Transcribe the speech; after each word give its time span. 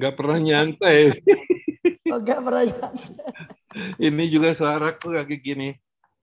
Nggak 0.00 0.14
pernah 0.16 0.38
nyantai. 0.40 1.00
Oh, 2.10 2.18
nggak 2.18 2.42
pernah 2.42 2.66
nyantai. 2.66 3.22
Ini 4.02 4.24
juga 4.26 4.50
suaraku 4.50 5.14
lagi 5.14 5.38
gini. 5.38 5.70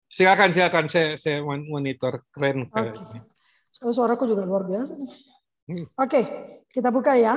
Silakan, 0.08 0.48
silakan. 0.48 0.88
Saya, 0.88 1.20
saya 1.20 1.44
monitor. 1.44 2.24
Keren. 2.32 2.64
Okay. 2.72 3.20
So, 3.68 3.92
suaraku 3.92 4.24
juga 4.24 4.48
luar 4.48 4.64
biasa. 4.64 4.96
Hmm. 5.68 5.84
Oke, 5.84 5.84
okay, 6.00 6.24
kita 6.72 6.88
buka 6.88 7.12
ya. 7.20 7.36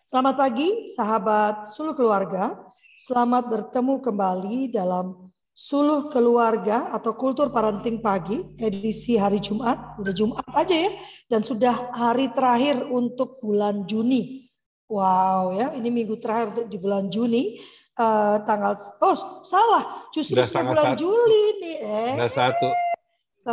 Selamat 0.00 0.40
pagi, 0.40 0.88
sahabat 0.88 1.76
suluh 1.76 1.92
keluarga. 1.92 2.56
Selamat 2.96 3.52
bertemu 3.52 4.00
kembali 4.00 4.72
dalam 4.72 5.28
Suluh 5.52 6.08
Keluarga 6.08 6.88
atau 6.94 7.18
Kultur 7.18 7.52
Parenting 7.52 8.00
Pagi 8.00 8.56
edisi 8.56 9.20
hari 9.20 9.44
Jumat. 9.44 10.00
Udah 10.00 10.14
Jumat 10.16 10.46
aja 10.56 10.72
ya. 10.72 10.90
Dan 11.28 11.44
sudah 11.44 11.92
hari 11.92 12.32
terakhir 12.32 12.88
untuk 12.88 13.42
bulan 13.44 13.84
Juni. 13.84 14.47
Wow 14.88 15.52
ya, 15.52 15.76
ini 15.76 15.92
minggu 15.92 16.16
terakhir 16.16 16.56
untuk 16.56 16.66
di 16.72 16.78
bulan 16.80 17.12
Juni. 17.12 17.60
Uh, 17.98 18.38
tanggal 18.46 18.78
oh 18.78 19.42
salah 19.42 20.06
justru 20.14 20.38
sudah 20.38 20.70
bulan 20.70 20.94
satu. 20.94 21.02
Juli 21.02 21.44
nih 21.58 21.76
eh 21.82 22.12
Sudah 22.14 22.30
satu 22.30 22.68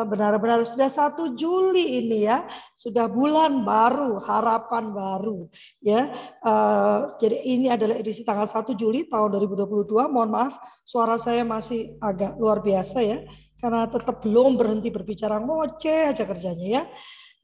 benar-benar 0.04 0.66
sudah 0.68 0.90
satu 0.92 1.24
Juli 1.40 2.04
ini 2.04 2.28
ya, 2.28 2.44
sudah 2.76 3.08
bulan 3.08 3.64
baru, 3.64 4.20
harapan 4.20 4.92
baru 4.92 5.48
ya. 5.80 6.12
Uh, 6.44 7.08
jadi 7.16 7.38
ini 7.46 7.72
adalah 7.72 7.96
edisi 7.96 8.28
tanggal 8.28 8.50
1 8.50 8.76
Juli 8.76 9.08
tahun 9.08 9.32
2022. 9.32 10.12
Mohon 10.12 10.30
maaf, 10.34 10.60
suara 10.84 11.16
saya 11.16 11.48
masih 11.48 11.96
agak 12.04 12.36
luar 12.36 12.60
biasa 12.60 13.00
ya, 13.06 13.24
karena 13.62 13.88
tetap 13.88 14.20
belum 14.20 14.60
berhenti 14.60 14.92
berbicara 14.92 15.40
ngoceh 15.40 16.12
aja 16.12 16.28
kerjanya 16.28 16.68
ya. 16.68 16.84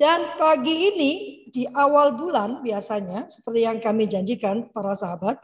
Dan 0.02 0.34
pagi 0.34 0.90
ini 0.90 1.12
di 1.46 1.70
awal 1.70 2.18
bulan 2.18 2.66
biasanya 2.66 3.30
seperti 3.30 3.70
yang 3.70 3.78
kami 3.78 4.10
janjikan 4.10 4.74
para 4.74 4.98
sahabat 4.98 5.38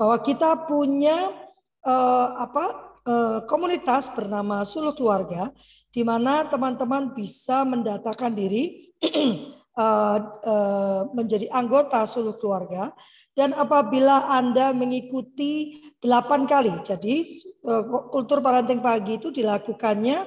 bahwa 0.00 0.16
kita 0.24 0.56
punya 0.64 1.36
uh, 1.84 2.28
apa 2.40 2.96
uh, 3.04 3.38
komunitas 3.44 4.08
bernama 4.16 4.64
Suluh 4.64 4.96
Keluarga 4.96 5.52
di 5.92 6.00
mana 6.00 6.48
teman-teman 6.48 7.12
bisa 7.12 7.60
mendatakan 7.68 8.32
diri 8.32 8.88
uh, 9.76 10.16
uh, 10.48 11.12
menjadi 11.12 11.52
anggota 11.52 12.00
suluh 12.08 12.40
keluarga. 12.40 12.96
Dan 13.36 13.52
apabila 13.52 14.32
Anda 14.32 14.72
mengikuti 14.72 15.84
delapan 16.00 16.48
kali, 16.48 16.72
jadi 16.82 17.24
kultur 18.10 18.42
parenting 18.42 18.82
pagi 18.82 19.22
itu 19.22 19.30
dilakukannya 19.30 20.18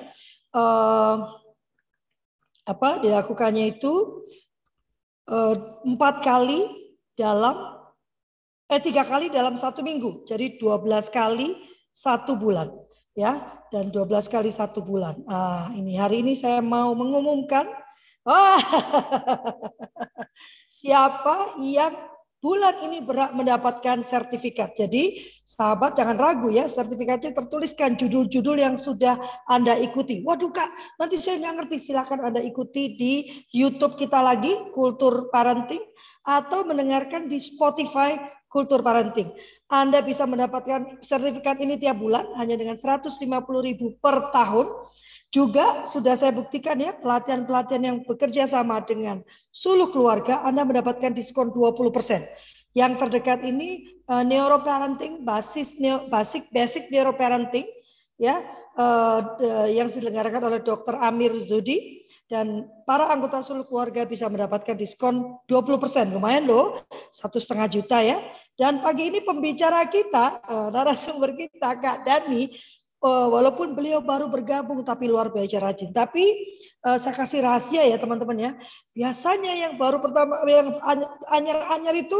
uh, 0.55 1.42
apa? 2.64 3.03
Dilakukannya 3.03 3.78
itu 3.80 4.23
empat 5.88 6.19
kali 6.19 6.67
dalam 7.16 7.80
eh 8.67 8.81
tiga 8.81 9.06
kali 9.06 9.30
dalam 9.30 9.53
satu 9.56 9.86
minggu, 9.86 10.25
jadi 10.25 10.58
12 10.58 11.08
kali 11.14 11.56
satu 11.94 12.34
bulan, 12.34 12.73
ya 13.14 13.38
dan 13.69 13.94
12 13.94 14.30
kali 14.30 14.50
satu 14.50 14.81
bulan. 14.81 15.22
Ah, 15.30 15.69
ini 15.78 15.97
hari 15.97 16.25
ini 16.25 16.34
saya 16.34 16.61
mau 16.61 16.94
mengumumkan 16.97 17.69
ah, 18.25 18.58
siapa 20.81 21.58
yang 21.61 21.94
bulan 22.44 22.83
ini 22.83 22.99
berhak 22.99 23.31
mendapatkan 23.31 24.03
sertifikat. 24.03 24.75
Jadi 24.75 25.23
sahabat 25.47 25.95
jangan 25.95 26.19
ragu 26.19 26.52
ya, 26.52 26.67
sertifikatnya 26.67 27.31
tertuliskan 27.31 27.95
judul-judul 27.95 28.59
yang 28.59 28.75
sudah 28.75 29.16
Anda 29.47 29.80
ikuti. 29.80 30.19
Waduh 30.27 30.52
kak, 30.52 31.00
nanti 31.00 31.16
saya 31.16 31.39
nggak 31.39 31.63
ngerti. 31.63 31.77
Silakan 31.80 32.19
Anda 32.27 32.44
ikuti 32.44 33.00
di 33.00 33.13
YouTube 33.55 33.95
kita 33.95 34.19
lagi, 34.19 34.52
Kultur 34.75 35.31
Parenting, 35.31 35.81
atau 36.27 36.67
mendengarkan 36.67 37.31
di 37.31 37.39
Spotify 37.39 38.19
kultur 38.53 38.85
parenting. 38.85 39.33
Anda 39.73 40.05
bisa 40.05 40.29
mendapatkan 40.29 41.02
sertifikat 41.02 41.57
ini 41.57 41.81
tiap 41.81 41.97
bulan 41.97 42.29
hanya 42.38 42.53
dengan 42.53 42.77
150 42.77 43.09
ribu 43.66 43.97
per 43.97 44.29
tahun. 44.29 44.69
Juga 45.34 45.81
sudah 45.89 46.13
saya 46.13 46.29
buktikan 46.29 46.78
ya 46.78 46.94
pelatihan-pelatihan 46.94 47.81
yang 47.81 47.97
bekerja 48.06 48.45
sama 48.45 48.85
dengan 48.85 49.25
suluh 49.50 49.89
keluarga 49.89 50.45
Anda 50.45 50.61
mendapatkan 50.61 51.09
diskon 51.09 51.50
20%. 51.50 51.89
Yang 52.78 52.91
terdekat 53.01 53.41
ini 53.41 53.97
uh, 54.06 54.22
neuroparenting 54.22 55.25
basis 55.25 55.81
neo, 55.81 56.05
basic 56.05 56.53
basic 56.53 56.90
neuroparenting 56.94 57.66
ya 58.22 58.45
uh, 58.78 59.22
yang 59.69 59.90
diselenggarakan 59.90 60.53
oleh 60.53 60.59
Dr. 60.61 61.01
Amir 61.01 61.34
Zudi 61.41 62.05
dan 62.29 62.66
para 62.85 63.13
anggota 63.13 63.45
suluh 63.45 63.61
keluarga 63.61 64.09
bisa 64.09 64.25
mendapatkan 64.25 64.73
diskon 64.73 65.38
20%. 65.45 66.13
Lumayan 66.13 66.50
loh, 66.50 66.81
satu 67.13 67.38
setengah 67.38 67.67
juta 67.69 68.01
ya. 68.01 68.17
Dan 68.53 68.86
pagi 68.86 69.09
ini 69.09 69.19
pembicara 69.25 69.81
kita, 69.90 70.41
uh, 70.46 70.69
narasumber 70.69 71.34
kita 71.34 71.74
Kak 71.74 72.06
Dani, 72.06 72.53
uh, 73.02 73.28
walaupun 73.34 73.74
beliau 73.74 74.00
baru 74.00 74.30
bergabung 74.30 74.86
tapi 74.86 75.09
luar 75.09 75.34
biasa 75.34 75.58
rajin. 75.58 75.90
Tapi 75.90 76.24
uh, 76.86 76.97
saya 77.02 77.18
kasih 77.18 77.41
rahasia 77.41 77.84
ya 77.84 77.97
teman-teman 77.97 78.38
ya. 78.38 78.52
Biasanya 78.94 79.53
yang 79.58 79.74
baru 79.75 79.97
pertama 79.97 80.41
yang 80.46 80.78
anyar-anyar 81.34 81.97
itu 81.97 82.19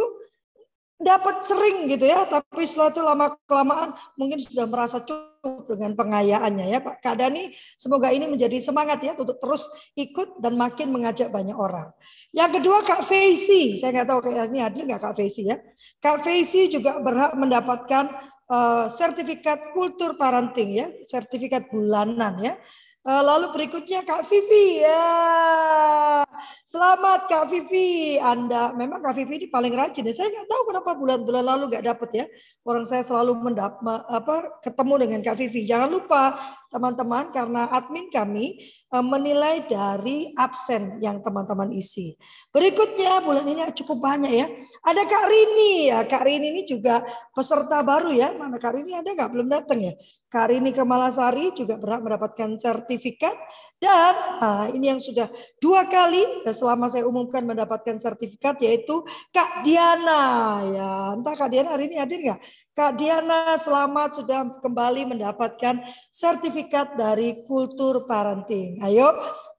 dapat 0.98 1.44
sering 1.46 1.90
gitu 1.90 2.06
ya, 2.08 2.24
tapi 2.26 2.64
setelah 2.64 2.90
itu 2.90 3.02
lama 3.04 3.28
kelamaan 3.44 3.90
mungkin 4.16 4.40
sudah 4.40 4.66
merasa 4.70 5.04
cukup 5.04 5.33
dengan 5.44 5.92
pengayaannya 5.92 6.66
ya 6.72 6.80
Pak 6.80 7.04
Kak 7.04 7.20
Dani. 7.20 7.52
Semoga 7.76 8.16
ini 8.16 8.32
menjadi 8.32 8.64
semangat 8.64 9.04
ya 9.04 9.12
untuk 9.20 9.36
terus 9.44 9.68
ikut 10.00 10.40
dan 10.40 10.56
makin 10.56 10.96
mengajak 10.96 11.28
banyak 11.28 11.56
orang. 11.56 11.92
Yang 12.32 12.64
kedua 12.64 12.80
Kak 12.88 13.04
Faisy, 13.04 13.76
saya 13.76 13.92
nggak 13.92 14.08
tahu 14.08 14.20
kayak 14.24 14.48
ini 14.50 14.60
hadir 14.64 14.84
nggak 14.88 15.04
Kak 15.04 15.14
Faisy 15.20 15.52
ya. 15.52 15.60
Kak 16.00 16.24
Faisy 16.24 16.72
juga 16.72 16.96
berhak 17.04 17.36
mendapatkan 17.36 18.08
uh, 18.48 18.88
sertifikat 18.88 19.76
kultur 19.76 20.16
parenting 20.16 20.80
ya, 20.80 20.88
sertifikat 21.04 21.68
bulanan 21.68 22.40
ya. 22.40 22.56
Uh, 23.04 23.20
lalu 23.20 23.52
berikutnya 23.52 24.08
Kak 24.08 24.24
Vivi 24.32 24.80
ya. 24.80 26.24
Selamat 26.74 27.30
Kak 27.30 27.54
Vivi. 27.54 28.18
Anda 28.18 28.74
memang 28.74 28.98
Kak 29.06 29.14
Vivi 29.14 29.46
ini 29.46 29.46
paling 29.46 29.78
rajin 29.78 30.10
ya. 30.10 30.14
Saya 30.18 30.34
nggak 30.34 30.50
tahu 30.50 30.74
kenapa 30.74 30.98
bulan-bulan 30.98 31.46
lalu 31.46 31.64
nggak 31.70 31.86
dapat 31.86 32.10
ya. 32.18 32.26
Orang 32.66 32.90
saya 32.90 33.06
selalu 33.06 33.38
mendap 33.46 33.78
apa 34.10 34.58
ketemu 34.58 35.06
dengan 35.06 35.20
Kak 35.22 35.38
Vivi. 35.38 35.70
Jangan 35.70 35.94
lupa 35.94 36.34
teman-teman 36.74 37.30
karena 37.30 37.70
admin 37.70 38.10
kami 38.10 38.58
uh, 38.90 39.06
menilai 39.06 39.70
dari 39.70 40.34
absen 40.34 40.98
yang 40.98 41.22
teman-teman 41.22 41.70
isi. 41.78 42.18
Berikutnya 42.50 43.22
bulan 43.22 43.46
ini 43.46 43.70
cukup 43.78 44.02
banyak 44.02 44.34
ya. 44.34 44.50
Ada 44.82 45.06
Kak 45.06 45.26
Rini 45.30 45.94
ya. 45.94 46.10
Kak 46.10 46.26
Rini 46.26 46.58
ini 46.58 46.62
juga 46.66 47.06
peserta 47.38 47.86
baru 47.86 48.10
ya. 48.10 48.34
Mana 48.34 48.58
Kak 48.58 48.74
Rini 48.74 48.98
ada 48.98 49.14
nggak? 49.14 49.30
Belum 49.30 49.46
datang 49.46 49.78
ya. 49.78 49.94
Karini 50.34 50.74
Kemalasari 50.74 51.54
juga 51.54 51.78
berhak 51.78 52.02
mendapatkan 52.02 52.58
sertifikat 52.58 53.38
dan 53.84 54.16
nah, 54.40 54.66
ini 54.72 54.96
yang 54.96 55.02
sudah 55.04 55.28
dua 55.60 55.84
kali 55.84 56.24
selama 56.56 56.88
saya 56.88 57.04
umumkan 57.04 57.44
mendapatkan 57.44 58.00
sertifikat 58.00 58.56
yaitu 58.64 59.04
Kak 59.36 59.68
Diana. 59.68 60.24
Ya 60.72 60.90
entah 61.20 61.36
Kak 61.36 61.52
Diana 61.52 61.76
hari 61.76 61.92
ini 61.92 62.00
hadir 62.00 62.24
nggak? 62.24 62.40
Kak 62.72 62.96
Diana 62.96 63.60
selamat 63.60 64.24
sudah 64.24 64.40
kembali 64.64 65.12
mendapatkan 65.12 65.84
sertifikat 66.16 66.96
dari 66.96 67.44
kultur 67.44 68.08
parenting. 68.08 68.80
Ayo 68.80 69.12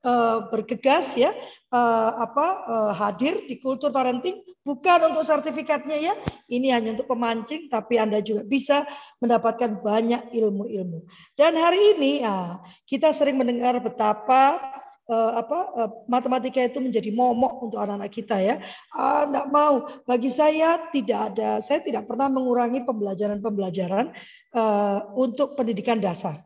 uh, 0.03 0.49
bergegas 0.49 1.13
ya 1.13 1.29
uh, 1.69 2.11
apa 2.25 2.47
uh, 2.65 2.93
hadir 2.97 3.45
di 3.45 3.61
kultur 3.61 3.93
parenting 3.93 4.41
bukan 4.65 5.13
untuk 5.13 5.23
sertifikatnya 5.23 6.01
ya. 6.01 6.15
Ini 6.49 6.75
hanya 6.75 6.97
untuk 6.97 7.09
pemancing 7.09 7.69
tapi 7.69 8.01
Anda 8.01 8.25
juga 8.25 8.43
bisa 8.43 8.83
mendapatkan 9.21 9.79
banyak 9.85 10.33
ilmu-ilmu. 10.33 11.05
Dan 11.37 11.55
hari 11.55 11.97
ini 11.97 12.25
ya, 12.25 12.59
kita 12.89 13.13
sering 13.13 13.37
mendengar 13.37 13.77
betapa 13.79 14.61
uh, 15.09 15.33
apa 15.41 15.59
uh, 15.77 15.91
matematika 16.09 16.61
itu 16.65 16.81
menjadi 16.81 17.13
momok 17.13 17.69
untuk 17.69 17.79
anak-anak 17.81 18.13
kita 18.13 18.37
ya. 18.41 18.57
Uh, 18.93 19.29
enggak 19.29 19.47
mau. 19.53 19.75
Bagi 20.09 20.31
saya 20.33 20.81
tidak 20.93 21.35
ada 21.35 21.61
saya 21.61 21.81
tidak 21.85 22.09
pernah 22.09 22.29
mengurangi 22.33 22.85
pembelajaran-pembelajaran 22.85 24.13
uh, 24.57 24.99
untuk 25.17 25.57
pendidikan 25.59 26.01
dasar 26.01 26.41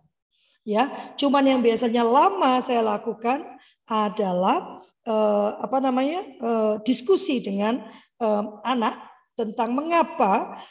ya. 0.67 0.91
Cuman 1.19 1.47
yang 1.47 1.61
biasanya 1.63 2.03
lama 2.03 2.59
saya 2.63 2.83
lakukan 2.83 3.47
adalah 3.89 4.85
apa 5.65 5.81
namanya 5.81 6.21
diskusi 6.85 7.41
dengan 7.41 7.81
anak 8.63 8.95
tentang 9.39 9.75
mengapa 9.75 10.63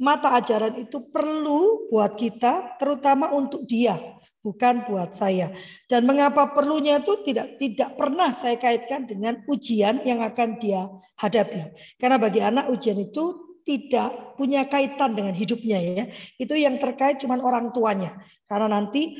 mata 0.00 0.34
ajaran 0.34 0.82
itu 0.82 1.06
perlu 1.12 1.86
buat 1.92 2.18
kita, 2.18 2.80
terutama 2.82 3.30
untuk 3.30 3.62
dia, 3.68 3.94
bukan 4.42 4.82
buat 4.90 5.14
saya. 5.14 5.54
Dan 5.86 6.02
mengapa 6.08 6.50
perlunya 6.50 6.98
itu 6.98 7.22
tidak 7.22 7.60
tidak 7.62 7.94
pernah 7.94 8.34
saya 8.34 8.58
kaitkan 8.58 9.06
dengan 9.06 9.40
ujian 9.46 10.02
yang 10.02 10.24
akan 10.24 10.58
dia 10.58 10.90
hadapi. 11.20 11.70
Karena 12.00 12.18
bagi 12.18 12.40
anak 12.42 12.72
ujian 12.74 12.98
itu 12.98 13.54
tidak 13.64 14.36
punya 14.36 14.68
kaitan 14.68 15.16
dengan 15.16 15.32
hidupnya 15.32 15.78
ya. 15.80 16.04
Itu 16.36 16.52
yang 16.52 16.76
terkait 16.76 17.22
cuman 17.22 17.40
orang 17.40 17.72
tuanya. 17.72 18.12
Karena 18.44 18.76
nanti 18.76 19.16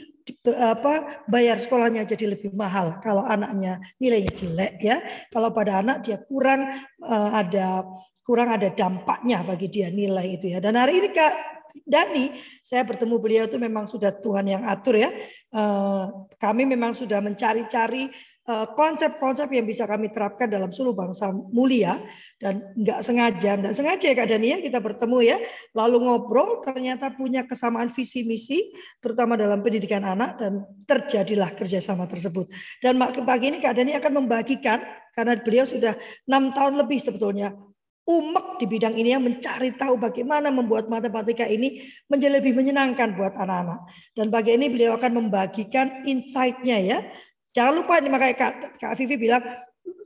apa 0.57 1.25
bayar 1.29 1.61
sekolahnya 1.61 2.09
jadi 2.09 2.33
lebih 2.33 2.57
mahal 2.57 2.97
kalau 3.05 3.25
anaknya 3.25 3.81
nilainya 4.01 4.33
jelek 4.33 4.75
ya. 4.81 4.97
Kalau 5.29 5.53
pada 5.53 5.85
anak 5.85 6.05
dia 6.05 6.17
kurang 6.25 6.69
uh, 7.05 7.31
ada 7.37 7.85
kurang 8.25 8.49
ada 8.49 8.73
dampaknya 8.73 9.45
bagi 9.45 9.69
dia 9.69 9.93
nilai 9.93 10.41
itu 10.41 10.57
ya. 10.57 10.59
Dan 10.65 10.81
hari 10.81 11.05
ini 11.05 11.13
Kak 11.13 11.55
Dani, 11.85 12.41
saya 12.65 12.87
bertemu 12.87 13.21
beliau 13.21 13.45
itu 13.45 13.61
memang 13.61 13.85
sudah 13.85 14.15
Tuhan 14.15 14.47
yang 14.47 14.63
atur 14.65 14.97
ya. 14.97 15.13
Eh, 15.53 16.05
kami 16.41 16.65
memang 16.65 16.97
sudah 16.97 17.19
mencari-cari 17.19 18.09
konsep-konsep 18.47 19.49
yang 19.57 19.65
bisa 19.65 19.89
kami 19.89 20.13
terapkan 20.13 20.45
dalam 20.45 20.69
suluh 20.69 20.93
bangsa 20.93 21.33
mulia 21.33 21.97
dan 22.37 22.61
nggak 22.77 23.01
sengaja, 23.01 23.57
nggak 23.57 23.73
sengaja 23.73 24.05
ya 24.05 24.17
Kak 24.21 24.29
Dani 24.29 24.47
ya 24.53 24.59
kita 24.61 24.79
bertemu 24.85 25.19
ya, 25.25 25.37
lalu 25.73 26.05
ngobrol 26.05 26.61
ternyata 26.61 27.09
punya 27.17 27.49
kesamaan 27.49 27.89
visi 27.89 28.21
misi, 28.29 28.61
terutama 29.01 29.41
dalam 29.41 29.65
pendidikan 29.65 30.05
anak 30.05 30.37
dan 30.37 30.61
terjadilah 30.85 31.57
kerjasama 31.57 32.05
tersebut. 32.05 32.45
Dan 32.85 33.01
pagi 33.01 33.49
ini 33.49 33.65
Kak 33.65 33.81
Dani 33.81 33.97
akan 33.97 34.13
membagikan 34.21 34.85
karena 35.17 35.41
beliau 35.41 35.65
sudah 35.65 35.97
enam 36.29 36.53
tahun 36.53 36.85
lebih 36.85 37.01
sebetulnya 37.01 37.57
umek 38.05 38.61
di 38.61 38.67
bidang 38.69 38.95
ini 39.01 39.17
yang 39.17 39.25
mencari 39.25 39.73
tahu 39.73 39.97
bagaimana 39.97 40.53
membuat 40.53 40.93
matematika 40.93 41.49
ini 41.49 41.81
menjadi 42.05 42.37
lebih 42.37 42.53
menyenangkan 42.53 43.17
buat 43.17 43.33
anak-anak. 43.33 43.81
Dan 44.13 44.29
bagi 44.29 44.61
ini 44.61 44.69
beliau 44.69 45.01
akan 45.01 45.25
membagikan 45.25 46.05
insight-nya 46.05 46.79
ya. 46.85 46.99
Jangan 47.55 47.73
lupa 47.79 48.03
ini 48.03 48.11
makanya 48.11 48.35
Kak, 48.35 48.83
Kak 48.83 48.93
Vivi 48.99 49.15
bilang 49.15 49.47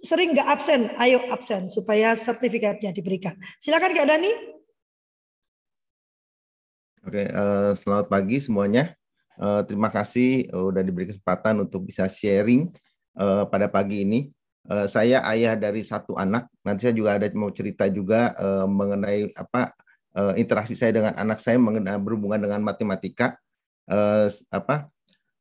sering 0.05 0.37
nggak 0.37 0.49
absen, 0.53 0.93
ayo 1.01 1.25
absen 1.33 1.73
supaya 1.73 2.13
sertifikatnya 2.13 2.93
diberikan. 2.93 3.41
Silakan 3.57 3.97
Kak 3.97 4.05
Dani. 4.05 4.33
Oke, 7.09 7.25
uh, 7.33 7.73
selamat 7.73 8.13
pagi 8.13 8.37
semuanya. 8.45 8.93
Uh, 9.41 9.65
terima 9.65 9.89
kasih 9.89 10.45
uh, 10.53 10.69
udah 10.69 10.85
diberi 10.85 11.09
kesempatan 11.09 11.65
untuk 11.65 11.89
bisa 11.89 12.05
sharing 12.05 12.69
uh, 13.17 13.49
pada 13.49 13.65
pagi 13.65 14.05
ini. 14.05 14.29
Uh, 14.69 14.85
saya 14.85 15.25
ayah 15.33 15.57
dari 15.57 15.81
satu 15.81 16.21
anak. 16.21 16.53
Nanti 16.61 16.85
saya 16.85 16.93
juga 16.93 17.17
ada 17.17 17.25
mau 17.33 17.49
cerita 17.49 17.89
juga 17.89 18.37
uh, 18.37 18.69
mengenai 18.69 19.33
apa 19.33 19.73
uh, 20.13 20.37
interaksi 20.37 20.77
saya 20.77 20.93
dengan 20.93 21.17
anak 21.17 21.41
saya 21.41 21.57
mengenai 21.57 21.97
berhubungan 21.97 22.45
dengan 22.45 22.61
matematika. 22.61 23.41
Uh, 23.89 24.29
apa? 24.53 24.93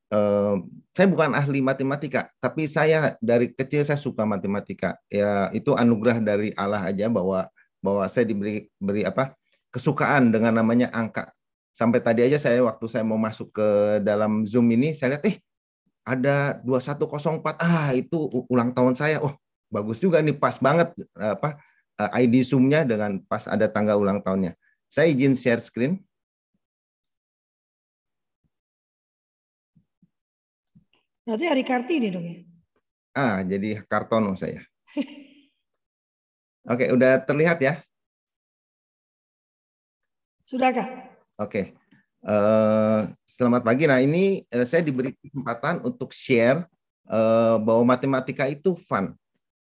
Uh, 0.07 0.63
saya 0.95 1.11
bukan 1.11 1.35
ahli 1.35 1.59
matematika, 1.59 2.31
tapi 2.39 2.63
saya 2.63 3.19
dari 3.19 3.51
kecil 3.51 3.83
saya 3.83 3.99
suka 3.99 4.23
matematika. 4.23 4.95
Ya 5.11 5.51
itu 5.51 5.75
anugerah 5.75 6.23
dari 6.23 6.55
Allah 6.55 6.87
aja 6.87 7.11
bahwa 7.11 7.51
bahwa 7.83 8.07
saya 8.07 8.23
diberi 8.23 8.71
beri 8.79 9.03
apa 9.03 9.35
kesukaan 9.69 10.31
dengan 10.31 10.55
namanya 10.55 10.87
angka. 10.95 11.29
Sampai 11.75 12.01
tadi 12.01 12.23
aja 12.23 12.39
saya 12.39 12.63
waktu 12.63 12.87
saya 12.89 13.03
mau 13.05 13.19
masuk 13.19 13.51
ke 13.53 13.67
dalam 14.01 14.47
Zoom 14.47 14.71
ini 14.73 14.95
saya 14.95 15.19
lihat 15.19 15.27
eh 15.27 15.37
ada 16.07 16.63
2104 16.63 17.59
ah 17.59 17.91
itu 17.91 18.31
ulang 18.47 18.71
tahun 18.71 18.95
saya 18.95 19.19
oh 19.19 19.35
bagus 19.67 19.99
juga 19.99 20.23
nih 20.23 20.39
pas 20.39 20.55
banget 20.55 20.95
apa 21.19 21.59
eh, 21.99 22.23
ID 22.23 22.47
Zoom-nya 22.47 22.87
dengan 22.87 23.19
pas 23.27 23.43
ada 23.43 23.67
tanggal 23.67 23.99
ulang 23.99 24.23
tahunnya 24.23 24.55
saya 24.87 25.11
izin 25.11 25.35
share 25.35 25.59
screen 25.59 25.99
Berarti 31.27 31.43
hari 31.43 31.63
Kartini 31.67 32.07
dong 32.07 32.23
ya? 32.23 32.39
Ah, 33.11 33.43
jadi 33.43 33.83
Kartono 33.83 34.31
saya. 34.39 34.63
Oke, 36.71 36.87
udah 36.87 37.19
terlihat 37.19 37.59
ya? 37.59 37.83
Sudah 40.47 40.71
kak? 40.71 40.87
Oke. 41.35 41.75
Eh, 42.23 43.01
selamat 43.27 43.59
pagi. 43.67 43.91
Nah 43.91 43.99
ini 43.99 44.47
uh, 44.55 44.63
saya 44.63 44.79
diberi 44.79 45.11
kesempatan 45.19 45.83
untuk 45.83 46.15
share 46.15 46.63
uh, 47.11 47.59
bahwa 47.59 47.83
matematika 47.83 48.47
itu 48.47 48.79
fun 48.87 49.11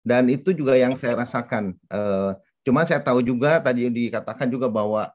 dan 0.06 0.30
itu 0.30 0.54
juga 0.54 0.78
yang 0.78 0.94
saya 0.94 1.18
rasakan. 1.18 1.74
Uh, 1.90 2.38
cuma 2.62 2.86
saya 2.86 3.02
tahu 3.02 3.18
juga 3.18 3.58
tadi 3.58 3.90
dikatakan 3.90 4.46
juga 4.46 4.70
bahwa 4.70 5.10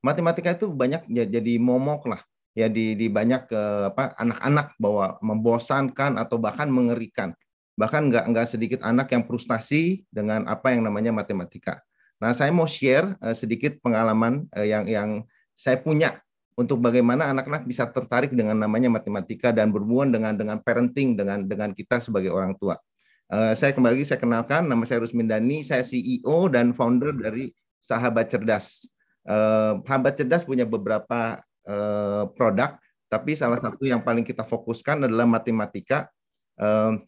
matematika 0.00 0.56
itu 0.56 0.72
banyak 0.72 1.04
ya, 1.12 1.28
jadi 1.28 1.60
momok 1.60 2.16
lah 2.16 2.24
ya 2.52 2.68
di, 2.68 2.94
di 2.96 3.08
banyak 3.08 3.48
apa 3.88 4.12
anak-anak 4.20 4.76
bahwa 4.76 5.16
membosankan 5.24 6.20
atau 6.20 6.36
bahkan 6.36 6.68
mengerikan. 6.68 7.32
Bahkan 7.76 8.12
nggak 8.12 8.24
nggak 8.28 8.46
sedikit 8.46 8.80
anak 8.84 9.12
yang 9.16 9.24
frustasi 9.24 10.04
dengan 10.12 10.44
apa 10.44 10.76
yang 10.76 10.84
namanya 10.84 11.10
matematika. 11.10 11.80
Nah 12.22 12.30
saya 12.30 12.54
mau 12.54 12.70
share 12.70 13.18
uh, 13.18 13.34
sedikit 13.34 13.82
pengalaman 13.82 14.46
uh, 14.54 14.62
yang 14.62 14.86
yang 14.86 15.10
saya 15.58 15.82
punya 15.82 16.22
untuk 16.54 16.78
bagaimana 16.78 17.34
anak-anak 17.34 17.66
bisa 17.66 17.90
tertarik 17.90 18.30
dengan 18.30 18.54
namanya 18.54 18.86
matematika 18.92 19.50
dan 19.50 19.74
berhubungan 19.74 20.14
dengan 20.14 20.32
dengan 20.38 20.56
parenting 20.62 21.18
dengan 21.18 21.42
dengan 21.42 21.74
kita 21.74 21.98
sebagai 21.98 22.30
orang 22.30 22.54
tua. 22.54 22.78
Uh, 23.26 23.56
saya 23.58 23.74
kembali 23.74 23.98
lagi 23.98 24.06
saya 24.06 24.22
kenalkan 24.22 24.70
nama 24.70 24.86
saya 24.86 25.02
Rusmin 25.02 25.26
Dani, 25.26 25.66
saya 25.66 25.82
CEO 25.82 26.46
dan 26.46 26.70
founder 26.70 27.10
dari 27.10 27.50
Sahabat 27.82 28.30
Cerdas. 28.30 28.86
Uh, 29.26 29.82
Sahabat 29.82 30.14
Cerdas 30.14 30.46
punya 30.46 30.62
beberapa 30.62 31.42
uh, 31.66 32.28
produk, 32.32 32.78
tapi 33.06 33.36
salah 33.36 33.60
satu 33.60 33.84
yang 33.84 34.00
paling 34.00 34.24
kita 34.24 34.42
fokuskan 34.46 35.06
adalah 35.06 35.28
matematika. 35.28 36.08
Uh, 36.56 37.00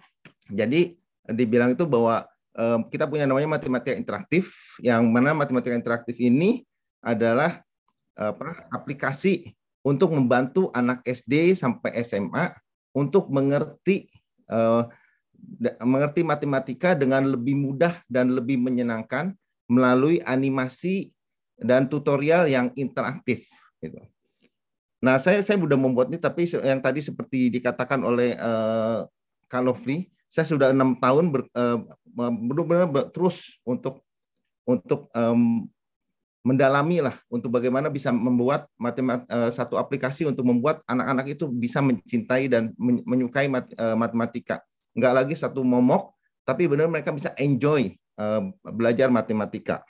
jadi 0.51 0.95
dibilang 1.25 1.73
itu 1.73 1.89
bahwa 1.89 2.29
uh, 2.59 2.79
kita 2.93 3.09
punya 3.09 3.25
namanya 3.25 3.57
matematika 3.59 3.97
interaktif, 3.97 4.53
yang 4.83 5.09
mana 5.09 5.33
matematika 5.33 5.75
interaktif 5.75 6.17
ini 6.21 6.63
adalah 7.05 7.61
apa 8.15 8.71
aplikasi 8.71 9.51
untuk 9.83 10.15
membantu 10.15 10.71
anak 10.71 11.03
SD 11.03 11.59
sampai 11.59 11.99
SMA 12.07 12.55
untuk 12.95 13.27
mengerti 13.27 14.07
uh, 14.49 14.87
mengerti 15.83 16.25
matematika 16.25 16.97
dengan 16.97 17.29
lebih 17.29 17.53
mudah 17.59 18.01
dan 18.09 18.33
lebih 18.33 18.57
menyenangkan 18.57 19.37
melalui 19.69 20.21
animasi 20.25 21.13
dan 21.61 21.87
tutorial 21.89 22.49
yang 22.49 22.73
interaktif 22.75 23.45
gitu. 23.83 24.01
Nah, 25.05 25.21
saya 25.21 25.45
saya 25.45 25.61
sudah 25.61 25.77
membuat 25.77 26.09
ini 26.09 26.17
tapi 26.17 26.49
yang 26.49 26.81
tadi 26.81 27.05
seperti 27.05 27.53
dikatakan 27.53 28.01
oleh 28.01 28.33
uh, 28.41 29.05
Kalofli, 29.53 30.09
saya 30.33 30.49
sudah 30.49 30.73
enam 30.73 30.97
tahun 30.97 31.29
ber, 31.29 31.45
uh, 31.53 31.85
benar-benar 32.17 33.13
terus 33.13 33.61
untuk 33.69 34.01
untuk 34.65 35.13
um, 35.13 35.69
mendalami 36.41 37.05
lah 37.05 37.21
untuk 37.29 37.53
bagaimana 37.53 37.93
bisa 37.93 38.09
membuat 38.17 38.65
matemat, 38.81 39.29
uh, 39.29 39.53
satu 39.53 39.77
aplikasi 39.77 40.25
untuk 40.25 40.49
membuat 40.49 40.81
anak-anak 40.89 41.37
itu 41.37 41.53
bisa 41.53 41.85
mencintai 41.85 42.49
dan 42.49 42.73
menyukai 42.81 43.45
mat, 43.45 43.69
uh, 43.77 43.93
matematika. 43.93 44.65
Enggak 44.97 45.13
lagi 45.21 45.35
satu 45.37 45.61
momok, 45.61 46.17
tapi 46.49 46.65
benar 46.65 46.89
mereka 46.89 47.13
bisa 47.13 47.37
enjoy 47.37 47.93
uh, 48.17 48.41
belajar 48.73 49.13
matematika. 49.13 49.85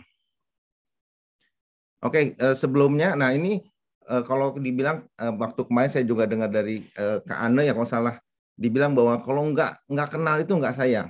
Oke, 2.02 2.10
okay, 2.10 2.24
uh, 2.42 2.58
sebelumnya, 2.58 3.14
nah 3.14 3.30
ini 3.30 3.62
uh, 4.08 4.22
kalau 4.24 4.54
dibilang 4.56 5.04
uh, 5.20 5.32
waktu 5.36 5.60
kemarin 5.66 5.90
saya 5.90 6.04
juga 6.06 6.24
dengar 6.28 6.48
dari 6.48 6.84
uh, 6.96 7.20
Kak 7.24 7.38
Ane 7.38 7.68
ya 7.68 7.72
kalau 7.76 7.88
salah, 7.88 8.14
dibilang 8.54 8.94
bahwa 8.94 9.20
kalau 9.22 9.44
enggak 9.44 9.80
enggak 9.90 10.08
kenal 10.14 10.36
itu 10.40 10.52
enggak 10.54 10.76
sayang. 10.76 11.08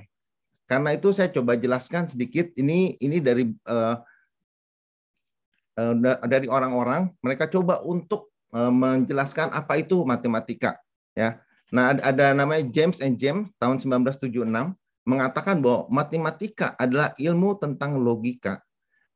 Karena 0.65 0.97
itu 0.97 1.13
saya 1.13 1.29
coba 1.29 1.53
jelaskan 1.53 2.09
sedikit. 2.09 2.49
Ini 2.57 2.97
ini 2.97 3.21
dari 3.21 3.53
uh, 3.69 4.01
Eh, 5.75 5.95
dari 6.31 6.47
orang-orang 6.47 7.11
mereka 7.19 7.51
coba 7.51 7.83
untuk 7.83 8.31
eh, 8.55 8.71
menjelaskan 8.71 9.51
apa 9.51 9.75
itu 9.75 10.07
matematika 10.07 10.79
ya 11.11 11.35
nah 11.67 11.91
ada 11.91 12.31
namanya 12.31 12.63
James 12.71 13.03
and 13.03 13.19
James 13.19 13.51
tahun 13.59 13.83
1976 13.83 14.39
mengatakan 15.03 15.59
bahwa 15.59 15.91
matematika 15.91 16.79
adalah 16.79 17.11
ilmu 17.19 17.59
tentang 17.59 17.99
logika 17.99 18.63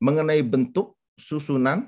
mengenai 0.04 0.44
bentuk 0.44 1.00
susunan 1.16 1.88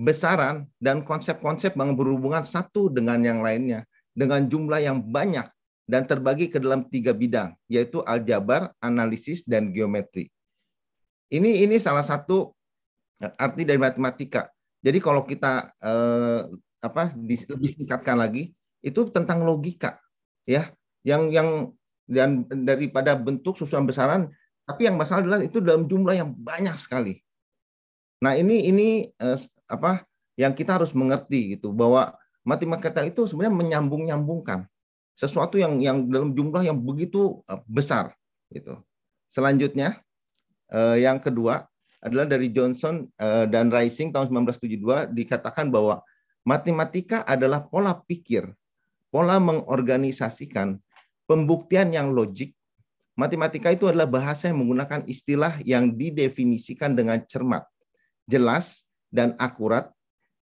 besaran 0.00 0.64
dan 0.80 1.04
konsep-konsep 1.04 1.76
yang 1.76 1.92
berhubungan 1.92 2.40
satu 2.40 2.88
dengan 2.88 3.20
yang 3.20 3.44
lainnya 3.44 3.84
dengan 4.16 4.48
jumlah 4.48 4.80
yang 4.80 5.04
banyak 5.04 5.44
dan 5.84 6.08
terbagi 6.08 6.48
ke 6.48 6.56
dalam 6.56 6.88
tiga 6.88 7.12
bidang 7.12 7.52
yaitu 7.68 8.00
aljabar, 8.08 8.72
analisis 8.80 9.44
dan 9.44 9.76
geometri. 9.76 10.32
Ini 11.28 11.68
ini 11.68 11.76
salah 11.76 12.02
satu 12.02 12.56
arti 13.36 13.68
dari 13.68 13.76
matematika. 13.76 14.48
Jadi 14.80 14.98
kalau 15.04 15.28
kita 15.28 15.68
eh, 15.76 16.40
apa 16.80 17.12
lebih 17.12 17.76
singkatkan 17.76 18.16
lagi 18.16 18.56
itu 18.80 19.04
tentang 19.12 19.44
logika 19.44 20.00
ya 20.48 20.72
yang 21.04 21.28
yang 21.28 21.76
dan 22.08 22.48
daripada 22.64 23.12
bentuk 23.12 23.60
susunan 23.60 23.84
besaran 23.84 24.32
tapi 24.64 24.88
yang 24.88 24.96
masalah 24.96 25.20
adalah 25.20 25.40
itu 25.44 25.60
dalam 25.60 25.84
jumlah 25.84 26.16
yang 26.16 26.32
banyak 26.32 26.72
sekali. 26.80 27.20
Nah, 28.22 28.36
ini 28.36 28.70
ini 28.70 28.88
eh, 29.08 29.38
apa 29.70 30.02
yang 30.34 30.50
kita 30.50 30.82
harus 30.82 30.90
mengerti 30.90 31.54
gitu 31.54 31.70
bahwa 31.70 32.12
matematika 32.42 33.06
itu 33.06 33.30
sebenarnya 33.30 33.54
menyambung-nyambungkan 33.54 34.66
sesuatu 35.14 35.60
yang 35.60 35.78
yang 35.84 36.08
dalam 36.08 36.32
jumlah 36.32 36.64
yang 36.64 36.80
begitu 36.80 37.44
eh, 37.46 37.60
besar 37.68 38.16
gitu. 38.50 38.80
Selanjutnya 39.30 40.00
eh, 40.72 41.06
yang 41.06 41.22
kedua 41.22 41.68
adalah 42.00 42.24
dari 42.24 42.48
Johnson 42.48 43.06
eh, 43.20 43.44
dan 43.46 43.68
Rising 43.68 44.10
tahun 44.10 44.32
1972 44.48 45.12
dikatakan 45.12 45.68
bahwa 45.68 46.00
matematika 46.42 47.20
adalah 47.28 47.60
pola 47.68 47.92
pikir, 47.92 48.48
pola 49.12 49.36
mengorganisasikan, 49.36 50.80
pembuktian 51.28 51.92
yang 51.92 52.16
logik, 52.16 52.56
matematika 53.12 53.68
itu 53.68 53.84
adalah 53.84 54.08
bahasa 54.08 54.48
yang 54.48 54.64
menggunakan 54.64 55.04
istilah 55.04 55.60
yang 55.68 55.92
didefinisikan 55.92 56.96
dengan 56.96 57.20
cermat, 57.28 57.68
jelas, 58.24 58.88
dan 59.10 59.34
akurat. 59.36 59.90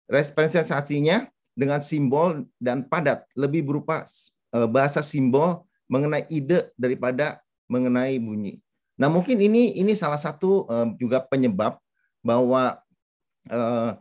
Representasinya 0.07 1.27
dengan 1.57 1.81
simbol 1.81 2.45
dan 2.61 2.85
padat, 2.85 3.25
lebih 3.33 3.65
berupa 3.65 4.05
eh, 4.53 4.69
bahasa 4.69 5.01
simbol 5.01 5.65
mengenai 5.89 6.29
ide 6.29 6.69
daripada 6.77 7.41
mengenai 7.65 8.21
bunyi. 8.21 8.61
Nah, 9.01 9.09
mungkin 9.09 9.41
ini 9.41 9.73
ini 9.73 9.97
salah 9.97 10.21
satu 10.21 10.69
eh, 10.69 10.87
juga 11.01 11.25
penyebab 11.25 11.81
bahwa 12.21 12.77
eh, 13.49 13.91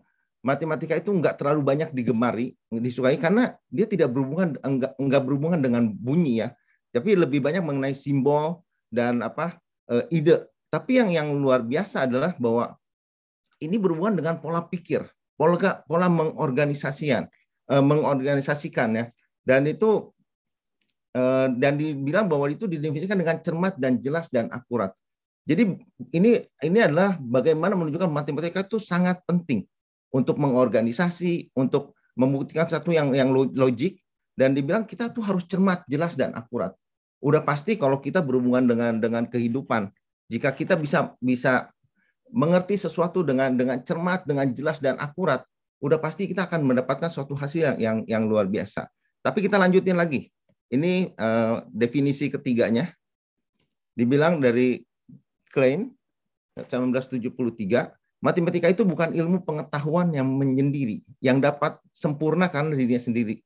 matematika 0.45 1.01
itu 1.01 1.11
enggak 1.11 1.41
terlalu 1.41 1.65
banyak 1.65 1.91
digemari, 1.97 2.53
disukai 2.69 3.17
karena 3.17 3.57
dia 3.73 3.89
tidak 3.89 4.13
berhubungan 4.13 4.61
enggak, 4.61 4.93
enggak 5.01 5.23
berhubungan 5.25 5.61
dengan 5.65 5.91
bunyi 5.91 6.45
ya, 6.45 6.53
tapi 6.93 7.17
lebih 7.17 7.41
banyak 7.41 7.65
mengenai 7.65 7.97
simbol 7.97 8.63
dan 8.93 9.25
apa 9.27 9.59
ide. 10.11 10.47
Tapi 10.71 11.03
yang 11.03 11.11
yang 11.11 11.29
luar 11.35 11.63
biasa 11.63 12.07
adalah 12.07 12.35
bahwa 12.39 12.79
ini 13.63 13.77
berhubungan 13.81 14.19
dengan 14.19 14.39
pola 14.41 14.65
pikir, 14.65 15.05
pola 15.37 15.85
pola 15.87 16.07
mengorganisasikan 16.11 17.29
uh, 17.71 17.83
mengorganisasikan 17.83 18.89
ya. 18.95 19.05
Dan 19.47 19.67
itu 19.71 20.11
uh, 21.15 21.47
dan 21.55 21.79
dibilang 21.79 22.27
bahwa 22.27 22.51
itu 22.51 22.67
didefinisikan 22.67 23.19
dengan 23.19 23.39
cermat 23.43 23.79
dan 23.79 24.03
jelas 24.03 24.27
dan 24.31 24.51
akurat. 24.51 24.91
Jadi 25.47 25.79
ini 26.11 26.43
ini 26.43 26.79
adalah 26.83 27.15
bagaimana 27.23 27.79
menunjukkan 27.79 28.11
matematika 28.11 28.67
itu 28.67 28.83
sangat 28.83 29.23
penting 29.23 29.63
untuk 30.11 30.43
mengorganisasi, 30.43 31.55
untuk 31.55 31.95
membuktikan 32.19 32.67
satu 32.67 32.91
yang 32.91 33.15
yang 33.15 33.31
logik 33.31 34.03
dan 34.35 34.59
dibilang 34.59 34.83
kita 34.83 35.15
tuh 35.15 35.23
harus 35.23 35.47
cermat, 35.47 35.87
jelas 35.87 36.19
dan 36.19 36.35
akurat. 36.35 36.75
Udah 37.23 37.47
pasti 37.47 37.79
kalau 37.79 38.03
kita 38.03 38.19
berhubungan 38.19 38.67
dengan 38.67 38.99
dengan 38.99 39.23
kehidupan, 39.31 39.95
jika 40.27 40.51
kita 40.51 40.75
bisa 40.75 41.15
bisa 41.23 41.71
mengerti 42.31 42.79
sesuatu 42.79 43.23
dengan 43.23 43.55
dengan 43.55 43.79
cermat, 43.83 44.27
dengan 44.27 44.51
jelas 44.51 44.83
dan 44.83 44.99
akurat, 44.99 45.47
udah 45.83 45.99
pasti 46.01 46.27
kita 46.27 46.47
akan 46.49 46.65
mendapatkan 46.65 47.11
suatu 47.13 47.37
hasil 47.37 47.77
yang 47.77 47.77
yang, 47.79 47.99
yang 48.07 48.23
luar 48.27 48.49
biasa. 48.49 48.89
Tapi 49.23 49.43
kita 49.45 49.59
lanjutin 49.59 49.99
lagi. 49.99 50.31
Ini 50.67 51.15
uh, 51.15 51.63
definisi 51.71 52.27
ketiganya. 52.27 52.91
Dibilang 53.97 54.43
dari 54.43 54.83
Klein 55.49 55.89
1973, 56.59 58.21
matematika 58.21 58.69
itu 58.69 58.85
bukan 58.85 59.15
ilmu 59.15 59.41
pengetahuan 59.47 60.13
yang 60.13 60.29
menyendiri, 60.29 61.01
yang 61.25 61.41
dapat 61.41 61.81
sempurna 61.97 62.53
karena 62.53 62.77
dirinya 62.77 63.01
sendiri. 63.01 63.41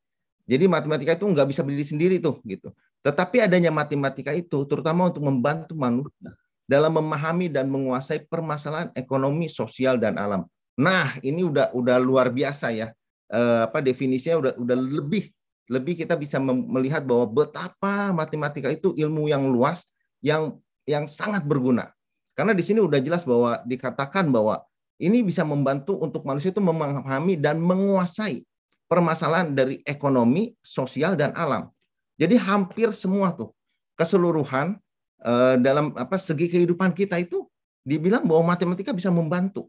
Jadi 0.50 0.66
matematika 0.66 1.14
itu 1.14 1.30
nggak 1.30 1.46
bisa 1.46 1.62
berdiri 1.62 1.86
sendiri 1.86 2.16
tuh 2.18 2.42
gitu. 2.42 2.74
Tetapi 3.06 3.46
adanya 3.46 3.70
matematika 3.70 4.34
itu 4.34 4.66
terutama 4.66 5.06
untuk 5.06 5.22
membantu 5.22 5.78
manusia 5.78 6.34
dalam 6.70 6.94
memahami 6.94 7.50
dan 7.50 7.66
menguasai 7.66 8.30
permasalahan 8.30 8.94
ekonomi, 8.94 9.50
sosial 9.50 9.98
dan 9.98 10.14
alam. 10.14 10.46
Nah, 10.78 11.18
ini 11.26 11.42
udah 11.42 11.74
udah 11.74 11.98
luar 11.98 12.30
biasa 12.30 12.70
ya. 12.70 12.94
Eh, 13.26 13.60
apa 13.66 13.82
definisinya 13.82 14.38
udah 14.38 14.52
udah 14.54 14.78
lebih 14.78 15.34
lebih 15.66 15.98
kita 16.02 16.14
bisa 16.14 16.38
melihat 16.42 17.02
bahwa 17.02 17.26
betapa 17.42 18.14
matematika 18.14 18.70
itu 18.70 18.94
ilmu 18.94 19.26
yang 19.26 19.50
luas 19.50 19.82
yang 20.22 20.62
yang 20.86 21.10
sangat 21.10 21.42
berguna. 21.42 21.90
Karena 22.38 22.54
di 22.54 22.62
sini 22.62 22.78
udah 22.78 23.02
jelas 23.02 23.26
bahwa 23.26 23.58
dikatakan 23.66 24.30
bahwa 24.30 24.62
ini 25.02 25.26
bisa 25.26 25.42
membantu 25.42 25.98
untuk 25.98 26.22
manusia 26.22 26.54
itu 26.54 26.62
memahami 26.62 27.34
dan 27.34 27.58
menguasai 27.58 28.46
permasalahan 28.86 29.54
dari 29.54 29.82
ekonomi, 29.86 30.54
sosial 30.62 31.18
dan 31.18 31.34
alam. 31.34 31.70
Jadi 32.18 32.38
hampir 32.38 32.90
semua 32.94 33.34
tuh 33.34 33.54
keseluruhan 33.94 34.78
eh, 35.24 35.54
dalam 35.60 35.92
apa 35.96 36.16
segi 36.16 36.48
kehidupan 36.48 36.92
kita 36.96 37.20
itu 37.20 37.46
dibilang 37.84 38.24
bahwa 38.24 38.52
matematika 38.52 38.92
bisa 38.92 39.08
membantu 39.08 39.68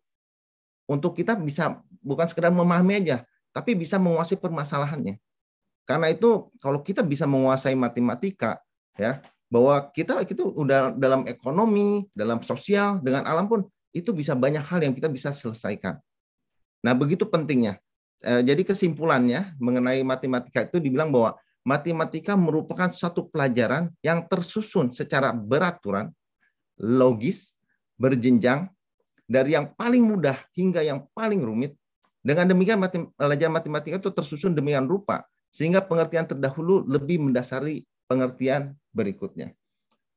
untuk 0.89 1.15
kita 1.15 1.39
bisa 1.39 1.79
bukan 2.03 2.27
sekedar 2.27 2.51
memahami 2.51 2.99
aja, 2.99 3.23
tapi 3.55 3.77
bisa 3.77 3.95
menguasai 3.95 4.35
permasalahannya. 4.35 5.15
Karena 5.87 6.07
itu 6.11 6.51
kalau 6.59 6.83
kita 6.83 6.99
bisa 7.03 7.23
menguasai 7.23 7.75
matematika, 7.75 8.59
ya 8.99 9.23
bahwa 9.51 9.91
kita 9.91 10.23
itu 10.23 10.47
udah 10.47 10.95
dalam 10.95 11.27
ekonomi, 11.27 12.07
dalam 12.15 12.39
sosial, 12.39 13.03
dengan 13.03 13.27
alam 13.27 13.51
pun 13.51 13.67
itu 13.91 14.15
bisa 14.15 14.31
banyak 14.31 14.63
hal 14.63 14.79
yang 14.79 14.95
kita 14.95 15.11
bisa 15.11 15.35
selesaikan. 15.35 15.99
Nah 16.79 16.95
begitu 16.95 17.27
pentingnya. 17.27 17.75
Eh, 18.23 18.41
jadi 18.47 18.63
kesimpulannya 18.63 19.59
mengenai 19.59 20.07
matematika 20.07 20.63
itu 20.63 20.79
dibilang 20.79 21.11
bahwa 21.11 21.35
matematika 21.61 22.33
merupakan 22.33 22.89
satu 22.89 23.29
pelajaran 23.29 23.93
yang 24.01 24.25
tersusun 24.25 24.89
secara 24.89 25.33
beraturan, 25.33 26.09
logis, 26.81 27.53
berjenjang, 27.97 28.69
dari 29.29 29.55
yang 29.55 29.71
paling 29.77 30.03
mudah 30.03 30.35
hingga 30.57 30.83
yang 30.83 31.07
paling 31.15 31.39
rumit. 31.39 31.77
Dengan 32.21 32.53
demikian 32.53 32.77
pelajaran 33.17 33.53
matematika 33.53 33.97
itu 33.97 34.13
tersusun 34.13 34.53
demikian 34.53 34.85
rupa 34.85 35.25
sehingga 35.49 35.81
pengertian 35.81 36.29
terdahulu 36.29 36.85
lebih 36.85 37.17
mendasari 37.17 37.81
pengertian 38.05 38.77
berikutnya. 38.93 39.57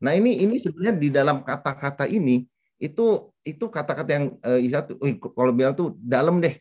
Nah 0.05 0.13
ini 0.13 0.45
ini 0.45 0.61
sebenarnya 0.61 1.01
di 1.01 1.09
dalam 1.09 1.41
kata-kata 1.41 2.05
ini 2.05 2.45
itu 2.77 3.33
itu 3.41 3.65
kata-kata 3.73 4.11
yang 4.13 4.25
eh, 4.45 4.69
kalau 5.33 5.53
bilang 5.57 5.73
tuh 5.73 5.97
dalam 5.97 6.45
deh 6.45 6.61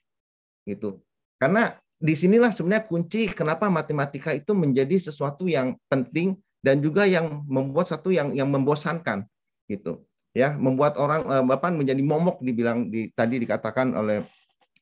gitu. 0.64 1.04
Karena 1.36 1.76
di 2.04 2.20
sinilah 2.20 2.52
sebenarnya 2.52 2.84
kunci 2.84 3.32
kenapa 3.32 3.72
matematika 3.72 4.36
itu 4.36 4.52
menjadi 4.52 5.00
sesuatu 5.00 5.48
yang 5.48 5.80
penting 5.88 6.36
dan 6.60 6.84
juga 6.84 7.08
yang 7.08 7.48
membuat 7.48 7.88
satu 7.88 8.12
yang 8.12 8.36
yang 8.36 8.52
membosankan 8.52 9.24
gitu. 9.72 10.04
Ya 10.36 10.52
membuat 10.60 11.00
orang 11.00 11.24
uh, 11.24 11.46
bapak 11.48 11.72
menjadi 11.72 12.04
momok 12.04 12.44
dibilang 12.44 12.92
di 12.92 13.08
tadi 13.16 13.40
dikatakan 13.40 13.96
oleh 13.96 14.20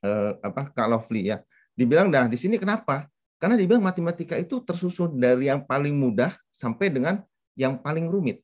uh, 0.02 0.34
apa 0.42 0.74
Kak 0.74 0.88
Lovely 0.90 1.30
ya. 1.30 1.38
Dibilang 1.78 2.10
dah 2.10 2.26
di 2.26 2.42
sini 2.42 2.58
kenapa? 2.58 3.06
Karena 3.38 3.54
dibilang 3.54 3.86
matematika 3.86 4.34
itu 4.34 4.58
tersusun 4.66 5.22
dari 5.22 5.46
yang 5.46 5.62
paling 5.62 5.94
mudah 5.94 6.34
sampai 6.50 6.90
dengan 6.90 7.22
yang 7.54 7.78
paling 7.78 8.10
rumit. 8.10 8.42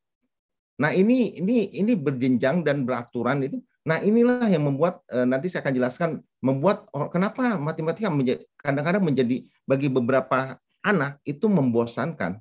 Nah 0.78 0.94
ini 0.94 1.34
ini 1.42 1.74
ini 1.74 1.98
berjenjang 1.98 2.62
dan 2.62 2.86
beraturan 2.86 3.42
itu. 3.42 3.58
Nah 3.90 4.06
inilah 4.06 4.46
yang 4.46 4.70
membuat 4.70 5.02
uh, 5.10 5.26
nanti 5.26 5.50
saya 5.50 5.66
akan 5.66 5.74
jelaskan 5.74 6.10
membuat 6.44 6.86
kenapa 7.10 7.58
matematika 7.58 8.14
kadang-kadang 8.62 9.04
menjadi 9.04 9.42
bagi 9.66 9.90
beberapa 9.90 10.62
anak 10.86 11.18
itu 11.26 11.50
membosankan 11.50 12.38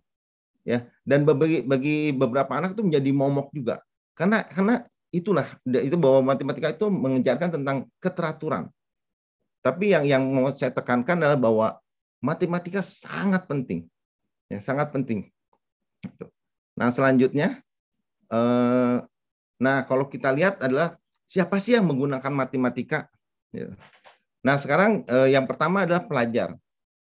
ya 0.66 0.84
dan 1.08 1.24
bagi 1.24 1.64
bagi 1.64 2.12
beberapa 2.12 2.52
anak 2.60 2.76
itu 2.76 2.84
menjadi 2.84 3.10
momok 3.16 3.48
juga 3.56 3.80
karena 4.12 4.44
karena 4.44 4.84
itulah 5.16 5.46
itu 5.64 5.96
bahwa 5.96 6.34
matematika 6.34 6.72
itu 6.72 6.86
mengejarkan 6.92 7.48
tentang 7.60 7.76
keteraturan. 8.02 8.68
Tapi 9.64 9.96
yang 9.96 10.04
yang 10.06 10.22
mau 10.22 10.52
saya 10.54 10.70
tekankan 10.70 11.18
adalah 11.18 11.38
bahwa 11.38 11.68
matematika 12.22 12.84
sangat 12.84 13.48
penting. 13.48 13.88
Ya, 14.46 14.62
sangat 14.62 14.94
penting. 14.94 15.32
Nah, 16.78 16.92
selanjutnya 16.94 17.64
eh, 18.30 18.96
nah 19.56 19.76
kalau 19.88 20.06
kita 20.06 20.30
lihat 20.36 20.60
adalah 20.60 21.00
siapa 21.24 21.58
sih 21.58 21.74
yang 21.74 21.88
menggunakan 21.88 22.30
matematika? 22.30 23.10
Ya. 23.54 23.74
Nah, 24.42 24.56
sekarang 24.58 25.06
eh, 25.06 25.34
yang 25.34 25.44
pertama 25.44 25.84
adalah 25.86 26.06
pelajar. 26.06 26.54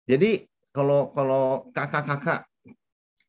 Jadi 0.09 0.49
kalau 0.73 1.12
kalau 1.12 1.69
kakak-kakak 1.73 2.47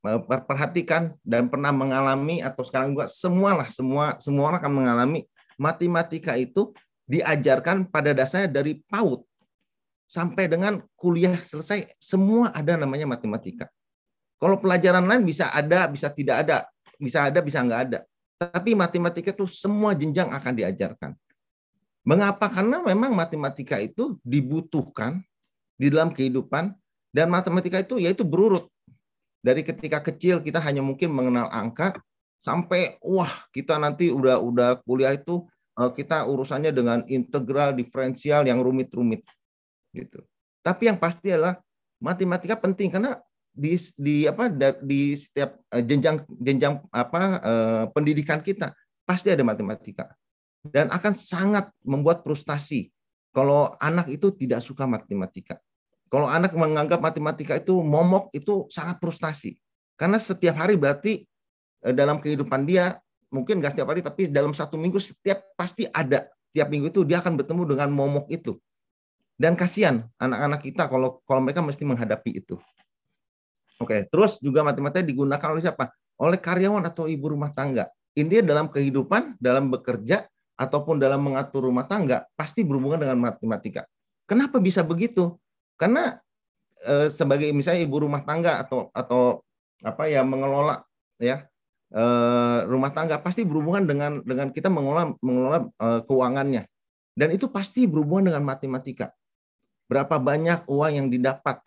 Eh, 0.07 0.21
perhatikan 0.23 1.17
dan 1.25 1.51
pernah 1.51 1.75
mengalami 1.75 2.39
atau 2.39 2.63
sekarang 2.63 2.95
juga 2.95 3.11
semualah 3.11 3.67
semua 3.73 4.15
semua 4.23 4.53
orang 4.53 4.59
akan 4.63 4.73
mengalami 4.73 5.19
matematika 5.59 6.37
itu 6.39 6.71
diajarkan 7.09 7.89
pada 7.89 8.15
dasarnya 8.15 8.47
dari 8.47 8.79
PAUD 8.87 9.25
sampai 10.07 10.47
dengan 10.47 10.79
kuliah 10.95 11.35
selesai 11.43 11.97
semua 11.99 12.55
ada 12.55 12.79
namanya 12.79 13.03
matematika. 13.03 13.67
Kalau 14.37 14.61
pelajaran 14.61 15.03
lain 15.03 15.25
bisa 15.25 15.49
ada, 15.49 15.89
bisa 15.89 16.07
tidak 16.13 16.45
ada, 16.45 16.57
bisa 17.01 17.27
ada, 17.27 17.39
bisa 17.41 17.59
nggak 17.65 17.81
ada. 17.89 17.99
Tapi 18.37 18.77
matematika 18.77 19.33
itu 19.33 19.49
semua 19.49 19.97
jenjang 19.97 20.29
akan 20.29 20.53
diajarkan. 20.55 21.11
Mengapa? 22.07 22.47
Karena 22.47 22.79
memang 22.79 23.11
matematika 23.11 23.75
itu 23.83 24.15
dibutuhkan 24.23 25.19
di 25.75 25.91
dalam 25.91 26.15
kehidupan 26.15 26.71
dan 27.11 27.27
matematika 27.27 27.83
itu 27.83 27.99
yaitu 27.99 28.23
berurut 28.23 28.71
dari 29.43 29.61
ketika 29.61 29.99
kecil 29.99 30.39
kita 30.39 30.63
hanya 30.63 30.79
mungkin 30.79 31.11
mengenal 31.11 31.51
angka 31.51 31.99
sampai 32.39 32.95
wah 33.03 33.29
kita 33.51 33.75
nanti 33.75 34.07
udah 34.07 34.39
udah 34.39 34.69
kuliah 34.87 35.19
itu 35.19 35.43
eh, 35.75 35.91
kita 35.91 36.23
urusannya 36.23 36.71
dengan 36.71 37.03
integral 37.11 37.75
diferensial 37.75 38.47
yang 38.47 38.63
rumit-rumit 38.63 39.27
gitu. 39.91 40.23
Tapi 40.63 40.87
yang 40.87 40.95
pasti 40.95 41.35
adalah 41.35 41.59
matematika 41.99 42.55
penting 42.55 42.87
karena 42.87 43.19
di 43.51 43.75
di 43.99 44.23
apa 44.23 44.47
di 44.79 45.17
setiap 45.19 45.59
eh, 45.75 45.83
jenjang 45.83 46.23
jenjang 46.39 46.79
apa 46.87 47.21
eh, 47.43 47.83
pendidikan 47.91 48.39
kita 48.39 48.71
pasti 49.03 49.27
ada 49.27 49.43
matematika 49.43 50.07
dan 50.71 50.91
akan 50.91 51.13
sangat 51.15 51.71
membuat 51.83 52.23
frustasi 52.23 52.91
kalau 53.37 53.69
anak 53.77 54.09
itu 54.09 54.33
tidak 54.33 54.65
suka 54.65 54.89
matematika. 54.89 55.61
Kalau 56.09 56.25
anak 56.25 56.57
menganggap 56.57 56.97
matematika 56.97 57.53
itu 57.53 57.83
momok 57.85 58.33
itu 58.33 58.65
sangat 58.73 58.97
frustasi. 58.97 59.59
Karena 59.93 60.17
setiap 60.17 60.57
hari 60.57 60.73
berarti 60.73 61.21
eh, 61.85 61.93
dalam 61.93 62.17
kehidupan 62.17 62.65
dia 62.65 62.97
mungkin 63.29 63.59
nggak 63.59 63.75
setiap 63.77 63.93
hari 63.93 64.01
tapi 64.01 64.31
dalam 64.31 64.57
satu 64.57 64.79
minggu 64.79 64.97
setiap 64.97 65.43
pasti 65.53 65.85
ada. 65.85 66.25
Tiap 66.49 66.65
minggu 66.71 66.89
itu 66.89 67.05
dia 67.05 67.21
akan 67.21 67.37
bertemu 67.37 67.77
dengan 67.77 67.93
momok 67.93 68.25
itu. 68.33 68.57
Dan 69.37 69.53
kasihan 69.53 70.01
anak-anak 70.17 70.65
kita 70.65 70.89
kalau 70.89 71.21
kalau 71.27 71.45
mereka 71.45 71.61
mesti 71.61 71.85
menghadapi 71.85 72.41
itu. 72.41 72.57
Oke 73.77 74.09
terus 74.09 74.41
juga 74.41 74.65
matematika 74.65 75.05
digunakan 75.05 75.47
oleh 75.53 75.61
siapa? 75.61 75.93
Oleh 76.17 76.41
karyawan 76.41 76.81
atau 76.89 77.05
ibu 77.05 77.29
rumah 77.29 77.53
tangga. 77.53 77.85
Intinya 78.17 78.49
dalam 78.49 78.73
kehidupan 78.73 79.37
dalam 79.37 79.69
bekerja 79.69 80.25
ataupun 80.57 80.97
dalam 80.97 81.21
mengatur 81.21 81.69
rumah 81.69 81.85
tangga 81.85 82.25
pasti 82.33 82.65
berhubungan 82.65 83.05
dengan 83.05 83.31
matematika. 83.31 83.85
Kenapa 84.25 84.57
bisa 84.57 84.81
begitu? 84.81 85.37
Karena 85.77 86.17
eh, 86.83 87.07
sebagai 87.13 87.53
misalnya 87.53 87.85
ibu 87.85 88.01
rumah 88.01 88.25
tangga 88.25 88.59
atau 88.65 88.89
atau 88.91 89.45
apa 89.85 90.09
ya 90.09 90.25
mengelola 90.25 90.81
ya 91.21 91.45
Eh, 91.87 92.59
rumah 92.67 92.91
tangga 92.91 93.15
pasti 93.23 93.47
berhubungan 93.47 93.87
dengan 93.87 94.19
dengan 94.27 94.51
kita 94.51 94.67
mengelola 94.67 95.15
mengelola 95.23 95.71
uh, 95.79 96.03
keuangannya. 96.03 96.67
Dan 97.15 97.31
itu 97.31 97.47
pasti 97.47 97.87
berhubungan 97.87 98.27
dengan 98.27 98.43
matematika. 98.43 99.15
Berapa 99.87 100.19
banyak 100.19 100.67
uang 100.67 100.91
yang 100.91 101.07
didapat 101.07 101.63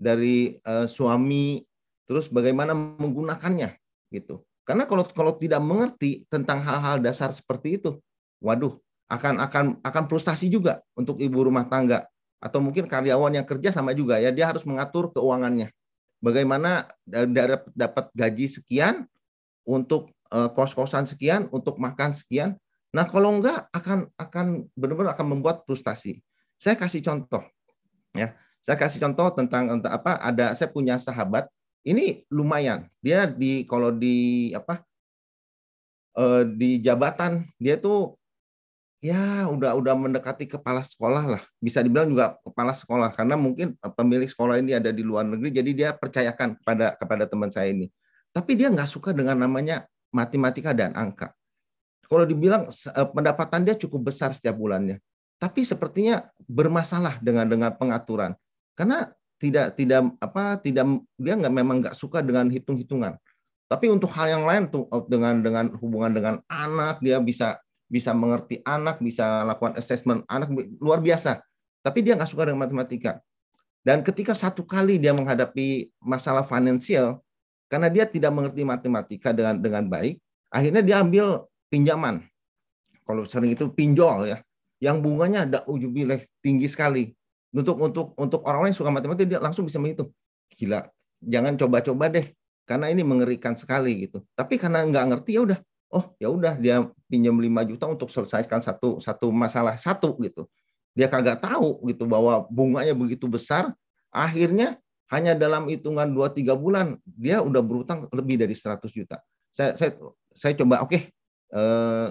dari 0.00 0.56
uh, 0.64 0.88
suami 0.88 1.60
terus 2.08 2.32
bagaimana 2.32 2.72
menggunakannya 2.72 3.76
gitu. 4.16 4.40
Karena 4.64 4.88
kalau 4.88 5.04
kalau 5.12 5.36
tidak 5.36 5.60
mengerti 5.60 6.24
tentang 6.32 6.64
hal-hal 6.64 6.96
dasar 7.04 7.28
seperti 7.28 7.76
itu 7.76 8.00
waduh 8.40 8.76
akan 9.12 9.38
akan 9.44 9.64
akan 9.84 10.04
frustasi 10.08 10.48
juga 10.48 10.82
untuk 10.96 11.20
ibu 11.20 11.44
rumah 11.44 11.68
tangga 11.68 12.08
atau 12.40 12.58
mungkin 12.58 12.88
karyawan 12.88 13.36
yang 13.36 13.46
kerja 13.46 13.70
sama 13.70 13.92
juga 13.92 14.16
ya 14.16 14.32
dia 14.32 14.48
harus 14.48 14.64
mengatur 14.64 15.12
keuangannya 15.12 15.68
bagaimana 16.24 16.88
dapat 17.74 18.12
gaji 18.16 18.46
sekian 18.48 19.08
untuk 19.64 20.12
uh, 20.32 20.48
kos-kosan 20.52 21.04
sekian, 21.04 21.50
untuk 21.50 21.76
makan 21.76 22.14
sekian. 22.14 22.56
Nah, 22.90 23.06
kalau 23.06 23.38
enggak 23.38 23.70
akan 23.70 24.10
akan 24.18 24.66
benar-benar 24.74 25.14
akan 25.14 25.26
membuat 25.38 25.62
frustasi. 25.66 26.22
Saya 26.60 26.76
kasih 26.76 27.00
contoh 27.00 27.42
ya. 28.12 28.34
Saya 28.60 28.76
kasih 28.76 29.00
contoh 29.00 29.32
tentang 29.32 29.80
untuk 29.80 29.88
apa? 29.88 30.20
Ada 30.20 30.52
saya 30.52 30.68
punya 30.68 31.00
sahabat 31.00 31.48
ini 31.86 32.28
lumayan. 32.28 32.90
Dia 33.00 33.24
di 33.24 33.64
kalau 33.64 33.94
di 33.94 34.50
apa? 34.52 34.84
Uh, 36.10 36.42
di 36.42 36.82
jabatan 36.82 37.46
dia 37.62 37.78
tuh 37.78 38.18
ya 39.00 39.48
udah 39.48 39.76
udah 39.80 39.94
mendekati 39.96 40.44
kepala 40.44 40.84
sekolah 40.84 41.24
lah 41.24 41.42
bisa 41.56 41.80
dibilang 41.80 42.12
juga 42.12 42.36
kepala 42.44 42.76
sekolah 42.76 43.16
karena 43.16 43.34
mungkin 43.34 43.72
pemilik 43.96 44.28
sekolah 44.28 44.60
ini 44.60 44.76
ada 44.76 44.92
di 44.92 45.00
luar 45.00 45.24
negeri 45.24 45.48
jadi 45.50 45.70
dia 45.72 45.90
percayakan 45.96 46.60
kepada 46.60 46.96
kepada 47.00 47.24
teman 47.24 47.48
saya 47.48 47.72
ini 47.72 47.88
tapi 48.30 48.54
dia 48.54 48.70
nggak 48.70 48.86
suka 48.86 49.10
dengan 49.10 49.40
namanya 49.40 49.88
matematika 50.14 50.70
dan 50.74 50.94
angka. 50.94 51.34
Kalau 52.06 52.26
dibilang 52.26 52.66
eh, 52.66 53.08
pendapatan 53.14 53.62
dia 53.62 53.78
cukup 53.78 54.10
besar 54.10 54.34
setiap 54.34 54.58
bulannya, 54.58 54.98
tapi 55.38 55.62
sepertinya 55.62 56.26
bermasalah 56.50 57.22
dengan 57.22 57.46
dengan 57.46 57.70
pengaturan 57.78 58.34
karena 58.74 59.10
tidak 59.40 59.78
tidak 59.78 60.10
apa 60.18 60.58
tidak 60.58 60.84
dia 61.16 61.34
nggak 61.38 61.54
memang 61.54 61.76
nggak 61.86 61.94
suka 61.94 62.22
dengan 62.22 62.50
hitung-hitungan. 62.50 63.14
Tapi 63.70 63.86
untuk 63.86 64.10
hal 64.10 64.26
yang 64.26 64.42
lain 64.42 64.66
tuh 64.66 64.90
oh, 64.90 65.06
dengan 65.06 65.38
dengan 65.38 65.70
hubungan 65.78 66.10
dengan 66.10 66.34
anak 66.50 66.98
dia 66.98 67.22
bisa 67.22 67.62
bisa 67.90 68.14
mengerti 68.14 68.62
anak, 68.62 69.02
bisa 69.02 69.42
lakukan 69.42 69.74
assessment 69.74 70.22
anak 70.30 70.46
luar 70.78 71.02
biasa. 71.02 71.42
Tapi 71.82 72.06
dia 72.06 72.14
nggak 72.14 72.30
suka 72.30 72.46
dengan 72.46 72.62
matematika. 72.62 73.18
Dan 73.82 74.06
ketika 74.06 74.30
satu 74.32 74.62
kali 74.62 74.96
dia 74.96 75.10
menghadapi 75.10 75.90
masalah 75.98 76.46
finansial, 76.46 77.18
karena 77.66 77.90
dia 77.90 78.06
tidak 78.06 78.30
mengerti 78.30 78.62
matematika 78.62 79.34
dengan 79.34 79.58
dengan 79.58 79.84
baik, 79.90 80.22
akhirnya 80.54 80.86
dia 80.86 80.96
ambil 81.02 81.50
pinjaman. 81.66 82.22
Kalau 83.02 83.26
sering 83.26 83.58
itu 83.58 83.66
pinjol 83.72 84.30
ya, 84.30 84.38
yang 84.78 85.02
bunganya 85.02 85.48
ada 85.48 85.58
ujubileh 85.66 86.30
tinggi 86.38 86.70
sekali. 86.70 87.10
Untuk 87.50 87.82
untuk 87.82 88.14
untuk 88.14 88.46
orang-orang 88.46 88.70
yang 88.70 88.78
suka 88.78 88.94
matematika 88.94 89.26
dia 89.26 89.40
langsung 89.42 89.66
bisa 89.66 89.82
menghitung. 89.82 90.14
Gila, 90.54 90.86
jangan 91.18 91.58
coba-coba 91.58 92.06
deh, 92.12 92.30
karena 92.68 92.86
ini 92.92 93.02
mengerikan 93.02 93.58
sekali 93.58 94.06
gitu. 94.06 94.22
Tapi 94.38 94.60
karena 94.60 94.86
nggak 94.86 95.04
ngerti 95.10 95.30
ya 95.34 95.42
udah, 95.42 95.58
oh 95.90 96.14
ya 96.22 96.30
udah 96.30 96.54
dia 96.56 96.86
pinjam 97.10 97.34
5 97.34 97.70
juta 97.70 97.84
untuk 97.90 98.08
selesaikan 98.08 98.62
satu 98.62 99.02
satu 99.02 99.28
masalah 99.34 99.74
satu 99.76 100.14
gitu. 100.22 100.46
Dia 100.94 101.06
kagak 101.06 101.42
tahu 101.42 101.82
gitu 101.90 102.06
bahwa 102.06 102.46
bunganya 102.50 102.94
begitu 102.94 103.30
besar, 103.30 103.70
akhirnya 104.10 104.78
hanya 105.10 105.34
dalam 105.34 105.66
hitungan 105.66 106.06
2-3 106.10 106.54
bulan 106.54 106.98
dia 107.06 107.42
udah 107.42 107.62
berutang 107.62 108.06
lebih 108.14 108.38
dari 108.38 108.54
100 108.54 108.78
juta. 108.90 109.18
Saya 109.50 109.74
saya 109.74 109.90
saya 110.30 110.52
coba 110.54 110.86
oke 110.86 110.90
okay, 110.94 111.02
eh, 111.50 112.08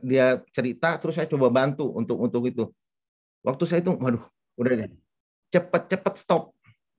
dia 0.00 0.40
cerita 0.52 0.96
terus 0.96 1.16
saya 1.16 1.28
coba 1.28 1.52
bantu 1.52 1.92
untuk 1.92 2.16
untuk 2.20 2.42
itu. 2.48 2.64
Waktu 3.44 3.64
saya 3.68 3.80
itu 3.84 3.92
waduh 3.94 4.24
udah 4.58 4.72
deh 4.74 4.90
cepet-cepet 5.52 6.14
stop 6.20 6.52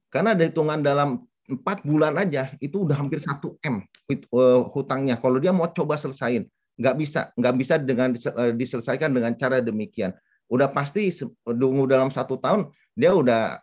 karena 0.09 0.33
ada 0.33 0.43
hitungan 0.45 0.81
dalam 0.81 1.21
empat 1.49 1.81
bulan 1.81 2.13
aja 2.21 2.53
itu 2.61 2.85
udah 2.85 2.95
hampir 2.95 3.17
1 3.17 3.41
m 3.41 3.75
uh, 3.81 4.61
hutangnya. 4.69 5.17
Kalau 5.17 5.41
dia 5.41 5.49
mau 5.49 5.67
coba 5.69 5.97
selesain 5.97 6.45
nggak 6.79 6.95
bisa 6.95 7.21
nggak 7.35 7.55
bisa 7.59 7.75
dengan 7.75 8.15
uh, 8.15 8.53
diselesaikan 8.55 9.09
dengan 9.11 9.33
cara 9.35 9.59
demikian. 9.59 10.13
Udah 10.49 10.69
pasti 10.69 11.09
tunggu 11.45 11.85
dalam 11.89 12.09
satu 12.09 12.37
tahun 12.37 12.69
dia 12.97 13.13
udah 13.13 13.59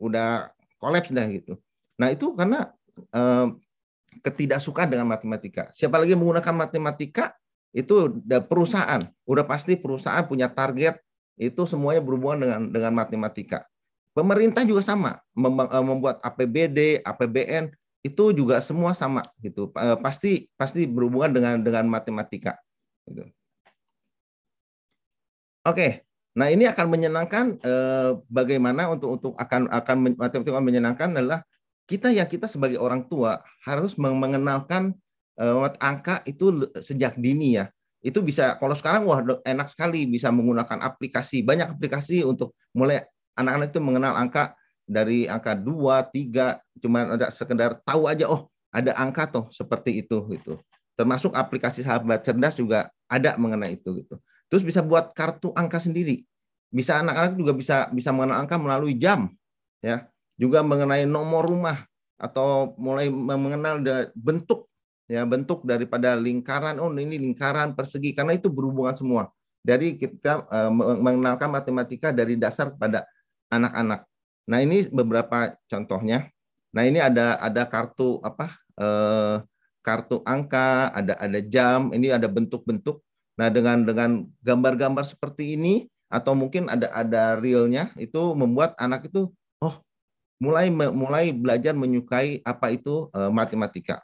udah 0.00 0.50
kolaps 0.78 1.12
dah 1.12 1.26
gitu. 1.28 1.58
Nah 1.98 2.14
itu 2.14 2.36
karena 2.36 2.70
eh, 3.10 3.46
ketidaksukaan 4.22 4.92
dengan 4.92 5.08
matematika. 5.08 5.72
Siapa 5.74 5.98
lagi 5.98 6.14
menggunakan 6.14 6.54
matematika 6.54 7.34
itu 7.72 8.12
perusahaan, 8.48 9.04
udah 9.28 9.44
pasti 9.44 9.76
perusahaan 9.76 10.24
punya 10.24 10.48
target 10.48 11.00
itu 11.38 11.62
semuanya 11.68 12.02
berhubungan 12.02 12.38
dengan 12.42 12.60
dengan 12.72 12.92
matematika. 13.04 13.68
Pemerintah 14.18 14.66
juga 14.66 14.82
sama 14.82 15.22
eh, 15.38 15.84
membuat 15.86 16.18
APBD, 16.26 17.06
APBN 17.06 17.70
itu 18.02 18.34
juga 18.34 18.58
semua 18.58 18.98
sama 18.98 19.22
gitu. 19.38 19.70
Eh, 19.78 19.98
pasti 20.02 20.50
pasti 20.58 20.90
berhubungan 20.90 21.30
dengan 21.30 21.62
dengan 21.62 21.86
matematika. 21.86 22.58
Gitu. 23.06 23.30
Oke, 25.62 26.08
Nah, 26.38 26.54
ini 26.54 26.70
akan 26.70 26.86
menyenangkan 26.86 27.58
eh, 27.58 28.10
bagaimana 28.30 28.94
untuk 28.94 29.18
untuk 29.18 29.32
akan 29.34 29.66
akan 29.74 29.96
matematika 30.14 30.62
menyenangkan 30.62 31.10
adalah 31.18 31.42
kita 31.90 32.14
ya 32.14 32.30
kita 32.30 32.46
sebagai 32.46 32.78
orang 32.78 33.10
tua 33.10 33.42
harus 33.66 33.98
mengenalkan 33.98 34.94
eh, 35.34 35.78
angka 35.82 36.22
itu 36.30 36.70
sejak 36.78 37.18
dini 37.18 37.58
ya. 37.58 37.66
Itu 37.98 38.22
bisa 38.22 38.54
kalau 38.62 38.78
sekarang 38.78 39.02
wah 39.10 39.18
enak 39.42 39.66
sekali 39.66 40.06
bisa 40.06 40.30
menggunakan 40.30 40.78
aplikasi, 40.78 41.42
banyak 41.42 41.74
aplikasi 41.74 42.22
untuk 42.22 42.54
mulai 42.70 43.02
anak-anak 43.38 43.70
itu 43.70 43.80
mengenal 43.80 44.18
angka 44.18 44.58
dari 44.88 45.30
angka 45.30 45.54
2, 45.54 45.70
3 46.10 46.82
cuma 46.82 46.98
ada 47.14 47.30
sekedar 47.30 47.78
tahu 47.86 48.10
aja 48.10 48.26
oh 48.26 48.50
ada 48.74 48.92
angka 48.98 49.30
tuh 49.30 49.44
seperti 49.54 50.02
itu 50.02 50.26
gitu. 50.34 50.58
Termasuk 50.98 51.30
aplikasi 51.32 51.86
sahabat 51.86 52.26
cerdas 52.26 52.58
juga 52.58 52.90
ada 53.06 53.38
mengenai 53.38 53.78
itu 53.78 54.02
gitu. 54.02 54.18
Terus 54.50 54.66
bisa 54.66 54.82
buat 54.82 55.14
kartu 55.14 55.54
angka 55.54 55.78
sendiri. 55.78 56.26
Bisa 56.68 57.00
anak-anak 57.00 57.38
juga 57.38 57.52
bisa 57.54 57.76
bisa 57.94 58.10
mengenal 58.12 58.44
angka 58.44 58.60
melalui 58.60 58.98
jam, 58.98 59.32
ya. 59.80 60.04
Juga 60.36 60.60
mengenai 60.60 61.08
nomor 61.08 61.48
rumah 61.48 61.88
atau 62.18 62.74
mulai 62.76 63.08
mengenal 63.10 63.80
bentuk 64.12 64.66
ya 65.08 65.24
bentuk 65.24 65.64
daripada 65.64 66.12
lingkaran 66.18 66.76
oh 66.82 66.92
ini 66.92 67.16
lingkaran 67.16 67.72
persegi 67.72 68.12
karena 68.12 68.36
itu 68.36 68.52
berhubungan 68.52 68.92
semua 68.92 69.32
dari 69.64 69.96
kita 69.96 70.44
uh, 70.50 70.70
mengenalkan 70.74 71.48
matematika 71.48 72.12
dari 72.12 72.36
dasar 72.36 72.74
kepada 72.74 73.08
anak-anak 73.48 74.04
nah 74.48 74.58
ini 74.60 74.88
beberapa 74.88 75.56
contohnya 75.68 76.28
nah 76.72 76.84
ini 76.84 77.00
ada 77.00 77.36
ada 77.40 77.64
kartu 77.64 78.20
apa 78.24 78.52
uh, 78.80 79.44
kartu 79.84 80.20
angka 80.24 80.92
ada 80.92 81.16
ada 81.16 81.40
jam 81.40 81.92
ini 81.92 82.12
ada 82.12 82.28
bentuk-bentuk 82.28 83.00
Nah, 83.38 83.48
dengan 83.54 83.86
dengan 83.86 84.26
gambar-gambar 84.42 85.06
seperti 85.06 85.54
ini 85.54 85.86
atau 86.10 86.34
mungkin 86.34 86.66
ada 86.66 86.90
ada 86.90 87.38
realnya 87.38 87.94
itu 87.94 88.34
membuat 88.34 88.74
anak 88.74 89.06
itu 89.06 89.30
oh 89.62 89.74
mulai 90.42 90.72
mulai 90.74 91.30
belajar 91.30 91.70
menyukai 91.78 92.42
apa 92.42 92.74
itu 92.74 93.06
uh, 93.14 93.30
matematika. 93.30 94.02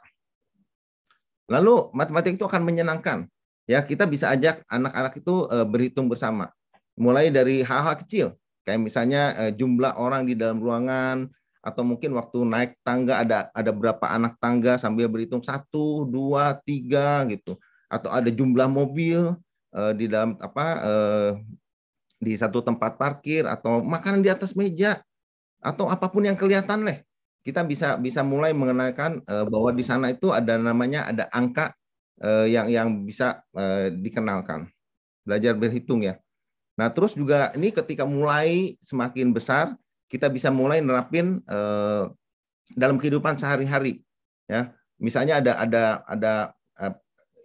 Lalu 1.51 1.91
matematika 1.91 2.35
itu 2.39 2.47
akan 2.47 2.63
menyenangkan. 2.63 3.27
Ya, 3.67 3.83
kita 3.83 4.07
bisa 4.07 4.31
ajak 4.31 4.63
anak-anak 4.71 5.13
itu 5.19 5.49
uh, 5.51 5.67
berhitung 5.67 6.07
bersama. 6.07 6.53
Mulai 6.95 7.27
dari 7.27 7.59
hal-hal 7.59 7.97
kecil, 7.99 8.39
kayak 8.65 8.81
misalnya 8.81 9.33
uh, 9.37 9.51
jumlah 9.53 9.95
orang 9.95 10.25
di 10.25 10.33
dalam 10.33 10.59
ruangan 10.59 11.29
atau 11.65 11.81
mungkin 11.81 12.13
waktu 12.13 12.45
naik 12.45 12.77
tangga 12.85 13.25
ada 13.25 13.49
ada 13.53 13.71
berapa 13.73 14.05
anak 14.05 14.37
tangga 14.37 14.77
sambil 14.77 15.09
berhitung 15.09 15.41
satu, 15.41 16.05
dua, 16.05 16.57
tiga 16.61 17.25
gitu 17.29 17.57
atau 17.89 18.09
ada 18.09 18.29
jumlah 18.29 18.69
mobil 18.69 19.37
uh, 19.73 19.93
di 19.93 20.09
dalam 20.09 20.37
apa 20.41 20.65
uh, 20.81 21.29
di 22.17 22.33
satu 22.33 22.65
tempat 22.65 22.97
parkir 22.97 23.45
atau 23.45 23.85
makanan 23.85 24.25
di 24.25 24.29
atas 24.33 24.57
meja 24.57 25.01
atau 25.61 25.89
apa 25.89 26.09
pun 26.09 26.25
yang 26.25 26.37
kelihatan 26.37 26.85
leh 26.85 27.05
kita 27.45 27.61
bisa 27.61 27.93
bisa 28.01 28.25
mulai 28.25 28.57
mengenalkan 28.57 29.21
uh, 29.29 29.45
bahwa 29.45 29.69
di 29.69 29.85
sana 29.85 30.09
itu 30.09 30.33
ada 30.33 30.57
namanya 30.57 31.05
ada 31.05 31.29
angka 31.29 31.77
uh, 32.25 32.49
yang 32.49 32.67
yang 32.73 32.89
bisa 33.05 33.45
uh, 33.53 33.93
dikenalkan. 33.93 34.65
Belajar 35.21 35.53
berhitung 35.53 36.01
ya. 36.01 36.17
Nah, 36.75 36.91
terus 36.91 37.15
juga 37.15 37.55
ini 37.55 37.71
ketika 37.71 38.03
mulai 38.03 38.75
semakin 38.83 39.31
besar, 39.31 39.75
kita 40.11 40.27
bisa 40.27 40.51
mulai 40.51 40.83
nerapin 40.83 41.39
uh, 41.47 42.11
dalam 42.75 42.99
kehidupan 42.99 43.39
sehari-hari 43.39 44.03
ya. 44.47 44.75
Misalnya 44.99 45.39
ada 45.39 45.53
ada 45.59 45.83
ada 46.07 46.33
uh, 46.79 46.93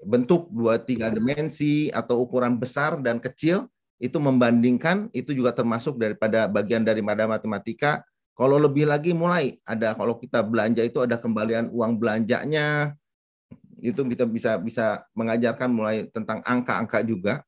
bentuk 0.06 0.50
dua 0.50 0.82
tiga 0.82 1.10
dimensi 1.10 1.88
atau 1.94 2.22
ukuran 2.26 2.58
besar 2.58 2.98
dan 2.98 3.22
kecil 3.22 3.70
itu 4.00 4.16
membandingkan 4.16 5.12
itu 5.12 5.36
juga 5.36 5.52
termasuk 5.52 6.00
daripada 6.00 6.48
bagian 6.48 6.80
dari 6.80 7.04
matematika 7.04 8.00
kalau 8.32 8.56
lebih 8.56 8.88
lagi 8.88 9.12
mulai 9.12 9.60
ada 9.68 9.92
kalau 9.92 10.16
kita 10.16 10.40
belanja 10.40 10.80
itu 10.80 11.04
ada 11.04 11.20
kembalian 11.20 11.68
uang 11.68 12.00
belanjanya 12.00 12.96
itu 13.76 14.00
kita 14.08 14.24
bisa 14.24 14.56
bisa 14.56 15.04
mengajarkan 15.12 15.68
mulai 15.68 16.08
tentang 16.08 16.40
angka-angka 16.48 17.04
juga 17.04 17.44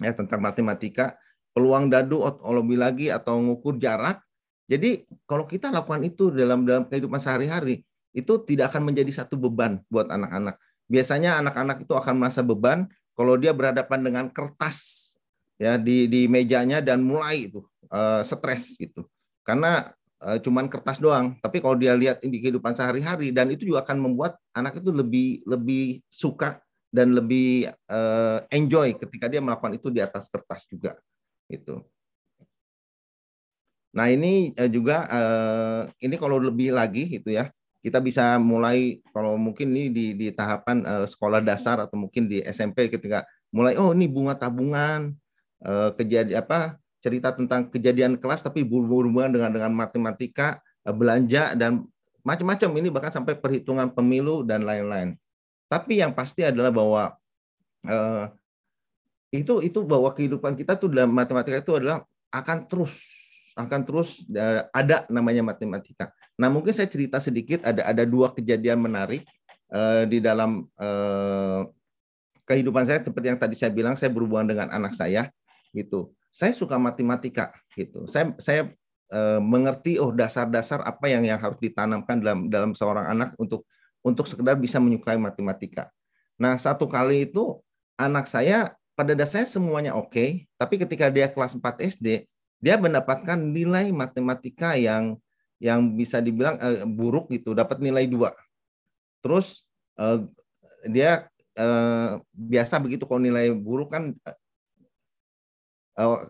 ya 0.00 0.12
tentang 0.12 0.40
matematika 0.44 1.16
peluang 1.56 1.88
dadu 1.88 2.20
lebih 2.44 2.76
lagi 2.76 3.06
atau 3.08 3.40
mengukur 3.40 3.80
jarak. 3.80 4.20
Jadi 4.68 5.08
kalau 5.24 5.48
kita 5.48 5.72
lakukan 5.72 6.04
itu 6.04 6.28
dalam 6.28 6.68
dalam 6.68 6.84
kehidupan 6.84 7.16
sehari-hari 7.16 7.86
itu 8.12 8.32
tidak 8.44 8.74
akan 8.74 8.92
menjadi 8.92 9.24
satu 9.24 9.40
beban 9.40 9.80
buat 9.88 10.10
anak-anak. 10.12 10.60
Biasanya 10.90 11.40
anak-anak 11.40 11.86
itu 11.88 11.94
akan 11.96 12.14
merasa 12.20 12.44
beban 12.44 12.84
kalau 13.16 13.40
dia 13.40 13.56
berhadapan 13.56 14.00
dengan 14.04 14.24
kertas 14.28 15.12
ya 15.56 15.80
di 15.80 16.04
di 16.10 16.28
mejanya 16.28 16.84
dan 16.84 17.00
mulai 17.00 17.48
itu 17.48 17.64
uh, 17.88 18.20
stres 18.26 18.76
gitu. 18.76 19.06
Karena 19.46 19.94
uh, 20.20 20.36
cuman 20.42 20.66
kertas 20.66 20.98
doang. 20.98 21.38
Tapi 21.40 21.62
kalau 21.62 21.78
dia 21.78 21.94
lihat 21.94 22.20
di 22.20 22.36
kehidupan 22.36 22.74
sehari-hari 22.74 23.30
dan 23.30 23.48
itu 23.48 23.64
juga 23.64 23.86
akan 23.86 24.02
membuat 24.02 24.36
anak 24.52 24.82
itu 24.82 24.90
lebih 24.90 25.46
lebih 25.46 26.02
suka 26.10 26.60
dan 26.96 27.12
lebih 27.12 27.68
uh, 27.92 28.40
enjoy 28.48 28.96
ketika 28.96 29.28
dia 29.28 29.44
melakukan 29.44 29.76
itu 29.76 29.92
di 29.92 30.00
atas 30.00 30.32
kertas 30.32 30.64
juga 30.64 30.96
itu. 31.52 31.84
Nah 33.92 34.08
ini 34.08 34.56
uh, 34.56 34.70
juga 34.72 35.04
uh, 35.04 35.80
ini 36.00 36.16
kalau 36.16 36.40
lebih 36.40 36.72
lagi 36.72 37.20
itu 37.20 37.36
ya 37.36 37.52
kita 37.84 38.00
bisa 38.00 38.40
mulai 38.40 39.04
kalau 39.12 39.36
mungkin 39.36 39.76
ini 39.76 39.92
di, 39.92 40.06
di 40.16 40.28
tahapan 40.32 40.80
uh, 40.88 41.04
sekolah 41.04 41.44
dasar 41.44 41.84
atau 41.84 42.00
mungkin 42.00 42.32
di 42.32 42.40
SMP 42.48 42.88
ketika 42.88 43.28
mulai 43.52 43.76
oh 43.76 43.92
ini 43.92 44.08
bunga 44.08 44.34
tabungan 44.40 45.12
uh, 45.60 45.92
kejadian 45.94 46.40
apa 46.40 46.80
cerita 47.06 47.30
tentang 47.30 47.70
kejadian 47.70 48.18
kelas 48.18 48.42
tapi 48.42 48.66
berhubungan 48.66 49.30
dengan 49.30 49.50
dengan 49.54 49.70
matematika, 49.70 50.58
eh, 50.82 50.90
belanja 50.90 51.54
dan 51.54 51.86
macam-macam 52.26 52.70
ini 52.82 52.88
bahkan 52.90 53.14
sampai 53.14 53.38
perhitungan 53.38 53.94
pemilu 53.94 54.42
dan 54.42 54.66
lain-lain. 54.66 55.14
Tapi 55.66 56.02
yang 56.02 56.14
pasti 56.14 56.46
adalah 56.46 56.70
bahwa 56.70 57.02
uh, 57.86 58.24
itu 59.34 59.60
itu 59.66 59.82
bahwa 59.82 60.14
kehidupan 60.14 60.54
kita 60.54 60.78
tuh 60.78 60.88
dalam 60.90 61.10
matematika 61.10 61.58
itu 61.58 61.74
adalah 61.76 62.06
akan 62.30 62.70
terus 62.70 62.94
akan 63.56 63.80
terus 63.82 64.22
ada 64.70 65.08
namanya 65.08 65.42
matematika. 65.42 66.12
Nah 66.36 66.52
mungkin 66.52 66.76
saya 66.76 66.86
cerita 66.86 67.18
sedikit 67.18 67.64
ada 67.64 67.82
ada 67.88 68.04
dua 68.04 68.30
kejadian 68.30 68.84
menarik 68.84 69.24
uh, 69.72 70.04
di 70.06 70.22
dalam 70.22 70.68
uh, 70.78 71.66
kehidupan 72.46 72.86
saya 72.86 73.02
seperti 73.02 73.26
yang 73.32 73.40
tadi 73.40 73.58
saya 73.58 73.74
bilang 73.74 73.98
saya 73.98 74.12
berhubungan 74.12 74.46
dengan 74.54 74.68
anak 74.70 74.94
saya 74.94 75.32
gitu 75.74 76.14
saya 76.36 76.52
suka 76.52 76.76
matematika 76.76 77.48
gitu. 77.72 78.04
Saya 78.04 78.36
saya 78.36 78.68
e, 79.08 79.20
mengerti 79.40 79.96
oh 79.96 80.12
dasar-dasar 80.12 80.84
apa 80.84 81.08
yang 81.08 81.24
yang 81.24 81.40
harus 81.40 81.56
ditanamkan 81.56 82.20
dalam 82.20 82.52
dalam 82.52 82.76
seorang 82.76 83.08
anak 83.08 83.32
untuk 83.40 83.64
untuk 84.06 84.30
sekedar 84.30 84.54
bisa 84.54 84.78
menyukai 84.78 85.18
matematika. 85.18 85.90
Nah, 86.38 86.54
satu 86.54 86.86
kali 86.86 87.26
itu 87.26 87.58
anak 87.98 88.30
saya 88.30 88.78
pada 88.94 89.18
dasarnya 89.18 89.50
semuanya 89.50 89.92
oke, 89.98 90.14
okay, 90.14 90.46
tapi 90.54 90.78
ketika 90.78 91.10
dia 91.10 91.26
kelas 91.26 91.58
4 91.58 91.98
SD, 91.98 92.22
dia 92.62 92.74
mendapatkan 92.78 93.36
nilai 93.36 93.90
matematika 93.90 94.78
yang 94.78 95.18
yang 95.58 95.98
bisa 95.98 96.22
dibilang 96.22 96.54
e, 96.60 96.86
buruk 96.86 97.32
gitu, 97.34 97.56
dapat 97.56 97.82
nilai 97.82 98.06
dua. 98.06 98.32
Terus 99.24 99.64
e, 99.96 100.06
dia 100.88 101.26
e, 101.56 101.66
biasa 102.32 102.78
begitu 102.78 103.04
kalau 103.08 103.20
nilai 103.20 103.50
buruk 103.52 103.92
kan 103.92 104.14
uh, 105.96 106.20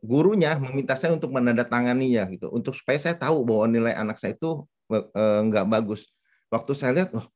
gurunya 0.00 0.56
meminta 0.56 0.96
saya 0.96 1.12
untuk 1.12 1.30
menandatanganinya 1.30 2.24
gitu 2.32 2.48
untuk 2.48 2.72
supaya 2.72 2.96
saya 2.96 3.16
tahu 3.16 3.44
bahwa 3.44 3.68
nilai 3.68 3.92
anak 3.92 4.16
saya 4.16 4.32
itu 4.34 4.64
uh, 4.90 5.40
nggak 5.46 5.68
bagus. 5.68 6.08
Waktu 6.50 6.72
saya 6.74 6.90
lihat, 6.92 7.10
oh 7.14 7.26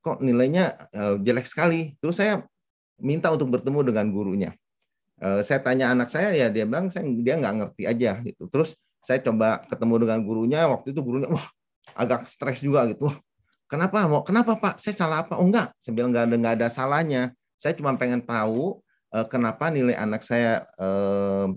kok 0.00 0.20
nilainya 0.24 0.76
uh, 0.92 1.16
jelek 1.20 1.48
sekali. 1.48 1.96
Terus 2.00 2.20
saya 2.20 2.44
minta 3.00 3.32
untuk 3.32 3.52
bertemu 3.52 3.92
dengan 3.92 4.06
gurunya. 4.12 4.50
Uh, 5.20 5.44
saya 5.44 5.60
tanya 5.60 5.92
anak 5.92 6.08
saya 6.08 6.32
ya 6.32 6.48
dia 6.48 6.64
bilang 6.64 6.88
saya 6.88 7.04
dia 7.04 7.36
nggak 7.36 7.54
ngerti 7.60 7.82
aja 7.84 8.20
gitu. 8.24 8.48
Terus 8.48 8.76
saya 9.00 9.20
coba 9.20 9.64
ketemu 9.68 9.94
dengan 10.04 10.18
gurunya. 10.24 10.60
Waktu 10.68 10.92
itu 10.92 11.00
gurunya 11.00 11.28
wah 11.28 11.46
agak 11.96 12.28
stres 12.28 12.60
juga 12.64 12.88
gitu. 12.88 13.08
Wah, 13.08 13.16
kenapa 13.68 14.04
mau 14.08 14.24
kenapa 14.24 14.56
pak? 14.56 14.80
Saya 14.80 14.96
salah 14.96 15.18
apa? 15.24 15.36
Oh 15.36 15.44
enggak. 15.44 15.72
Saya 15.80 15.92
bilang 15.96 16.12
nggak 16.12 16.24
ada 16.28 16.36
nggak 16.36 16.54
ada 16.60 16.68
salahnya. 16.72 17.22
Saya 17.60 17.76
cuma 17.76 17.92
pengen 18.00 18.24
tahu 18.24 18.80
uh, 19.12 19.26
kenapa 19.28 19.68
nilai 19.68 19.96
anak 19.96 20.24
saya 20.24 20.64
uh, 20.80 21.52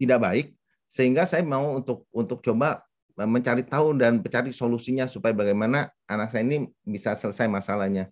tidak 0.00 0.18
baik 0.20 0.46
sehingga 0.90 1.28
saya 1.28 1.44
mau 1.44 1.76
untuk 1.76 2.08
untuk 2.10 2.40
coba 2.40 2.82
mencari 3.26 3.66
tahu 3.66 3.96
dan 3.98 4.20
mencari 4.22 4.54
solusinya 4.54 5.04
supaya 5.08 5.34
bagaimana 5.34 5.90
anak 6.06 6.32
saya 6.32 6.46
ini 6.46 6.68
bisa 6.86 7.16
selesai 7.16 7.50
masalahnya. 7.50 8.08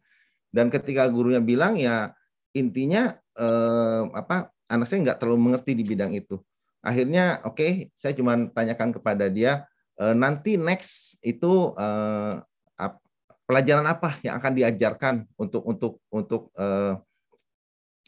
Dan 0.49 0.73
ketika 0.73 1.05
gurunya 1.09 1.40
bilang 1.44 1.77
ya 1.77 2.12
intinya 2.57 3.14
eh, 3.37 4.03
apa 4.12 4.51
anak 4.68 4.88
saya 4.88 5.12
nggak 5.12 5.18
terlalu 5.21 5.53
mengerti 5.53 5.73
di 5.77 5.85
bidang 5.85 6.12
itu. 6.16 6.40
Akhirnya 6.81 7.44
oke 7.44 7.59
okay, 7.59 7.71
saya 7.92 8.16
cuma 8.16 8.37
tanyakan 8.51 8.97
kepada 8.97 9.29
dia 9.29 9.68
eh, 10.01 10.14
nanti 10.16 10.57
next 10.57 11.21
itu 11.21 11.73
eh, 11.77 12.42
pelajaran 13.49 13.88
apa 13.88 14.21
yang 14.21 14.37
akan 14.37 14.53
diajarkan 14.53 15.14
untuk 15.40 15.64
untuk 15.64 15.92
untuk 16.12 16.53
eh, 16.61 17.01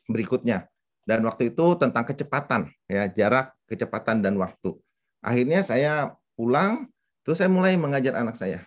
berikutnya. 0.05 0.69
Dan 1.09 1.25
waktu 1.25 1.51
itu 1.51 1.75
tentang 1.81 2.05
kecepatan, 2.05 2.69
ya 2.87 3.09
jarak, 3.09 3.57
kecepatan 3.65 4.21
dan 4.21 4.37
waktu. 4.37 4.77
Akhirnya 5.25 5.65
saya 5.65 6.15
pulang, 6.41 6.89
terus 7.21 7.37
saya 7.37 7.53
mulai 7.53 7.77
mengajar 7.77 8.17
anak 8.17 8.41
saya. 8.41 8.65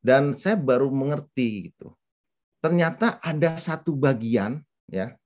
Dan 0.00 0.32
saya 0.32 0.56
baru 0.56 0.88
mengerti 0.88 1.68
gitu. 1.68 1.92
Ternyata 2.64 3.20
ada 3.20 3.60
satu 3.60 3.92
bagian, 3.92 4.64
ya 4.88 5.20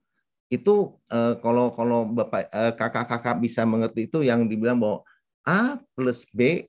itu 0.50 0.94
eh, 1.11 1.35
kalau 1.42 1.72
kalau 1.74 2.07
bapak 2.07 2.50
eh, 2.50 2.72
kakak-kakak 2.74 3.37
bisa 3.42 3.62
mengerti 3.66 4.11
itu 4.11 4.26
yang 4.26 4.46
dibilang 4.46 4.78
bahwa 4.78 4.98
a 5.46 5.78
plus 5.94 6.26
b 6.30 6.66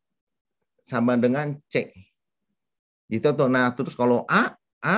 sama 0.85 1.17
dengan 1.17 1.57
c. 1.69 1.89
Gitu 3.09 3.29
tuh. 3.33 3.49
Nah 3.49 3.73
terus 3.73 3.97
kalau 3.97 4.25
a 4.29 4.53
a 4.81 4.97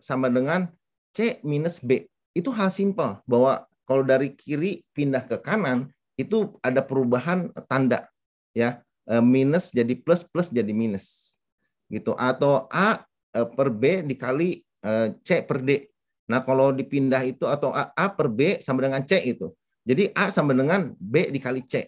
sama 0.00 0.32
dengan 0.32 0.68
c 1.16 1.40
minus 1.44 1.80
b 1.80 2.04
itu 2.36 2.52
hal 2.52 2.68
simpel 2.68 3.20
bahwa 3.24 3.64
kalau 3.88 4.04
dari 4.04 4.36
kiri 4.36 4.84
pindah 4.92 5.24
ke 5.24 5.40
kanan 5.40 5.88
itu 6.20 6.56
ada 6.60 6.84
perubahan 6.84 7.52
tanda 7.68 8.08
ya 8.56 8.80
minus 9.22 9.70
jadi 9.70 9.94
plus 9.94 10.26
plus 10.26 10.50
jadi 10.50 10.70
minus. 10.74 11.38
Gitu. 11.86 12.12
Atau 12.18 12.66
a 12.70 13.06
e, 13.30 13.40
per 13.46 13.68
b 13.70 14.02
dikali 14.02 14.62
e, 14.62 14.90
c 15.22 15.42
per 15.46 15.62
d. 15.62 15.86
Nah 16.26 16.42
kalau 16.42 16.74
dipindah 16.74 17.22
itu 17.22 17.46
atau 17.46 17.70
a, 17.70 17.94
a 17.94 18.06
per 18.10 18.26
b 18.26 18.58
sama 18.58 18.82
dengan 18.82 19.02
c 19.06 19.18
itu. 19.22 19.54
Jadi 19.86 20.10
a 20.14 20.28
sama 20.34 20.50
dengan 20.52 20.90
b 20.98 21.30
dikali 21.30 21.62
c. 21.62 21.86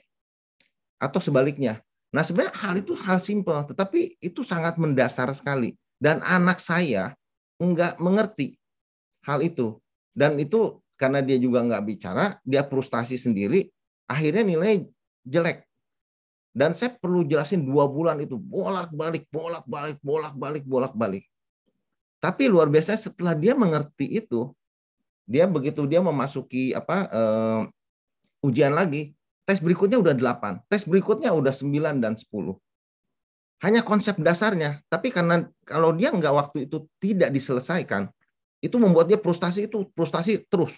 Atau 1.02 1.18
sebaliknya. 1.18 1.82
Nah 2.14 2.24
sebenarnya 2.24 2.54
hal 2.56 2.74
itu 2.80 2.94
hal 2.96 3.18
simpel 3.20 3.58
tetapi 3.66 4.16
itu 4.22 4.46
sangat 4.46 4.78
mendasar 4.78 5.28
sekali. 5.34 5.74
Dan 5.98 6.22
anak 6.22 6.62
saya 6.62 7.18
enggak 7.58 7.98
mengerti 7.98 8.54
hal 9.26 9.42
itu. 9.42 9.82
Dan 10.14 10.38
itu 10.38 10.78
karena 10.98 11.22
dia 11.22 11.38
juga 11.38 11.62
nggak 11.62 11.84
bicara, 11.86 12.26
dia 12.42 12.66
frustasi 12.66 13.14
sendiri, 13.14 13.70
akhirnya 14.10 14.42
nilai 14.42 14.82
jelek. 15.22 15.67
Dan 16.58 16.74
saya 16.74 16.90
perlu 16.90 17.22
jelasin 17.22 17.62
dua 17.62 17.86
bulan 17.86 18.18
itu 18.18 18.34
bolak-balik, 18.34 19.30
bolak-balik, 19.30 20.02
bolak-balik, 20.02 20.64
bolak-balik. 20.66 21.24
Tapi 22.18 22.50
luar 22.50 22.66
biasa 22.66 22.98
setelah 22.98 23.38
dia 23.38 23.54
mengerti 23.54 24.18
itu, 24.18 24.50
dia 25.22 25.46
begitu 25.46 25.86
dia 25.86 26.02
memasuki 26.02 26.74
apa 26.74 27.06
uh, 27.14 27.62
ujian 28.42 28.74
lagi, 28.74 29.14
tes 29.46 29.62
berikutnya 29.62 30.02
udah 30.02 30.18
8, 30.18 30.66
tes 30.66 30.82
berikutnya 30.82 31.30
udah 31.30 31.54
9 31.54 32.02
dan 32.02 32.18
10. 32.18 32.26
Hanya 33.62 33.86
konsep 33.86 34.18
dasarnya, 34.18 34.82
tapi 34.90 35.14
karena 35.14 35.46
kalau 35.62 35.94
dia 35.94 36.10
nggak 36.10 36.34
waktu 36.34 36.66
itu 36.66 36.90
tidak 36.98 37.30
diselesaikan, 37.30 38.10
itu 38.58 38.74
membuat 38.82 39.06
dia 39.06 39.18
frustasi 39.18 39.70
itu 39.70 39.86
frustasi 39.94 40.42
terus 40.50 40.74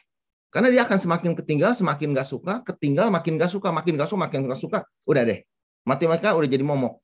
karena 0.53 0.69
dia 0.69 0.83
akan 0.85 0.99
semakin 0.99 1.33
ketinggal 1.33 1.73
semakin 1.73 2.13
nggak 2.13 2.29
suka 2.29 2.61
ketinggal 2.67 3.09
makin 3.09 3.41
nggak 3.41 3.49
suka 3.49 3.73
makin 3.73 3.97
nggak 3.97 4.11
suka 4.11 4.21
makin 4.21 4.41
nggak 4.45 4.61
suka 4.61 4.79
udah 5.09 5.23
deh 5.25 5.41
matematika 5.85 6.37
udah 6.37 6.49
jadi 6.49 6.65
momok 6.65 7.01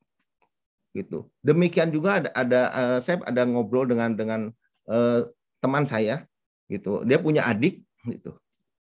gitu. 0.97 1.29
Demikian 1.45 1.93
juga 1.93 2.25
ada, 2.25 2.31
ada 2.33 2.61
uh, 2.73 2.99
saya 3.05 3.21
ada 3.29 3.45
ngobrol 3.45 3.85
dengan 3.85 4.17
dengan 4.17 4.41
uh, 4.89 5.21
teman 5.61 5.85
saya 5.85 6.25
gitu. 6.73 7.05
Dia 7.05 7.21
punya 7.21 7.45
adik 7.45 7.85
gitu. 8.09 8.33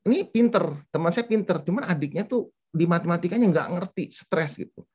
Ini 0.05 0.23
pinter, 0.29 0.85
teman 0.93 1.11
saya 1.11 1.25
pinter, 1.25 1.59
cuman 1.65 1.83
adiknya 1.89 2.23
tuh 2.23 2.53
di 2.69 2.85
matematikanya 2.85 3.49
nggak 3.49 3.67
ngerti, 3.73 4.13
stres 4.13 4.55
gitu. 4.55 4.85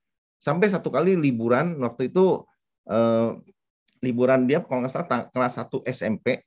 Sampai 0.40 0.72
satu 0.72 0.88
kali 0.88 1.18
liburan 1.18 1.76
waktu 1.82 2.08
itu 2.08 2.46
uh, 2.88 3.36
liburan 4.00 4.48
dia 4.48 4.64
kalau 4.64 4.86
nggak 4.86 4.92
salah 4.94 5.28
kelas 5.28 5.60
1 5.60 5.84
SMP 5.92 6.40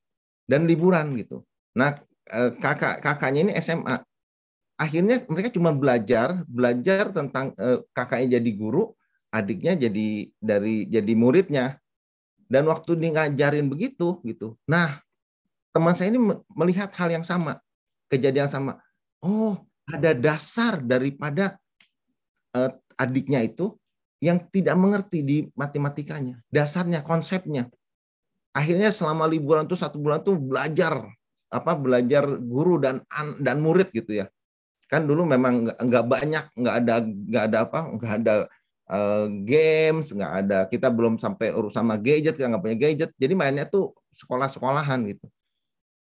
dan 0.49 0.65
liburan 0.65 1.13
gitu. 1.13 1.45
Nah 1.77 2.01
kakak 2.57 3.03
kakaknya 3.03 3.51
ini 3.51 3.53
SMA. 3.61 4.01
Akhirnya 4.73 5.21
mereka 5.29 5.53
cuma 5.53 5.69
belajar 5.69 6.41
belajar 6.49 7.13
tentang 7.13 7.53
kakaknya 7.93 8.41
jadi 8.41 8.51
guru, 8.57 8.91
adiknya 9.29 9.77
jadi 9.77 10.27
dari 10.41 10.89
jadi 10.89 11.13
muridnya. 11.13 11.65
Dan 12.49 12.69
waktu 12.69 12.93
dia 12.99 13.09
ngajarin 13.13 13.65
begitu 13.65 14.21
gitu. 14.21 14.53
Nah 14.69 15.01
teman 15.73 15.97
saya 15.97 16.13
ini 16.13 16.21
melihat 16.53 16.93
hal 16.93 17.09
yang 17.09 17.25
sama 17.25 17.57
kejadian 18.13 18.49
sama. 18.49 18.77
Oh 19.23 19.57
ada 19.89 20.13
dasar 20.13 20.79
daripada 20.79 21.57
uh, 22.53 22.71
adiknya 22.95 23.41
itu 23.41 23.73
yang 24.23 24.39
tidak 24.53 24.77
mengerti 24.79 25.19
di 25.25 25.37
matematikanya 25.57 26.39
dasarnya 26.47 27.01
konsepnya. 27.01 27.67
Akhirnya 28.53 28.93
selama 28.93 29.25
liburan 29.25 29.65
tuh 29.65 29.79
satu 29.79 29.97
bulan 29.97 30.21
tuh 30.21 30.37
belajar 30.37 31.09
apa 31.49 31.73
belajar 31.77 32.25
guru 32.37 32.81
dan 32.81 33.01
dan 33.41 33.61
murid 33.61 33.89
gitu 33.93 34.21
ya 34.21 34.29
kan 34.93 35.09
dulu 35.09 35.25
memang 35.25 35.73
nggak 35.73 36.05
banyak 36.05 36.45
nggak 36.53 36.75
ada 36.85 36.93
nggak 37.01 37.43
ada 37.49 37.57
apa 37.65 37.79
nggak 37.97 38.13
ada 38.21 38.33
uh, 38.89 39.25
games, 39.43 40.11
nggak 40.11 40.33
ada. 40.45 40.59
Kita 40.67 40.87
belum 40.91 41.17
sampai 41.17 41.53
urus 41.53 41.75
sama 41.75 41.95
gadget, 41.99 42.37
nggak 42.37 42.61
punya 42.61 42.77
gadget. 42.77 43.11
Jadi 43.15 43.33
mainnya 43.33 43.65
tuh 43.67 43.95
sekolah-sekolahan 44.13 44.99
gitu. 45.09 45.25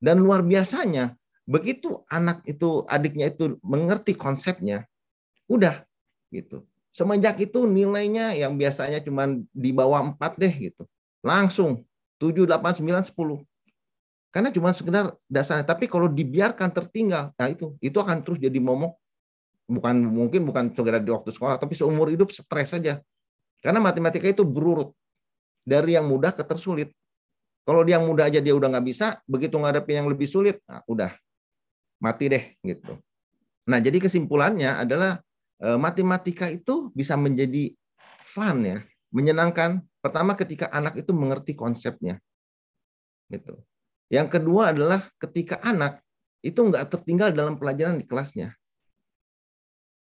Dan 0.00 0.24
luar 0.24 0.40
biasanya, 0.40 1.14
begitu 1.44 2.02
anak 2.08 2.40
itu, 2.48 2.88
adiknya 2.88 3.28
itu 3.28 3.60
mengerti 3.60 4.16
konsepnya, 4.16 4.88
udah 5.44 5.84
gitu. 6.32 6.64
Semenjak 6.90 7.38
itu 7.38 7.68
nilainya 7.68 8.34
yang 8.34 8.58
biasanya 8.58 8.98
cuma 9.04 9.38
di 9.54 9.70
bawah 9.70 10.02
4 10.16 10.40
deh 10.40 10.50
gitu. 10.50 10.82
Langsung 11.22 11.84
7, 12.18 12.48
8, 12.48 12.82
9, 12.82 13.12
10. 13.12 13.44
Karena 14.30 14.54
cuma 14.54 14.70
sekedar 14.70 15.10
dasarnya. 15.26 15.66
Tapi 15.66 15.90
kalau 15.90 16.06
dibiarkan 16.06 16.70
tertinggal, 16.70 17.34
nah 17.34 17.50
itu 17.50 17.74
itu 17.82 17.98
akan 17.98 18.22
terus 18.22 18.38
jadi 18.38 18.62
momok 18.62 18.94
bukan 19.70 20.02
mungkin 20.02 20.42
bukan 20.46 20.74
segera 20.74 20.98
di 20.98 21.10
waktu 21.10 21.30
sekolah, 21.30 21.58
tapi 21.58 21.78
seumur 21.78 22.10
hidup 22.10 22.30
stres 22.34 22.74
saja. 22.74 22.98
Karena 23.62 23.78
matematika 23.78 24.26
itu 24.26 24.42
berurut 24.42 24.90
dari 25.62 25.94
yang 25.94 26.10
mudah 26.10 26.34
ke 26.34 26.42
tersulit. 26.42 26.90
Kalau 27.62 27.86
dia 27.86 27.98
yang 28.00 28.08
mudah 28.08 28.26
aja 28.26 28.42
dia 28.42 28.50
udah 28.50 28.66
nggak 28.66 28.86
bisa, 28.86 29.22
begitu 29.30 29.54
ngadepin 29.54 30.02
yang 30.02 30.08
lebih 30.10 30.26
sulit, 30.26 30.58
nah, 30.66 30.82
udah 30.90 31.14
mati 32.02 32.26
deh 32.26 32.44
gitu. 32.66 32.98
Nah 33.68 33.78
jadi 33.78 34.00
kesimpulannya 34.00 34.80
adalah 34.80 35.22
eh, 35.62 35.78
matematika 35.78 36.50
itu 36.50 36.90
bisa 36.96 37.14
menjadi 37.14 37.70
fun 38.22 38.66
ya, 38.66 38.78
menyenangkan. 39.14 39.84
Pertama 40.00 40.32
ketika 40.32 40.72
anak 40.72 40.96
itu 40.96 41.12
mengerti 41.12 41.52
konsepnya, 41.52 42.16
gitu. 43.28 43.60
Yang 44.10 44.28
kedua 44.36 44.74
adalah 44.74 45.06
ketika 45.22 45.62
anak 45.62 46.02
itu 46.42 46.58
nggak 46.58 46.90
tertinggal 46.90 47.30
dalam 47.30 47.54
pelajaran 47.54 47.96
di 47.96 48.04
kelasnya. 48.04 48.58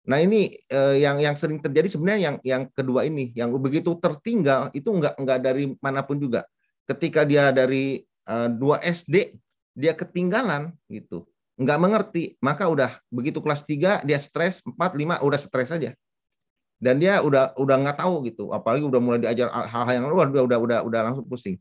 Nah 0.06 0.22
ini 0.22 0.54
eh, 0.70 1.02
yang 1.02 1.18
yang 1.18 1.34
sering 1.34 1.58
terjadi 1.58 1.90
sebenarnya 1.90 2.20
yang 2.22 2.36
yang 2.46 2.62
kedua 2.70 3.02
ini, 3.02 3.34
yang 3.34 3.50
begitu 3.58 3.98
tertinggal 3.98 4.70
itu 4.70 4.86
nggak 4.86 5.18
nggak 5.18 5.38
dari 5.42 5.74
mana 5.82 6.06
pun 6.06 6.22
juga. 6.22 6.46
Ketika 6.86 7.26
dia 7.26 7.50
dari 7.50 8.06
eh, 8.06 8.48
2 8.54 8.62
SD 8.86 9.34
dia 9.74 9.92
ketinggalan 9.98 10.70
gitu, 10.86 11.26
nggak 11.58 11.78
mengerti, 11.82 12.38
maka 12.38 12.70
udah 12.70 13.02
begitu 13.10 13.42
kelas 13.42 13.66
3 13.66 14.06
dia 14.06 14.18
stres, 14.22 14.62
4, 14.62 14.78
5 14.78 15.18
udah 15.26 15.40
stres 15.42 15.74
aja. 15.74 15.90
Dan 16.78 17.02
dia 17.02 17.18
udah 17.26 17.58
udah 17.58 17.76
nggak 17.82 17.98
tahu 17.98 18.22
gitu, 18.30 18.54
apalagi 18.54 18.86
udah 18.86 19.00
mulai 19.02 19.18
diajar 19.18 19.50
hal-hal 19.50 19.94
yang 19.98 20.06
luar, 20.06 20.30
udah 20.30 20.44
udah 20.46 20.58
udah 20.62 20.78
udah 20.86 21.00
langsung 21.10 21.26
pusing. 21.26 21.58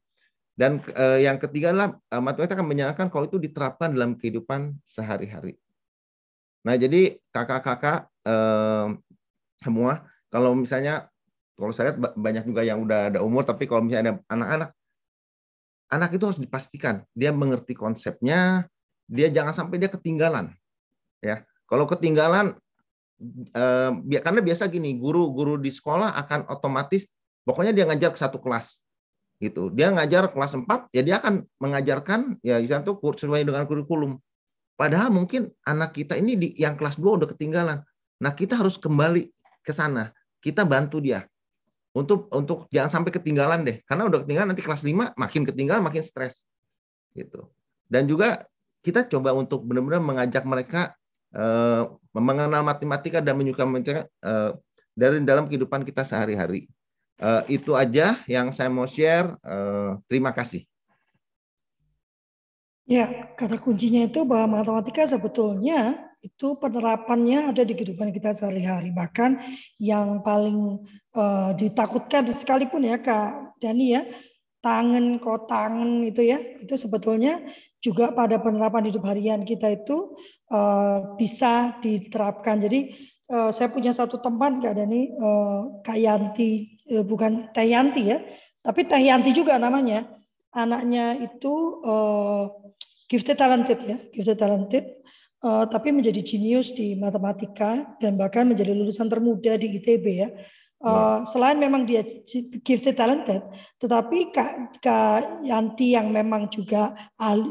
Dan 0.56 0.80
eh, 0.96 1.28
yang 1.28 1.36
ketiga 1.36 1.76
adalah 1.76 2.00
eh, 2.00 2.24
matematika 2.24 2.56
akan 2.56 2.68
menyenangkan 2.72 3.08
kalau 3.12 3.28
itu 3.28 3.36
diterapkan 3.36 3.92
dalam 3.92 4.16
kehidupan 4.16 4.80
sehari-hari. 4.88 5.60
Nah, 6.64 6.80
jadi 6.80 7.20
kakak-kakak 7.36 8.08
eh, 8.24 8.88
semua, 9.60 10.08
kalau 10.32 10.56
misalnya, 10.56 11.12
kalau 11.60 11.76
saya 11.76 11.92
lihat 11.92 12.16
banyak 12.16 12.44
juga 12.48 12.64
yang 12.64 12.88
udah 12.88 13.12
ada 13.12 13.20
umur, 13.20 13.44
tapi 13.44 13.68
kalau 13.68 13.84
misalnya 13.84 14.16
ada 14.16 14.16
anak-anak, 14.32 14.70
anak 15.92 16.10
itu 16.16 16.24
harus 16.24 16.40
dipastikan 16.40 17.04
dia 17.12 17.36
mengerti 17.36 17.76
konsepnya, 17.76 18.64
dia 19.12 19.28
jangan 19.28 19.52
sampai 19.52 19.76
dia 19.76 19.92
ketinggalan. 19.92 20.56
Ya, 21.20 21.44
kalau 21.68 21.84
ketinggalan, 21.84 22.56
eh, 23.52 23.92
karena 24.24 24.40
biasa 24.40 24.72
gini, 24.72 24.96
guru-guru 24.96 25.60
di 25.60 25.68
sekolah 25.68 26.16
akan 26.16 26.48
otomatis, 26.48 27.04
pokoknya 27.44 27.76
dia 27.76 27.84
ngajar 27.92 28.16
ke 28.16 28.20
satu 28.24 28.40
kelas 28.40 28.85
gitu. 29.46 29.70
Dia 29.70 29.94
ngajar 29.94 30.34
kelas 30.34 30.58
4, 30.58 30.90
ya 30.90 31.02
dia 31.06 31.16
akan 31.22 31.46
mengajarkan 31.62 32.42
ya 32.42 32.58
itu 32.58 32.74
sesuai 32.98 33.46
dengan 33.46 33.70
kurikulum. 33.70 34.18
Padahal 34.76 35.14
mungkin 35.14 35.54
anak 35.64 35.96
kita 35.96 36.20
ini 36.20 36.36
di 36.36 36.48
yang 36.58 36.76
kelas 36.76 37.00
2 37.00 37.22
udah 37.22 37.30
ketinggalan. 37.32 37.80
Nah, 38.20 38.32
kita 38.36 38.60
harus 38.60 38.76
kembali 38.76 39.32
ke 39.64 39.72
sana. 39.72 40.12
Kita 40.44 40.68
bantu 40.68 41.00
dia. 41.00 41.24
Untuk 41.96 42.28
untuk 42.36 42.68
jangan 42.74 42.92
sampai 43.00 43.12
ketinggalan 43.16 43.64
deh. 43.64 43.80
Karena 43.88 44.04
udah 44.10 44.28
ketinggalan 44.28 44.52
nanti 44.52 44.64
kelas 44.66 44.84
5 44.84 45.16
makin 45.16 45.42
ketinggalan 45.48 45.80
makin 45.80 46.04
stres. 46.04 46.44
Gitu. 47.16 47.48
Dan 47.88 48.10
juga 48.12 48.44
kita 48.84 49.08
coba 49.08 49.32
untuk 49.32 49.64
benar-benar 49.64 50.04
mengajak 50.04 50.44
mereka 50.44 50.92
eh, 51.32 51.84
mengenal 52.12 52.62
matematika 52.68 53.24
dan 53.24 53.40
menyukai 53.40 53.64
matematika 53.64 54.04
eh, 54.20 54.52
dari 54.92 55.24
dalam 55.24 55.48
kehidupan 55.48 55.88
kita 55.88 56.04
sehari-hari. 56.04 56.68
Eh, 57.16 57.62
itu 57.62 57.72
aja 57.72 58.20
yang 58.28 58.52
saya 58.52 58.68
mau 58.68 58.84
share. 58.84 59.40
Eh, 59.40 59.92
terima 60.12 60.36
kasih. 60.36 60.68
Ya, 62.86 63.34
kata 63.34 63.58
kuncinya 63.58 64.06
itu 64.06 64.22
bahwa 64.30 64.62
matematika 64.62 65.10
sebetulnya 65.10 66.06
itu 66.22 66.54
penerapannya 66.58 67.50
ada 67.50 67.66
di 67.66 67.74
kehidupan 67.74 68.14
kita 68.14 68.34
sehari-hari. 68.38 68.94
Bahkan 68.94 69.42
yang 69.82 70.22
paling 70.22 70.86
uh, 71.18 71.50
ditakutkan 71.58 72.30
sekalipun 72.30 72.86
ya 72.86 73.02
Kak 73.02 73.58
Dani 73.58 73.94
ya, 73.94 74.06
tangan 74.62 75.18
kok 75.18 75.50
tangan 75.50 76.06
itu 76.06 76.30
ya, 76.30 76.38
itu 76.62 76.78
sebetulnya 76.78 77.42
juga 77.82 78.14
pada 78.14 78.38
penerapan 78.38 78.90
hidup 78.90 79.06
harian 79.06 79.42
kita 79.46 79.82
itu 79.82 80.14
uh, 80.54 81.18
bisa 81.18 81.82
diterapkan. 81.82 82.62
Jadi 82.62 82.94
uh, 83.34 83.50
saya 83.50 83.70
punya 83.74 83.94
satu 83.94 84.22
teman 84.22 84.62
Kak 84.62 84.78
Dani, 84.78 85.10
uh, 85.18 85.82
Kak 85.86 85.98
Yanti, 85.98 86.74
uh, 86.74 86.75
bukan 86.86 87.50
Teh 87.52 87.66
Yanti 87.66 88.14
ya, 88.14 88.22
tapi 88.62 88.86
Teh 88.86 89.02
Yanti 89.02 89.34
juga 89.34 89.58
namanya. 89.58 90.06
Anaknya 90.56 91.20
itu 91.20 91.84
uh, 91.84 92.48
gifted 93.12 93.36
talented 93.36 93.80
ya, 93.84 93.98
gifted 94.16 94.40
talented, 94.40 94.86
uh, 95.44 95.68
tapi 95.68 95.92
menjadi 95.92 96.24
jenius 96.24 96.72
di 96.72 96.96
matematika 96.96 97.98
dan 98.00 98.16
bahkan 98.16 98.48
menjadi 98.48 98.72
lulusan 98.72 99.12
termuda 99.12 99.60
di 99.60 99.76
ITB 99.82 100.06
ya. 100.08 100.30
Uh, 100.86 101.26
Selain 101.26 101.58
memang 101.58 101.84
dia 101.90 102.06
gifted 102.62 102.94
talented, 102.94 103.42
tetapi 103.82 104.30
Kak, 104.30 104.80
Kak 104.80 105.42
Yanti 105.42 105.98
yang 105.98 106.14
memang 106.14 106.46
juga 106.48 106.94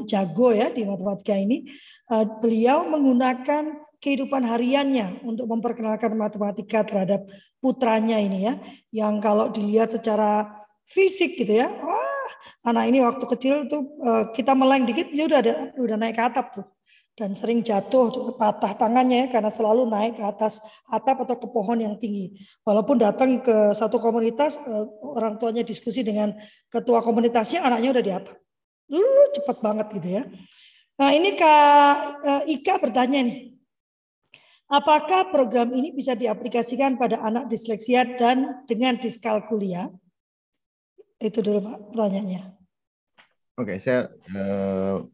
jago 0.06 0.54
ya 0.54 0.70
di 0.70 0.86
matematika 0.86 1.34
ini, 1.34 1.66
uh, 2.14 2.22
beliau 2.38 2.86
menggunakan 2.86 3.84
kehidupan 4.04 4.44
hariannya 4.44 5.24
untuk 5.24 5.48
memperkenalkan 5.48 6.12
matematika 6.12 6.84
terhadap 6.84 7.24
putranya 7.64 8.20
ini 8.20 8.44
ya, 8.44 8.54
yang 8.92 9.24
kalau 9.24 9.48
dilihat 9.48 9.88
secara 9.96 10.60
fisik 10.84 11.40
gitu 11.40 11.64
ya, 11.64 11.72
anak 12.68 12.84
ini 12.92 13.00
waktu 13.00 13.24
kecil 13.24 13.64
tuh 13.72 13.96
eh, 14.04 14.24
kita 14.36 14.52
meleng 14.52 14.84
dikit 14.84 15.08
dia 15.08 15.24
udah 15.24 15.38
ada 15.40 15.52
udah 15.80 15.96
naik 15.96 16.20
ke 16.20 16.22
atap 16.28 16.46
tuh 16.60 16.66
dan 17.14 17.30
sering 17.38 17.62
jatuh 17.62 18.10
tuh, 18.10 18.34
patah 18.34 18.74
tangannya 18.74 19.30
karena 19.30 19.46
selalu 19.46 19.86
naik 19.86 20.18
ke 20.18 20.24
atas 20.26 20.58
atap 20.90 21.22
atau 21.22 21.38
ke 21.38 21.46
pohon 21.46 21.78
yang 21.78 21.94
tinggi. 21.94 22.34
Walaupun 22.66 22.98
datang 22.98 23.38
ke 23.38 23.70
satu 23.70 24.02
komunitas 24.02 24.58
eh, 24.58 24.84
orang 25.00 25.38
tuanya 25.38 25.62
diskusi 25.62 26.02
dengan 26.02 26.34
ketua 26.66 27.06
komunitasnya 27.06 27.62
anaknya 27.62 27.88
udah 27.94 28.04
di 28.04 28.12
atap. 28.12 28.36
Uh, 28.84 29.24
cepat 29.32 29.56
banget 29.64 29.86
gitu 29.96 30.08
ya. 30.20 30.22
Nah 30.98 31.10
ini 31.14 31.38
Kak 31.38 31.94
eh, 32.26 32.42
Ika 32.58 32.82
bertanya 32.82 33.22
nih. 33.22 33.53
Apakah 34.74 35.30
program 35.30 35.70
ini 35.70 35.94
bisa 35.94 36.18
diaplikasikan 36.18 36.98
pada 36.98 37.22
anak 37.22 37.46
disleksia 37.46 38.18
dan 38.18 38.66
dengan 38.66 38.98
diskalkulia? 38.98 39.86
Itu 41.22 41.46
dulu 41.46 41.62
Pak 41.62 41.94
pertanyaannya. 41.94 42.42
Oke, 43.54 43.78
saya 43.78 44.10
uh, 44.34 45.06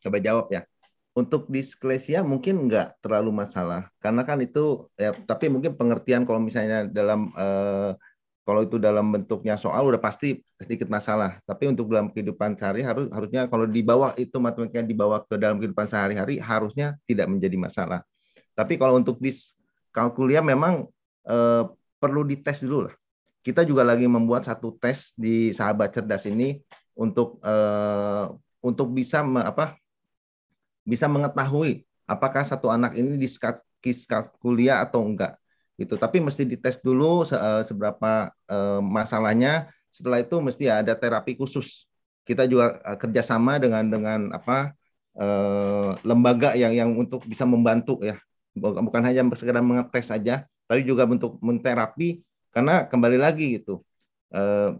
coba 0.00 0.18
jawab 0.24 0.48
ya. 0.48 0.64
Untuk 1.12 1.52
disklesia 1.52 2.24
mungkin 2.24 2.64
nggak 2.64 3.04
terlalu 3.04 3.44
masalah 3.44 3.92
karena 4.00 4.24
kan 4.24 4.40
itu 4.40 4.88
ya 4.96 5.12
tapi 5.28 5.52
mungkin 5.52 5.76
pengertian 5.76 6.24
kalau 6.24 6.40
misalnya 6.40 6.88
dalam 6.88 7.28
uh, 7.36 7.92
kalau 8.48 8.64
itu 8.64 8.80
dalam 8.80 9.12
bentuknya 9.12 9.60
soal 9.60 9.84
udah 9.84 10.00
pasti 10.00 10.40
sedikit 10.56 10.88
masalah. 10.88 11.36
Tapi 11.44 11.68
untuk 11.68 11.92
dalam 11.92 12.08
kehidupan 12.08 12.56
sehari 12.56 12.80
harus 12.80 13.12
harusnya 13.12 13.52
kalau 13.52 13.68
dibawa 13.68 14.16
itu 14.16 14.40
matematika 14.40 14.80
dibawa 14.80 15.20
ke 15.28 15.36
dalam 15.36 15.60
kehidupan 15.60 15.84
sehari-hari 15.84 16.40
harusnya 16.40 16.96
tidak 17.04 17.28
menjadi 17.28 17.60
masalah. 17.60 18.00
Tapi 18.52 18.76
kalau 18.76 19.00
untuk 19.00 19.18
diskalkulia 19.18 20.44
memang 20.44 20.88
eh, 21.26 21.64
perlu 21.98 22.26
dites 22.26 22.60
dulu 22.64 22.90
lah. 22.90 22.94
Kita 23.42 23.66
juga 23.66 23.82
lagi 23.82 24.06
membuat 24.06 24.46
satu 24.46 24.78
tes 24.78 25.14
di 25.18 25.50
sahabat 25.50 25.94
cerdas 25.94 26.24
ini 26.30 26.62
untuk 26.94 27.42
eh, 27.42 28.24
untuk 28.62 28.94
bisa 28.94 29.26
me, 29.26 29.42
apa 29.42 29.74
bisa 30.86 31.06
mengetahui 31.10 31.82
apakah 32.06 32.42
satu 32.46 32.70
anak 32.70 32.94
ini 32.98 33.18
diskalkulia 33.82 34.82
atau 34.82 35.02
enggak 35.02 35.38
gitu. 35.80 35.98
Tapi 35.98 36.22
mesti 36.22 36.46
dites 36.46 36.78
dulu 36.78 37.26
se 37.26 37.34
eh, 37.36 37.62
seberapa 37.66 38.30
uh, 38.50 38.80
masalahnya. 38.80 39.66
Setelah 39.92 40.24
itu 40.24 40.40
mesti 40.40 40.70
ada 40.72 40.94
terapi 40.96 41.36
khusus. 41.36 41.84
Kita 42.24 42.46
juga 42.46 42.80
uh, 42.86 42.96
kerjasama 42.96 43.58
dengan 43.58 43.84
dengan 43.90 44.20
apa 44.32 44.72
uh, 45.18 45.98
lembaga 46.06 46.54
yang 46.54 46.72
yang 46.72 46.90
untuk 46.94 47.24
bisa 47.26 47.42
membantu 47.42 47.98
ya. 48.04 48.16
Bukan 48.56 49.02
hanya 49.04 49.24
sekedar 49.36 49.64
mengetes 49.64 50.12
saja, 50.12 50.44
tapi 50.68 50.84
juga 50.84 51.08
untuk 51.08 51.40
menterapi 51.40 52.20
karena 52.52 52.84
kembali 52.84 53.18
lagi 53.20 53.60
gitu. 53.60 53.80
Uh, 54.32 54.76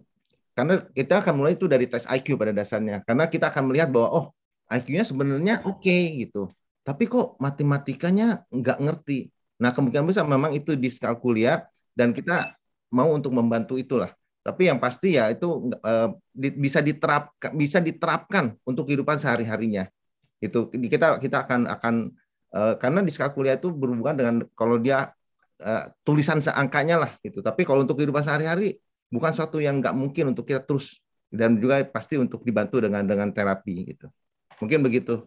karena 0.53 0.85
kita 0.93 1.25
akan 1.25 1.35
mulai 1.41 1.57
itu 1.57 1.65
dari 1.65 1.89
tes 1.89 2.05
IQ 2.05 2.37
pada 2.37 2.53
dasarnya. 2.53 3.01
Karena 3.09 3.25
kita 3.29 3.49
akan 3.49 3.73
melihat 3.73 3.89
bahwa 3.89 4.09
oh 4.13 4.27
IQ-nya 4.69 5.05
sebenarnya 5.09 5.65
oke 5.65 5.81
okay, 5.81 6.29
gitu. 6.29 6.53
Tapi 6.85 7.09
kok 7.09 7.41
matematikanya 7.41 8.45
nggak 8.53 8.79
ngerti 8.81 9.33
Nah, 9.63 9.71
kemungkinan 9.71 10.11
besar 10.11 10.27
memang 10.27 10.51
itu 10.59 10.75
diskalkulia 10.75 11.63
dan 11.95 12.11
kita 12.11 12.59
mau 12.91 13.15
untuk 13.15 13.31
membantu 13.31 13.79
itulah. 13.79 14.11
Tapi 14.43 14.67
yang 14.67 14.83
pasti 14.83 15.15
ya 15.15 15.31
itu 15.31 15.71
di, 16.35 16.51
bisa 16.51 16.83
diterapkan 16.83 17.55
bisa 17.55 17.79
diterapkan 17.79 18.59
untuk 18.67 18.91
kehidupan 18.91 19.23
sehari-harinya. 19.23 19.87
Itu 20.43 20.67
kita 20.67 21.23
kita 21.23 21.47
akan 21.47 21.71
akan 21.79 21.95
uh, 22.53 22.75
karena 22.79 23.01
diskalkulia 23.03 23.57
itu 23.57 23.73
berhubungan 23.73 24.15
dengan 24.15 24.35
kalau 24.55 24.79
dia 24.79 25.11
uh, 25.61 25.85
tulisan 26.07 26.39
angkanya 26.53 27.09
lah 27.09 27.13
gitu. 27.25 27.41
Tapi 27.41 27.65
kalau 27.65 27.83
untuk 27.83 27.99
kehidupan 27.99 28.23
sehari-hari 28.23 28.79
bukan 29.13 29.33
suatu 29.33 29.59
yang 29.59 29.81
nggak 29.81 29.97
mungkin 29.97 30.33
untuk 30.33 30.49
kita 30.49 30.65
terus 30.65 31.01
dan 31.33 31.57
juga 31.57 31.81
pasti 31.89 32.21
untuk 32.21 32.45
dibantu 32.45 32.81
dengan 32.85 33.05
dengan 33.05 33.33
terapi 33.33 33.97
gitu. 33.97 34.07
Mungkin 34.61 34.85
begitu. 34.85 35.27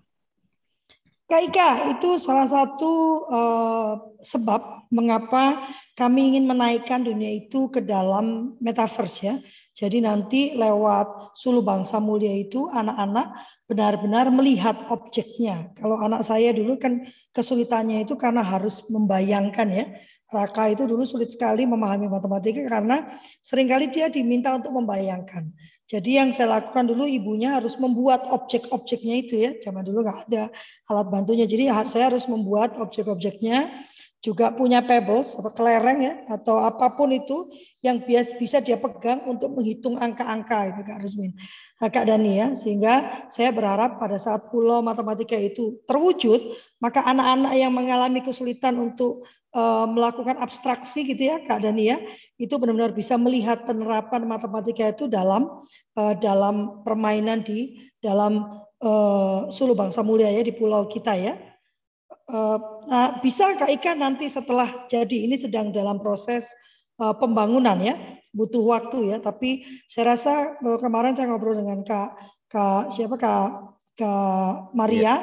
Kak 1.26 1.42
Ika, 1.42 1.70
itu 1.98 2.22
salah 2.22 2.46
satu 2.46 3.26
uh, 3.26 3.94
sebab 4.22 4.86
mengapa 4.94 5.66
kami 5.98 6.30
ingin 6.38 6.46
menaikkan 6.46 7.02
dunia 7.02 7.34
itu 7.34 7.66
ke 7.74 7.82
dalam 7.82 8.54
metaverse 8.62 9.26
ya. 9.26 9.36
Jadi 9.76 10.00
nanti 10.00 10.56
lewat 10.56 11.36
Sulu 11.36 11.60
Bangsa 11.60 12.00
Mulia 12.00 12.32
itu 12.32 12.72
anak-anak 12.72 13.36
benar-benar 13.68 14.32
melihat 14.32 14.88
objeknya. 14.88 15.76
Kalau 15.76 16.00
anak 16.00 16.24
saya 16.24 16.56
dulu 16.56 16.80
kan 16.80 17.04
kesulitannya 17.36 18.08
itu 18.08 18.16
karena 18.16 18.40
harus 18.40 18.88
membayangkan 18.88 19.68
ya. 19.68 19.86
Raka 20.32 20.72
itu 20.72 20.88
dulu 20.88 21.04
sulit 21.04 21.30
sekali 21.30 21.68
memahami 21.68 22.08
matematika 22.08 22.64
karena 22.66 23.04
sering 23.44 23.68
kali 23.68 23.92
dia 23.92 24.08
diminta 24.08 24.56
untuk 24.56 24.72
membayangkan. 24.74 25.52
Jadi 25.86 26.18
yang 26.18 26.34
saya 26.34 26.58
lakukan 26.58 26.90
dulu 26.90 27.06
ibunya 27.06 27.62
harus 27.62 27.78
membuat 27.78 28.26
objek-objeknya 28.32 29.16
itu 29.22 29.38
ya. 29.38 29.52
Zaman 29.60 29.86
dulu 29.86 30.02
nggak 30.02 30.20
ada 30.32 30.50
alat 30.90 31.08
bantunya. 31.14 31.46
Jadi 31.46 31.70
saya 31.92 32.10
harus 32.10 32.26
membuat 32.26 32.74
objek-objeknya. 32.80 33.86
Juga 34.26 34.50
punya 34.50 34.82
pebbles 34.82 35.38
atau 35.38 35.54
kelereng 35.54 36.02
ya 36.02 36.14
atau 36.26 36.58
apa 36.58 36.90
pun 36.98 37.14
itu 37.14 37.46
yang 37.86 38.02
bias 38.02 38.34
bisa 38.42 38.58
dia 38.58 38.74
pegang 38.74 39.22
untuk 39.30 39.54
menghitung 39.54 40.02
angka-angka 40.02 40.74
itu 40.74 40.82
Kak 40.82 40.98
Rusmin. 41.06 41.38
Nah, 41.78 41.90
Kak 41.94 42.10
Dani 42.10 42.32
ya. 42.42 42.48
Sehingga 42.58 42.94
saya 43.30 43.54
berharap 43.54 44.02
pada 44.02 44.18
saat 44.18 44.50
pulau 44.50 44.82
matematika 44.82 45.38
itu 45.38 45.78
terwujud, 45.86 46.42
maka 46.82 47.06
anak-anak 47.06 47.54
yang 47.54 47.70
mengalami 47.70 48.26
kesulitan 48.26 48.74
untuk 48.82 49.30
uh, 49.54 49.86
melakukan 49.86 50.42
abstraksi 50.42 51.06
gitu 51.06 51.30
ya 51.32 51.46
Kak 51.46 51.62
Dani 51.62 51.94
ya 51.94 51.98
itu 52.36 52.52
benar-benar 52.60 52.92
bisa 52.92 53.16
melihat 53.16 53.64
penerapan 53.64 54.28
matematika 54.28 54.92
itu 54.92 55.08
dalam 55.08 55.64
uh, 55.96 56.14
dalam 56.20 56.84
permainan 56.84 57.46
di 57.46 57.80
dalam 58.04 58.66
uh, 58.84 59.48
Sulu 59.48 59.72
Bangsa 59.74 60.04
Mulia 60.04 60.28
ya 60.30 60.44
di 60.44 60.52
pulau 60.52 60.86
kita 60.92 61.16
ya. 61.16 61.40
Uh, 62.26 62.58
nah, 62.90 63.22
bisa 63.22 63.54
Kak 63.54 63.70
Ika 63.70 63.94
nanti 63.94 64.26
setelah 64.30 64.90
jadi 64.90 65.30
ini 65.30 65.38
sedang 65.38 65.70
dalam 65.70 66.02
proses 66.02 66.50
uh, 66.98 67.14
pembangunan 67.14 67.78
ya, 67.82 67.96
butuh 68.34 68.66
waktu 68.66 69.14
ya. 69.14 69.18
Tapi 69.22 69.66
saya 69.86 70.18
rasa 70.18 70.58
uh, 70.58 70.78
kemarin 70.82 71.14
saya 71.14 71.30
ngobrol 71.30 71.58
dengan 71.58 71.86
Kak 71.86 72.10
Kak 72.50 72.94
siapa 72.94 73.18
Kak 73.18 73.50
Kak 73.96 74.74
Maria, 74.74 75.02
yeah. 75.02 75.18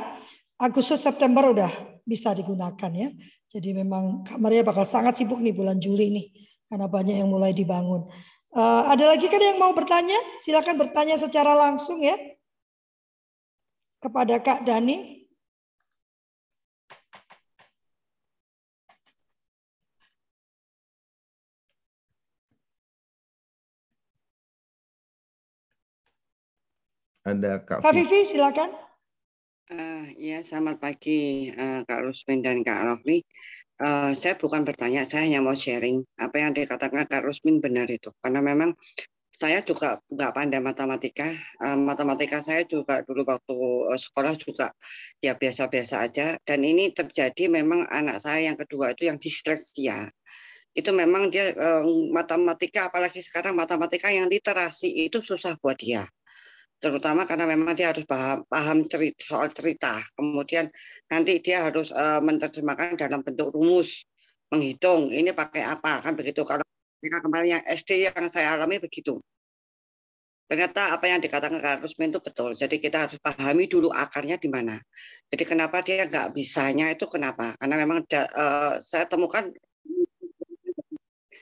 Agustus 0.62 1.03
September 1.03 1.51
udah 1.51 1.71
bisa 2.07 2.35
digunakan 2.35 2.90
ya. 2.95 3.09
Jadi 3.53 3.68
memang 3.77 4.25
Kak 4.25 4.38
Maria 4.40 4.64
bakal 4.64 4.87
sangat 4.87 5.18
sibuk 5.18 5.42
nih 5.42 5.53
bulan 5.53 5.77
Juli 5.83 6.09
nih 6.09 6.27
karena 6.71 6.87
banyak 6.88 7.16
yang 7.21 7.29
mulai 7.29 7.53
dibangun. 7.53 8.09
Uh, 8.53 8.85
ada 8.88 9.12
lagi 9.12 9.29
kan 9.33 9.40
yang 9.40 9.57
mau 9.57 9.73
bertanya? 9.73 10.16
Silakan 10.40 10.77
bertanya 10.77 11.16
secara 11.16 11.57
langsung 11.57 12.01
ya 12.01 12.16
kepada 14.03 14.40
Kak 14.42 14.66
Dani. 14.66 15.22
Ada 27.23 27.63
Kak, 27.63 27.87
Kak 27.87 27.95
Vivi, 27.95 28.27
silakan. 28.27 28.75
Uh, 29.71 30.11
ya, 30.19 30.43
selamat 30.43 30.83
pagi 30.83 31.55
uh, 31.55 31.87
Kak 31.87 32.03
Rusmin 32.03 32.43
dan 32.43 32.67
Kak 32.67 32.83
Rofli. 32.83 33.23
Uh, 33.79 34.11
saya 34.19 34.35
bukan 34.35 34.67
bertanya, 34.67 35.07
saya 35.07 35.31
hanya 35.31 35.39
mau 35.39 35.55
sharing 35.55 36.03
apa 36.19 36.43
yang 36.43 36.51
dikatakan 36.51 37.07
Kak 37.07 37.23
Rusmin 37.23 37.63
benar 37.63 37.87
itu. 37.87 38.11
Karena 38.19 38.43
memang 38.43 38.75
saya 39.31 39.63
juga 39.63 40.03
nggak 40.11 40.33
pandai 40.35 40.59
matematika. 40.59 41.31
Uh, 41.63 41.79
matematika 41.79 42.43
saya 42.43 42.67
juga 42.67 43.07
dulu 43.07 43.23
waktu 43.23 43.55
uh, 43.87 43.95
sekolah 43.95 44.35
juga 44.35 44.75
ya 45.23 45.39
biasa-biasa 45.39 46.03
aja. 46.03 46.35
Dan 46.43 46.67
ini 46.67 46.91
terjadi 46.91 47.47
memang 47.47 47.87
anak 47.87 48.19
saya 48.19 48.51
yang 48.51 48.59
kedua 48.59 48.99
itu 48.99 49.07
yang 49.07 49.23
disleksia. 49.23 50.11
Itu 50.75 50.91
memang 50.91 51.31
dia 51.31 51.55
uh, 51.55 51.87
matematika, 52.11 52.91
apalagi 52.91 53.23
sekarang 53.23 53.55
matematika 53.55 54.11
yang 54.11 54.27
literasi 54.27 55.07
itu 55.07 55.23
susah 55.23 55.55
buat 55.63 55.79
dia 55.79 56.03
terutama 56.83 57.23
karena 57.31 57.47
memang 57.47 57.79
dia 57.79 57.95
harus 57.95 58.03
paham, 58.03 58.42
paham 58.51 58.83
cerita, 58.90 59.23
soal 59.23 59.49
cerita. 59.55 60.03
Kemudian 60.18 60.66
nanti 61.07 61.38
dia 61.38 61.62
harus 61.71 61.95
uh, 61.95 62.18
menerjemahkan 62.18 62.99
dalam 62.99 63.23
bentuk 63.23 63.55
rumus, 63.55 64.03
menghitung 64.51 65.14
ini 65.14 65.31
pakai 65.31 65.62
apa 65.62 66.03
kan 66.03 66.18
begitu. 66.18 66.42
Kalau 66.42 66.66
kemarin 66.99 67.62
yang 67.62 67.64
SD 67.71 68.11
yang 68.11 68.27
saya 68.27 68.59
alami 68.59 68.83
begitu. 68.83 69.23
Ternyata 70.51 70.92
apa 70.92 71.09
yang 71.09 71.23
dikatakan 71.23 71.64
Kak 71.64 71.81
Rusmin 71.81 72.12
itu 72.12 72.21
betul. 72.21 72.53
Jadi 72.53 72.77
kita 72.77 73.09
harus 73.09 73.16
pahami 73.16 73.64
dulu 73.71 73.88
akarnya 73.88 74.37
di 74.37 74.53
mana. 74.53 74.77
Jadi 75.33 75.49
kenapa 75.49 75.81
dia 75.81 76.05
nggak 76.05 76.37
bisanya 76.37 76.92
itu 76.92 77.09
kenapa? 77.09 77.57
Karena 77.57 77.81
memang 77.81 78.05
da, 78.05 78.29
uh, 78.29 78.75
saya 78.77 79.09
temukan 79.09 79.49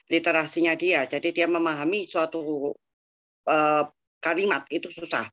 literasinya 0.07 0.79
dia. 0.79 1.11
Jadi 1.11 1.35
dia 1.35 1.51
memahami 1.51 2.07
suatu 2.07 2.71
uh, 3.51 3.85
kalimat 4.21 4.63
itu 4.71 4.93
susah. 4.93 5.27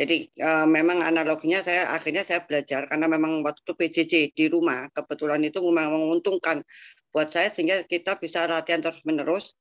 Jadi 0.00 0.32
uh, 0.40 0.64
memang 0.64 1.04
analoginya 1.04 1.60
saya 1.60 1.92
akhirnya 1.92 2.24
saya 2.24 2.40
belajar 2.48 2.88
karena 2.88 3.04
memang 3.04 3.44
waktu 3.44 3.60
itu 3.60 3.72
PJJ 3.76 4.14
di 4.32 4.48
rumah 4.48 4.88
kebetulan 4.96 5.44
itu 5.44 5.60
memang 5.60 5.92
menguntungkan 5.92 6.64
buat 7.12 7.28
saya 7.28 7.52
sehingga 7.52 7.84
kita 7.84 8.16
bisa 8.16 8.48
latihan 8.48 8.80
terus 8.80 9.04
menerus. 9.04 9.52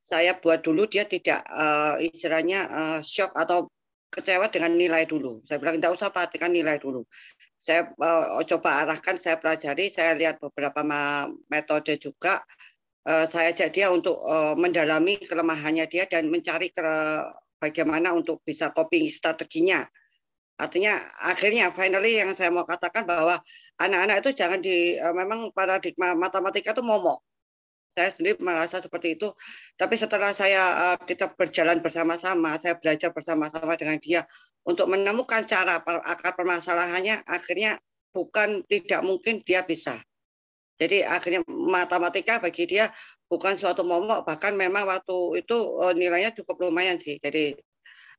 Saya 0.00 0.40
buat 0.40 0.64
dulu 0.64 0.88
dia 0.88 1.04
tidak 1.04 1.44
uh, 1.44 2.00
istilahnya 2.00 2.60
uh, 2.72 2.98
shock 3.04 3.36
atau 3.36 3.68
kecewa 4.08 4.48
dengan 4.48 4.72
nilai 4.80 5.04
dulu. 5.04 5.44
Saya 5.44 5.60
bilang 5.60 5.76
tidak 5.76 5.92
usah 6.00 6.08
perhatikan 6.08 6.56
nilai 6.56 6.80
dulu. 6.80 7.04
Saya 7.60 7.92
uh, 7.92 8.40
coba 8.48 8.88
arahkan, 8.88 9.20
saya 9.20 9.36
pelajari, 9.36 9.92
saya 9.92 10.16
lihat 10.16 10.40
beberapa 10.40 10.80
metode 11.52 12.00
juga. 12.00 12.40
Saya 13.02 13.50
ajak 13.50 13.74
dia 13.74 13.90
untuk 13.90 14.14
mendalami 14.54 15.18
kelemahannya 15.18 15.90
dia 15.90 16.06
dan 16.06 16.30
mencari 16.30 16.70
ke 16.70 16.86
bagaimana 17.62 18.10
untuk 18.10 18.42
bisa 18.42 18.74
coping 18.74 19.06
strateginya. 19.06 19.86
Artinya 20.58 20.98
akhirnya 21.30 21.70
finally 21.70 22.18
yang 22.18 22.34
saya 22.34 22.50
mau 22.50 22.66
katakan 22.66 23.06
bahwa 23.06 23.38
anak-anak 23.78 24.26
itu 24.26 24.30
jangan 24.34 24.58
di 24.58 24.98
eh, 24.98 25.14
memang 25.14 25.54
paradigma 25.54 26.18
matematika 26.18 26.74
itu 26.74 26.82
momok. 26.82 27.22
Saya 27.92 28.08
sendiri 28.10 28.40
merasa 28.40 28.80
seperti 28.82 29.20
itu. 29.20 29.30
Tapi 29.78 29.94
setelah 29.94 30.34
saya 30.34 30.94
eh, 30.94 30.98
kita 31.06 31.30
berjalan 31.38 31.78
bersama-sama, 31.78 32.58
saya 32.58 32.74
belajar 32.82 33.14
bersama-sama 33.14 33.78
dengan 33.78 34.02
dia 34.02 34.26
untuk 34.66 34.90
menemukan 34.90 35.42
cara 35.46 35.82
akar 35.82 36.34
permasalahannya, 36.38 37.26
akhirnya 37.26 37.78
bukan 38.14 38.62
tidak 38.66 39.02
mungkin 39.02 39.42
dia 39.42 39.62
bisa. 39.66 39.98
Jadi 40.80 41.04
akhirnya 41.04 41.40
matematika 41.48 42.42
bagi 42.42 42.64
dia 42.66 42.90
bukan 43.28 43.54
suatu 43.56 43.86
momok, 43.86 44.26
bahkan 44.28 44.52
memang 44.56 44.84
waktu 44.88 45.44
itu 45.44 45.56
uh, 45.78 45.94
nilainya 45.94 46.34
cukup 46.36 46.68
lumayan 46.68 46.98
sih. 46.98 47.16
Jadi 47.20 47.54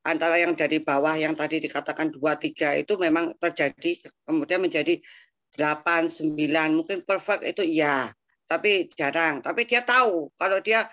antara 0.04 0.40
yang 0.40 0.54
dari 0.56 0.84
bawah 0.84 1.16
yang 1.16 1.34
tadi 1.34 1.64
dikatakan 1.64 2.12
dua 2.12 2.36
tiga 2.36 2.76
itu 2.76 2.96
memang 3.00 3.36
terjadi 3.40 4.00
kemudian 4.26 4.60
menjadi 4.64 5.00
delapan 5.54 6.08
sembilan. 6.08 6.74
Mungkin 6.80 7.06
perfect 7.06 7.44
itu 7.46 7.64
iya 7.66 8.10
tapi 8.48 8.90
jarang. 8.94 9.42
Tapi 9.42 9.66
dia 9.66 9.82
tahu 9.84 10.32
kalau 10.38 10.62
dia 10.62 10.86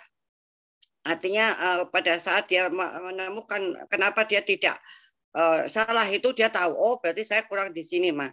artinya 1.05 1.47
uh, 1.57 1.83
pada 1.89 2.21
saat 2.21 2.45
dia 2.45 2.69
menemukan 2.69 3.89
kenapa 3.89 4.29
dia 4.29 4.45
tidak 4.45 4.77
uh, 5.33 5.65
salah 5.65 6.05
itu 6.09 6.29
dia 6.37 6.53
tahu 6.53 6.77
oh 6.77 6.95
berarti 7.01 7.25
saya 7.25 7.43
kurang 7.49 7.73
di 7.73 7.81
sini 7.81 8.13
mah 8.13 8.29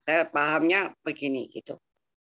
saya 0.00 0.24
pahamnya 0.24 0.96
begini 1.04 1.50
gitu 1.52 1.76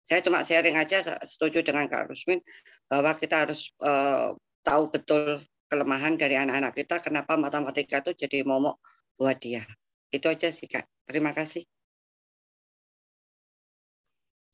saya 0.02 0.20
cuma 0.20 0.42
sharing 0.42 0.74
aja 0.74 0.98
setuju 1.22 1.62
dengan 1.62 1.86
Kak 1.86 2.10
Rusmin 2.10 2.42
bahwa 2.90 3.14
kita 3.14 3.46
harus 3.46 3.70
uh, 3.82 4.34
tahu 4.66 4.90
betul 4.90 5.42
kelemahan 5.70 6.20
dari 6.20 6.36
anak-anak 6.36 6.74
kita 6.74 7.00
kenapa 7.00 7.38
matematika 7.38 8.04
itu 8.04 8.26
jadi 8.26 8.44
momok 8.44 8.76
buat 9.16 9.38
dia. 9.40 9.64
Itu 10.12 10.28
aja 10.28 10.52
sih 10.52 10.68
Kak. 10.68 10.84
Terima 11.08 11.32
kasih. 11.32 11.64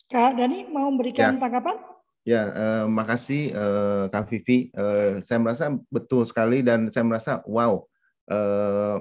Kak 0.09 0.39
Dani 0.39 0.65
mau 0.71 0.89
memberikan 0.89 1.37
ya. 1.37 1.41
tanggapan? 1.41 1.77
Ya, 2.25 2.43
eh, 2.49 2.85
makasih 2.89 3.53
eh, 3.53 4.05
Kang 4.13 4.29
Vivi. 4.29 4.73
Eh, 4.73 5.21
saya 5.25 5.39
merasa 5.41 5.73
betul 5.89 6.25
sekali 6.25 6.65
dan 6.65 6.89
saya 6.89 7.05
merasa 7.05 7.33
wow, 7.45 7.85
eh, 8.31 8.97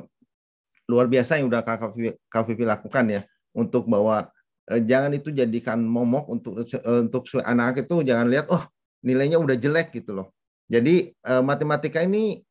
luar 0.87 1.07
biasa 1.07 1.39
yang 1.39 1.47
udah 1.51 1.63
Kak 1.63 1.95
Vivi, 1.95 2.11
Kak 2.27 2.43
Vivi 2.47 2.63
lakukan 2.67 3.05
ya 3.07 3.21
untuk 3.55 3.87
bahwa 3.87 4.27
jangan 4.67 5.15
itu 5.15 5.31
jadikan 5.31 5.79
momok 5.79 6.27
untuk 6.27 6.59
eh, 6.59 6.99
untuk 7.03 7.23
anak 7.39 7.87
itu 7.87 8.03
jangan 8.03 8.27
lihat 8.27 8.51
oh 8.51 8.63
nilainya 9.01 9.39
udah 9.39 9.55
jelek 9.55 9.95
gitu 9.95 10.11
loh. 10.17 10.27
Jadi 10.67 11.15
uh, 11.23 11.39
matematika 11.39 12.03
ini 12.03 12.43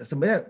sebenarnya 0.00 0.48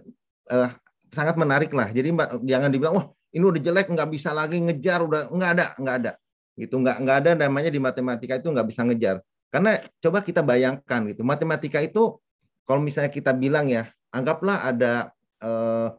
uh, 0.55 0.71
sangat 1.11 1.35
menarik 1.35 1.75
lah. 1.75 1.91
Jadi 1.91 2.15
jangan 2.47 2.71
dibilang 2.71 2.95
wah 2.95 3.07
ini 3.35 3.45
udah 3.47 3.61
jelek 3.63 3.91
nggak 3.91 4.11
bisa 4.11 4.31
lagi 4.35 4.59
ngejar 4.59 5.03
udah 5.03 5.31
nggak 5.31 5.51
ada 5.59 5.67
nggak 5.79 5.97
ada 6.03 6.13
gitu 6.59 6.75
nggak 6.83 6.97
nggak 7.03 7.17
ada 7.25 7.31
namanya 7.47 7.71
di 7.71 7.81
matematika 7.81 8.37
itu 8.37 8.51
nggak 8.51 8.69
bisa 8.69 8.83
ngejar 8.85 9.17
karena 9.51 9.81
coba 10.03 10.19
kita 10.23 10.43
bayangkan 10.43 11.01
gitu 11.11 11.23
matematika 11.23 11.79
itu 11.81 12.19
kalau 12.67 12.83
misalnya 12.83 13.11
kita 13.11 13.33
bilang 13.35 13.71
ya 13.71 13.89
anggaplah 14.11 14.67
ada 14.67 15.15
uh, 15.43 15.95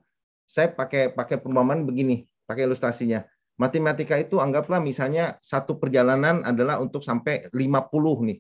saya 0.46 0.72
pakai 0.72 1.16
pakai 1.16 1.40
perumpamaan 1.40 1.88
begini 1.88 2.28
pakai 2.44 2.68
ilustrasinya 2.68 3.24
matematika 3.60 4.16
itu 4.20 4.40
anggaplah 4.40 4.80
misalnya 4.80 5.38
satu 5.40 5.78
perjalanan 5.78 6.44
adalah 6.44 6.80
untuk 6.80 7.04
sampai 7.04 7.50
50 7.52 8.28
nih 8.28 8.40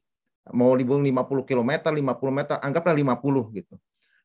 mau 0.49 0.73
libur 0.73 0.97
50 0.97 1.45
km, 1.45 1.71
50 1.93 2.33
meter, 2.33 2.57
anggaplah 2.65 2.97
50 2.97 3.57
gitu. 3.61 3.75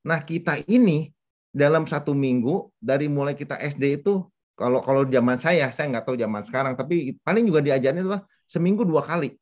Nah, 0.07 0.24
kita 0.24 0.57
ini 0.64 1.12
dalam 1.53 1.84
satu 1.84 2.16
minggu 2.16 2.72
dari 2.80 3.12
mulai 3.12 3.37
kita 3.37 3.61
SD 3.61 4.01
itu 4.01 4.24
kalau 4.57 4.80
kalau 4.80 5.05
zaman 5.05 5.37
saya, 5.37 5.68
saya 5.68 5.93
nggak 5.93 6.09
tahu 6.09 6.16
zaman 6.16 6.41
sekarang, 6.41 6.72
tapi 6.72 7.20
paling 7.20 7.45
juga 7.45 7.61
diajarin 7.61 8.01
itu 8.01 8.16
seminggu 8.49 8.89
dua 8.89 9.05
kali. 9.05 9.37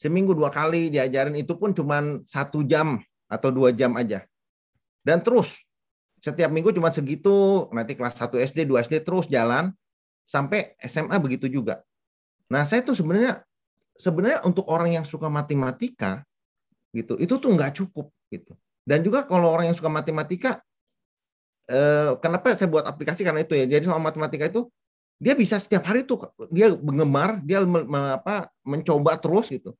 Seminggu 0.00 0.32
dua 0.32 0.48
kali 0.48 0.88
diajarin 0.88 1.36
itu 1.36 1.52
pun 1.56 1.76
cuma 1.76 2.20
satu 2.24 2.64
jam 2.64 2.96
atau 3.28 3.52
dua 3.52 3.76
jam 3.76 3.92
aja. 4.00 4.24
Dan 5.04 5.20
terus 5.20 5.60
setiap 6.16 6.48
minggu 6.48 6.72
cuma 6.72 6.88
segitu, 6.88 7.68
nanti 7.70 7.92
kelas 7.92 8.16
1 8.16 8.40
SD, 8.40 8.66
2 8.66 8.88
SD 8.88 9.04
terus 9.04 9.28
jalan 9.28 9.70
sampai 10.26 10.74
SMA 10.82 11.16
begitu 11.22 11.46
juga. 11.46 11.80
Nah, 12.50 12.66
saya 12.66 12.82
tuh 12.82 12.98
sebenarnya 12.98 13.40
sebenarnya 13.96 14.44
untuk 14.44 14.66
orang 14.68 14.92
yang 14.92 15.06
suka 15.06 15.30
matematika 15.30 16.26
gitu 16.92 17.16
itu 17.16 17.34
tuh 17.38 17.50
nggak 17.54 17.78
cukup 17.78 18.10
gitu. 18.28 18.52
Dan 18.86 19.02
juga 19.02 19.24
kalau 19.24 19.50
orang 19.50 19.70
yang 19.72 19.78
suka 19.78 19.90
matematika 19.90 20.60
eh, 21.70 22.12
kenapa 22.18 22.54
saya 22.54 22.68
buat 22.70 22.84
aplikasi? 22.84 23.22
Karena 23.22 23.42
itu 23.42 23.54
ya. 23.54 23.66
Jadi 23.66 23.86
soal 23.86 24.02
matematika 24.02 24.46
itu 24.50 24.66
dia 25.16 25.32
bisa 25.32 25.56
setiap 25.56 25.88
hari 25.88 26.04
tuh 26.04 26.20
dia 26.52 26.68
mengemar 26.76 27.40
dia 27.40 27.64
me, 27.64 27.86
me, 27.86 28.00
apa 28.18 28.50
mencoba 28.66 29.16
terus 29.18 29.48
gitu. 29.48 29.74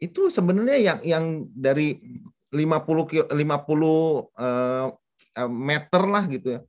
Itu 0.00 0.32
sebenarnya 0.32 0.76
yang 0.80 0.98
yang 1.04 1.24
dari 1.52 2.00
50 2.52 3.30
50 3.30 3.36
eh, 3.36 4.88
meter 5.48 6.02
lah 6.08 6.24
gitu 6.28 6.48
ya. 6.58 6.60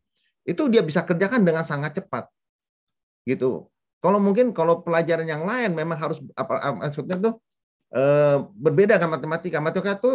Itu 0.48 0.72
dia 0.72 0.82
bisa 0.82 1.04
kerjakan 1.04 1.44
dengan 1.44 1.66
sangat 1.68 2.02
cepat 2.02 2.30
gitu 3.26 3.72
kalau 4.02 4.18
mungkin 4.18 4.50
kalau 4.50 4.82
pelajaran 4.82 5.30
yang 5.30 5.46
lain 5.46 5.78
memang 5.78 5.94
harus 5.94 6.18
apa 6.34 6.74
maksudnya 6.74 7.22
tuh 7.22 7.38
e, 7.94 8.02
berbeda 8.58 8.98
dengan 8.98 9.22
matematika. 9.22 9.62
Matematika 9.62 10.02
itu 10.02 10.14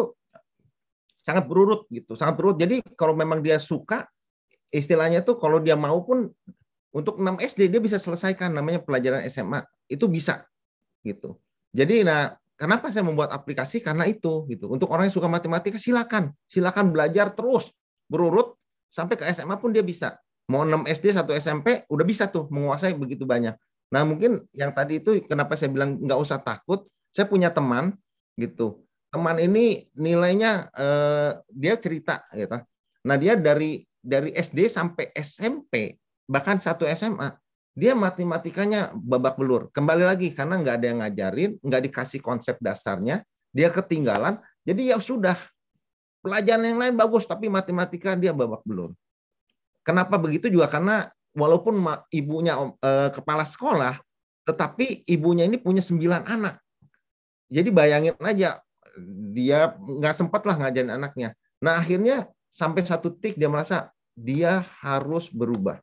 sangat 1.23 1.47
berurut 1.47 1.87
gitu, 1.95 2.19
sangat 2.19 2.35
berurut. 2.35 2.59
Jadi 2.59 2.83
kalau 2.99 3.15
memang 3.15 3.39
dia 3.39 3.63
suka 3.63 4.11
istilahnya 4.75 5.23
tuh 5.23 5.39
kalau 5.39 5.63
dia 5.63 5.79
mau 5.79 6.03
pun 6.03 6.27
untuk 6.91 7.23
6 7.23 7.39
SD 7.47 7.71
dia 7.71 7.79
bisa 7.79 8.03
selesaikan 8.03 8.51
namanya 8.51 8.83
pelajaran 8.83 9.23
SMA. 9.31 9.63
Itu 9.87 10.11
bisa 10.11 10.43
gitu. 11.07 11.39
Jadi 11.71 12.03
nah 12.03 12.35
kenapa 12.59 12.91
saya 12.91 13.07
membuat 13.07 13.31
aplikasi 13.31 13.79
karena 13.79 14.03
itu 14.11 14.51
gitu. 14.51 14.67
Untuk 14.67 14.91
orang 14.91 15.07
yang 15.07 15.15
suka 15.15 15.31
matematika 15.31 15.79
silakan, 15.79 16.35
silakan 16.51 16.91
belajar 16.91 17.31
terus 17.39 17.71
berurut 18.11 18.59
sampai 18.91 19.15
ke 19.15 19.23
SMA 19.31 19.55
pun 19.63 19.71
dia 19.71 19.87
bisa. 19.87 20.19
Mau 20.47 20.62
6 20.62 20.86
SD, 20.86 21.14
1 21.14 21.26
SMP 21.42 21.82
udah 21.90 22.05
bisa 22.07 22.30
tuh 22.30 22.47
menguasai 22.49 22.94
begitu 22.94 23.26
banyak. 23.26 23.55
Nah 23.90 24.03
mungkin 24.07 24.47
yang 24.55 24.70
tadi 24.70 25.03
itu 25.03 25.22
kenapa 25.26 25.59
saya 25.59 25.70
bilang 25.70 25.99
nggak 25.99 26.18
usah 26.18 26.38
takut. 26.38 26.86
Saya 27.11 27.26
punya 27.26 27.51
teman 27.51 27.97
gitu. 28.38 28.86
Teman 29.11 29.40
ini 29.42 29.90
nilainya 29.97 30.70
eh, 30.70 31.30
dia 31.51 31.74
cerita 31.78 32.22
gitu. 32.30 32.62
Nah 33.07 33.16
dia 33.18 33.34
dari 33.34 33.82
dari 33.99 34.30
SD 34.30 34.70
sampai 34.70 35.11
SMP 35.18 35.99
bahkan 36.30 36.59
satu 36.62 36.86
SMA 36.94 37.34
dia 37.76 37.92
matematikanya 37.92 38.94
babak 38.97 39.36
belur. 39.36 39.68
Kembali 39.68 40.09
lagi 40.09 40.32
karena 40.32 40.57
nggak 40.57 40.76
ada 40.80 40.86
yang 40.88 40.99
ngajarin, 41.05 41.51
nggak 41.61 41.82
dikasih 41.92 42.24
konsep 42.24 42.57
dasarnya, 42.57 43.20
dia 43.53 43.68
ketinggalan. 43.68 44.40
Jadi 44.64 44.88
ya 44.90 44.97
sudah 44.97 45.36
pelajaran 46.24 46.64
yang 46.64 46.80
lain 46.80 46.94
bagus 46.97 47.28
tapi 47.28 47.53
matematika 47.53 48.16
dia 48.16 48.32
babak 48.32 48.64
belur. 48.64 48.97
Kenapa 49.87 50.18
begitu 50.18 50.51
juga 50.51 50.66
karena 50.66 51.07
walaupun 51.39 51.78
ibunya 52.11 52.59
eh, 52.82 53.14
kepala 53.14 53.47
sekolah, 53.47 53.95
tetapi 54.43 55.07
ibunya 55.07 55.47
ini 55.47 55.62
punya 55.62 55.78
sembilan 55.78 56.26
anak. 56.26 56.59
Jadi 57.47 57.70
bayangin 57.70 58.18
aja, 58.18 58.59
dia 59.30 59.78
nggak 59.78 60.14
sempat 60.18 60.43
lah 60.43 60.59
ngajarin 60.59 60.91
anaknya. 60.91 61.39
Nah 61.62 61.78
akhirnya 61.78 62.26
sampai 62.51 62.82
satu 62.82 63.14
tik 63.14 63.39
dia 63.39 63.47
merasa 63.47 63.95
dia 64.18 64.66
harus 64.82 65.30
berubah. 65.30 65.78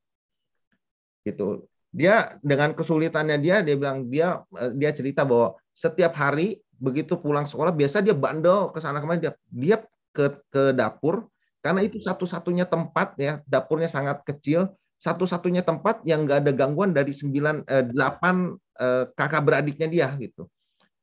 Gitu. 1.23 1.63
Dia 1.93 2.35
dengan 2.43 2.75
kesulitannya 2.75 3.39
dia, 3.39 3.63
dia 3.63 3.75
bilang 3.79 4.11
dia 4.11 4.43
eh, 4.59 4.75
dia 4.75 4.91
cerita 4.91 5.23
bahwa 5.23 5.55
setiap 5.71 6.11
hari 6.19 6.59
begitu 6.75 7.15
pulang 7.15 7.47
sekolah 7.47 7.71
biasa 7.71 8.03
dia 8.03 8.11
bandel 8.11 8.67
ke 8.75 8.83
sana 8.83 8.99
kemari 8.99 9.23
dia 9.23 9.31
dia 9.47 9.77
ke 10.11 10.35
ke 10.51 10.75
dapur 10.75 11.31
karena 11.63 11.81
itu 11.87 11.97
satu-satunya 12.03 12.67
tempat 12.67 13.15
ya 13.15 13.39
dapurnya 13.47 13.87
sangat 13.87 14.19
kecil 14.27 14.67
satu-satunya 15.03 15.67
tempat 15.67 15.99
yang 16.07 16.23
nggak 16.23 16.47
ada 16.47 16.51
gangguan 16.55 16.95
dari 16.95 17.11
sembilan 17.11 17.67
eh, 17.67 17.83
delapan 17.91 18.55
eh, 18.55 19.11
kakak 19.11 19.43
beradiknya 19.43 19.87
dia 19.91 20.07
gitu. 20.15 20.47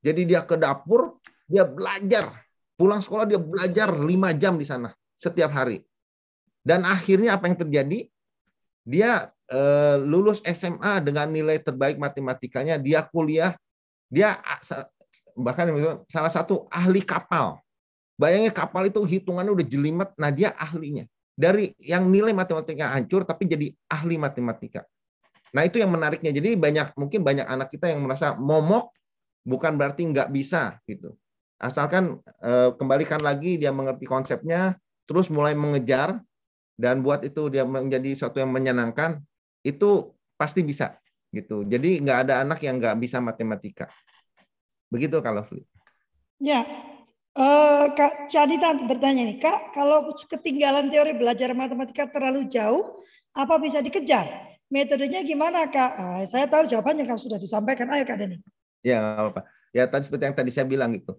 Jadi 0.01 0.25
dia 0.25 0.41
ke 0.41 0.57
dapur, 0.57 1.21
dia 1.45 1.69
belajar. 1.69 2.33
Pulang 2.81 3.05
sekolah 3.05 3.29
dia 3.29 3.37
belajar 3.37 3.93
lima 3.93 4.33
jam 4.33 4.57
di 4.57 4.65
sana 4.65 4.89
setiap 5.13 5.53
hari. 5.53 5.85
Dan 6.65 6.89
akhirnya 6.89 7.37
apa 7.37 7.53
yang 7.53 7.61
terjadi? 7.61 8.09
Dia 8.89 9.29
eh, 9.53 10.01
lulus 10.01 10.41
SMA 10.49 11.05
dengan 11.05 11.29
nilai 11.29 11.61
terbaik 11.61 12.01
matematikanya, 12.01 12.81
dia 12.81 13.05
kuliah, 13.05 13.53
dia 14.09 14.41
bahkan 15.37 15.69
salah 16.09 16.33
satu 16.33 16.65
ahli 16.73 17.05
kapal. 17.05 17.61
Bayangin 18.21 18.53
kapal 18.53 18.93
itu 18.93 19.01
hitungannya 19.01 19.49
udah 19.49 19.65
jelimet, 19.65 20.13
nah 20.21 20.29
dia 20.29 20.53
ahlinya 20.61 21.09
dari 21.41 21.73
yang 21.81 22.05
nilai 22.13 22.37
matematika 22.37 22.93
hancur 22.93 23.25
tapi 23.25 23.49
jadi 23.49 23.73
ahli 23.89 24.21
matematika. 24.21 24.85
Nah 25.57 25.65
itu 25.65 25.81
yang 25.81 25.89
menariknya. 25.89 26.37
Jadi 26.37 26.53
banyak 26.53 26.93
mungkin 27.01 27.25
banyak 27.25 27.49
anak 27.49 27.73
kita 27.73 27.89
yang 27.89 28.05
merasa 28.05 28.37
momok 28.37 28.93
bukan 29.41 29.81
berarti 29.81 30.05
nggak 30.05 30.29
bisa 30.29 30.77
gitu. 30.85 31.17
Asalkan 31.57 32.21
eh, 32.45 32.71
kembalikan 32.77 33.25
lagi 33.25 33.57
dia 33.57 33.73
mengerti 33.73 34.05
konsepnya, 34.05 34.77
terus 35.09 35.33
mulai 35.33 35.57
mengejar 35.57 36.21
dan 36.77 37.01
buat 37.01 37.25
itu 37.25 37.49
dia 37.49 37.65
menjadi 37.65 38.13
sesuatu 38.13 38.41
yang 38.41 38.53
menyenangkan, 38.53 39.21
itu 39.65 40.13
pasti 40.37 40.61
bisa 40.61 40.97
gitu. 41.33 41.65
Jadi 41.65 42.05
nggak 42.05 42.19
ada 42.29 42.45
anak 42.45 42.61
yang 42.61 42.77
nggak 42.77 43.01
bisa 43.01 43.17
matematika. 43.21 43.89
Begitu 44.93 45.21
kalau 45.25 45.45
Ya, 46.41 46.65
Uh, 47.31 47.95
Kak 47.95 48.27
Cadita 48.27 48.75
bertanya 48.75 49.23
nih, 49.23 49.39
Kak, 49.39 49.71
kalau 49.71 50.11
ketinggalan 50.15 50.91
teori 50.91 51.15
belajar 51.15 51.55
matematika 51.55 52.11
terlalu 52.11 52.51
jauh, 52.51 52.99
apa 53.31 53.55
bisa 53.63 53.79
dikejar? 53.79 54.59
Metodenya 54.67 55.23
gimana, 55.23 55.71
Kak? 55.71 55.91
Uh, 55.95 56.23
saya 56.27 56.51
tahu 56.51 56.67
jawabannya 56.67 57.07
kan 57.07 57.19
sudah 57.19 57.39
disampaikan. 57.39 57.87
Ayo, 57.95 58.03
Kak 58.03 58.19
Deni. 58.19 58.43
Ya, 58.83 59.15
apa-apa. 59.15 59.47
Ya 59.71 59.87
tadi 59.87 60.11
seperti 60.11 60.25
yang 60.27 60.37
tadi 60.37 60.51
saya 60.51 60.67
bilang 60.67 60.91
gitu. 60.95 61.15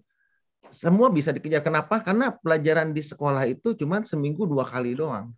Semua 0.68 1.08
bisa 1.08 1.32
dikejar. 1.32 1.64
Kenapa? 1.64 2.00
Karena 2.04 2.32
pelajaran 2.32 2.92
di 2.92 3.00
sekolah 3.00 3.48
itu 3.48 3.72
cuma 3.76 4.04
seminggu 4.04 4.44
dua 4.44 4.64
kali 4.68 4.92
doang. 4.96 5.32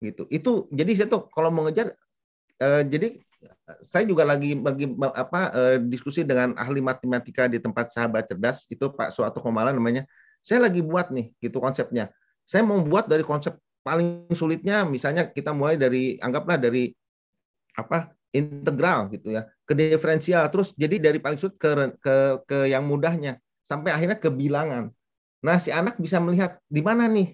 Gitu. 0.00 0.28
Itu 0.28 0.68
jadi 0.72 1.04
saya 1.04 1.08
tuh 1.08 1.28
kalau 1.32 1.48
mau 1.52 1.68
ngejar 1.68 1.92
eh, 2.60 2.82
jadi 2.84 3.20
saya 3.84 4.04
juga 4.08 4.26
lagi 4.26 4.58
bagi 4.58 4.90
apa 5.14 5.40
eh, 5.54 5.76
diskusi 5.86 6.26
dengan 6.26 6.56
ahli 6.58 6.82
matematika 6.82 7.46
di 7.46 7.62
tempat 7.62 7.94
sahabat 7.94 8.26
cerdas 8.26 8.66
itu 8.66 8.90
Pak 8.90 9.14
Suatu 9.14 9.38
Komala 9.38 9.70
namanya. 9.70 10.04
Saya 10.42 10.66
lagi 10.66 10.82
buat 10.82 11.10
nih 11.14 11.34
gitu 11.38 11.62
konsepnya. 11.62 12.10
Saya 12.48 12.64
mau 12.64 12.80
buat 12.82 13.06
dari 13.06 13.22
konsep 13.22 13.54
paling 13.88 14.28
sulitnya 14.36 14.84
misalnya 14.84 15.30
kita 15.30 15.54
mulai 15.56 15.80
dari 15.80 16.20
anggaplah 16.20 16.60
dari 16.60 16.92
apa 17.78 18.12
integral 18.34 19.08
gitu 19.08 19.32
ya 19.32 19.48
ke 19.64 19.72
diferensial 19.72 20.44
terus 20.52 20.76
jadi 20.76 21.00
dari 21.00 21.18
paling 21.22 21.40
sulit 21.40 21.56
ke 21.56 21.96
ke 22.02 22.14
ke 22.44 22.58
yang 22.68 22.84
mudahnya 22.84 23.40
sampai 23.64 23.94
akhirnya 23.94 24.18
ke 24.20 24.28
bilangan 24.28 24.92
nah 25.40 25.56
si 25.56 25.72
anak 25.72 25.96
bisa 25.96 26.20
melihat 26.20 26.60
di 26.68 26.82
mana 26.84 27.08
nih 27.08 27.32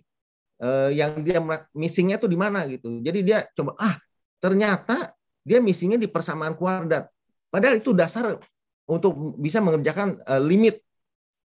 eh, 0.62 0.90
yang 0.94 1.18
dia 1.26 1.42
missingnya 1.74 2.20
tuh 2.20 2.30
di 2.30 2.38
mana 2.38 2.68
gitu 2.70 3.02
jadi 3.02 3.18
dia 3.24 3.38
coba 3.56 3.74
ah 3.80 3.96
ternyata 4.38 5.13
dia 5.44 5.60
missingnya 5.60 6.00
di 6.00 6.08
persamaan 6.08 6.56
kuadrat 6.56 7.06
padahal 7.52 7.78
itu 7.78 7.92
dasar 7.92 8.40
untuk 8.88 9.36
bisa 9.38 9.60
mengerjakan 9.60 10.18
eh, 10.18 10.42
limit 10.42 10.80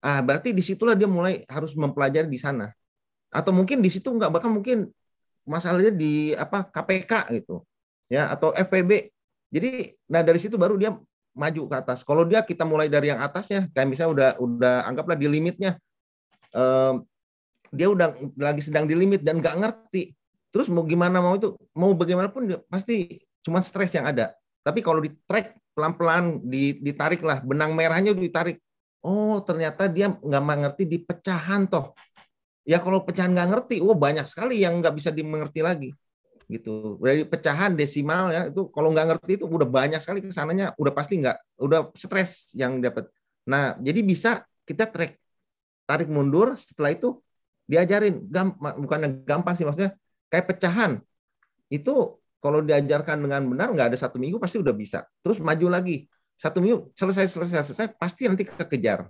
ah 0.01 0.23
berarti 0.25 0.55
di 0.55 0.63
situlah 0.65 0.97
dia 0.97 1.05
mulai 1.05 1.45
harus 1.45 1.77
mempelajari 1.77 2.25
di 2.25 2.41
sana 2.41 2.73
atau 3.29 3.53
mungkin 3.53 3.83
di 3.83 3.89
situ 3.93 4.09
nggak 4.09 4.31
bahkan 4.33 4.49
mungkin 4.49 4.89
masalahnya 5.45 5.93
di 5.93 6.33
apa 6.33 6.65
KPK 6.73 7.37
gitu 7.37 7.61
ya 8.09 8.33
atau 8.33 8.49
FPB 8.55 9.13
jadi 9.53 9.93
nah 10.09 10.25
dari 10.25 10.39
situ 10.41 10.57
baru 10.57 10.79
dia 10.79 10.95
maju 11.35 11.61
ke 11.67 11.75
atas. 11.75 12.03
Kalau 12.03 12.23
dia 12.27 12.43
kita 12.43 12.67
mulai 12.67 12.91
dari 12.91 13.11
yang 13.11 13.19
atasnya, 13.23 13.71
kayak 13.71 13.87
misalnya 13.87 14.11
udah 14.11 14.29
udah 14.39 14.75
anggaplah 14.87 15.15
di 15.15 15.27
limitnya, 15.31 15.79
eh, 16.55 16.93
dia 17.71 17.87
udah 17.87 18.15
lagi 18.35 18.61
sedang 18.63 18.83
di 18.87 18.95
limit 18.95 19.23
dan 19.23 19.39
nggak 19.39 19.55
ngerti. 19.59 20.11
Terus 20.51 20.67
mau 20.67 20.83
gimana 20.83 21.23
mau 21.23 21.39
itu, 21.39 21.55
mau 21.71 21.95
bagaimanapun 21.95 22.41
dia 22.51 22.59
pasti 22.67 23.23
cuma 23.45 23.59
stres 23.61 23.93
yang 23.93 24.05
ada. 24.07 24.33
Tapi 24.61 24.79
kalau 24.85 25.01
di 25.01 25.09
track 25.25 25.57
pelan-pelan 25.73 26.41
ditarik 26.81 27.21
lah, 27.25 27.41
benang 27.41 27.73
merahnya 27.73 28.13
ditarik. 28.13 28.61
Oh 29.01 29.41
ternyata 29.41 29.89
dia 29.89 30.13
nggak 30.13 30.43
mengerti 30.43 30.83
di 30.85 31.01
pecahan 31.01 31.65
toh. 31.65 31.97
Ya 32.61 32.77
kalau 32.77 33.01
pecahan 33.01 33.33
nggak 33.33 33.49
ngerti, 33.49 33.75
oh 33.81 33.97
banyak 33.97 34.29
sekali 34.29 34.61
yang 34.61 34.77
nggak 34.77 34.93
bisa 34.93 35.09
dimengerti 35.09 35.65
lagi. 35.65 35.89
Gitu. 36.45 37.01
Dari 37.01 37.25
pecahan 37.25 37.73
desimal 37.73 38.29
ya 38.29 38.41
itu 38.51 38.69
kalau 38.69 38.93
nggak 38.93 39.15
ngerti 39.15 39.41
itu 39.41 39.45
udah 39.47 39.65
banyak 39.65 40.03
sekali 40.03 40.19
ke 40.21 40.29
sananya 40.35 40.75
udah 40.75 40.91
pasti 40.91 41.17
nggak 41.23 41.63
udah 41.63 41.95
stres 41.95 42.51
yang 42.51 42.83
dapat 42.83 43.07
nah 43.41 43.73
jadi 43.81 44.05
bisa 44.05 44.45
kita 44.67 44.87
track. 44.87 45.17
Tarik 45.89 46.07
mundur 46.07 46.55
setelah 46.55 46.93
itu 46.93 47.19
diajarin. 47.67 48.23
Gampang 48.29 48.79
bukan 48.79 48.99
gampang 49.27 49.53
sih 49.59 49.65
maksudnya. 49.67 49.91
Kayak 50.31 50.45
pecahan. 50.55 50.91
Itu 51.67 52.20
kalau 52.41 52.65
diajarkan 52.65 53.21
dengan 53.21 53.45
benar 53.45 53.69
nggak 53.69 53.93
ada 53.93 53.97
satu 54.01 54.17
minggu 54.17 54.41
pasti 54.41 54.57
udah 54.57 54.73
bisa. 54.73 55.05
Terus 55.21 55.37
maju 55.37 55.69
lagi. 55.69 56.09
Satu 56.33 56.57
minggu 56.57 56.89
selesai 56.97 57.29
selesai 57.29 57.69
selesai 57.69 57.87
pasti 58.01 58.25
nanti 58.25 58.49
kekejar. 58.49 59.05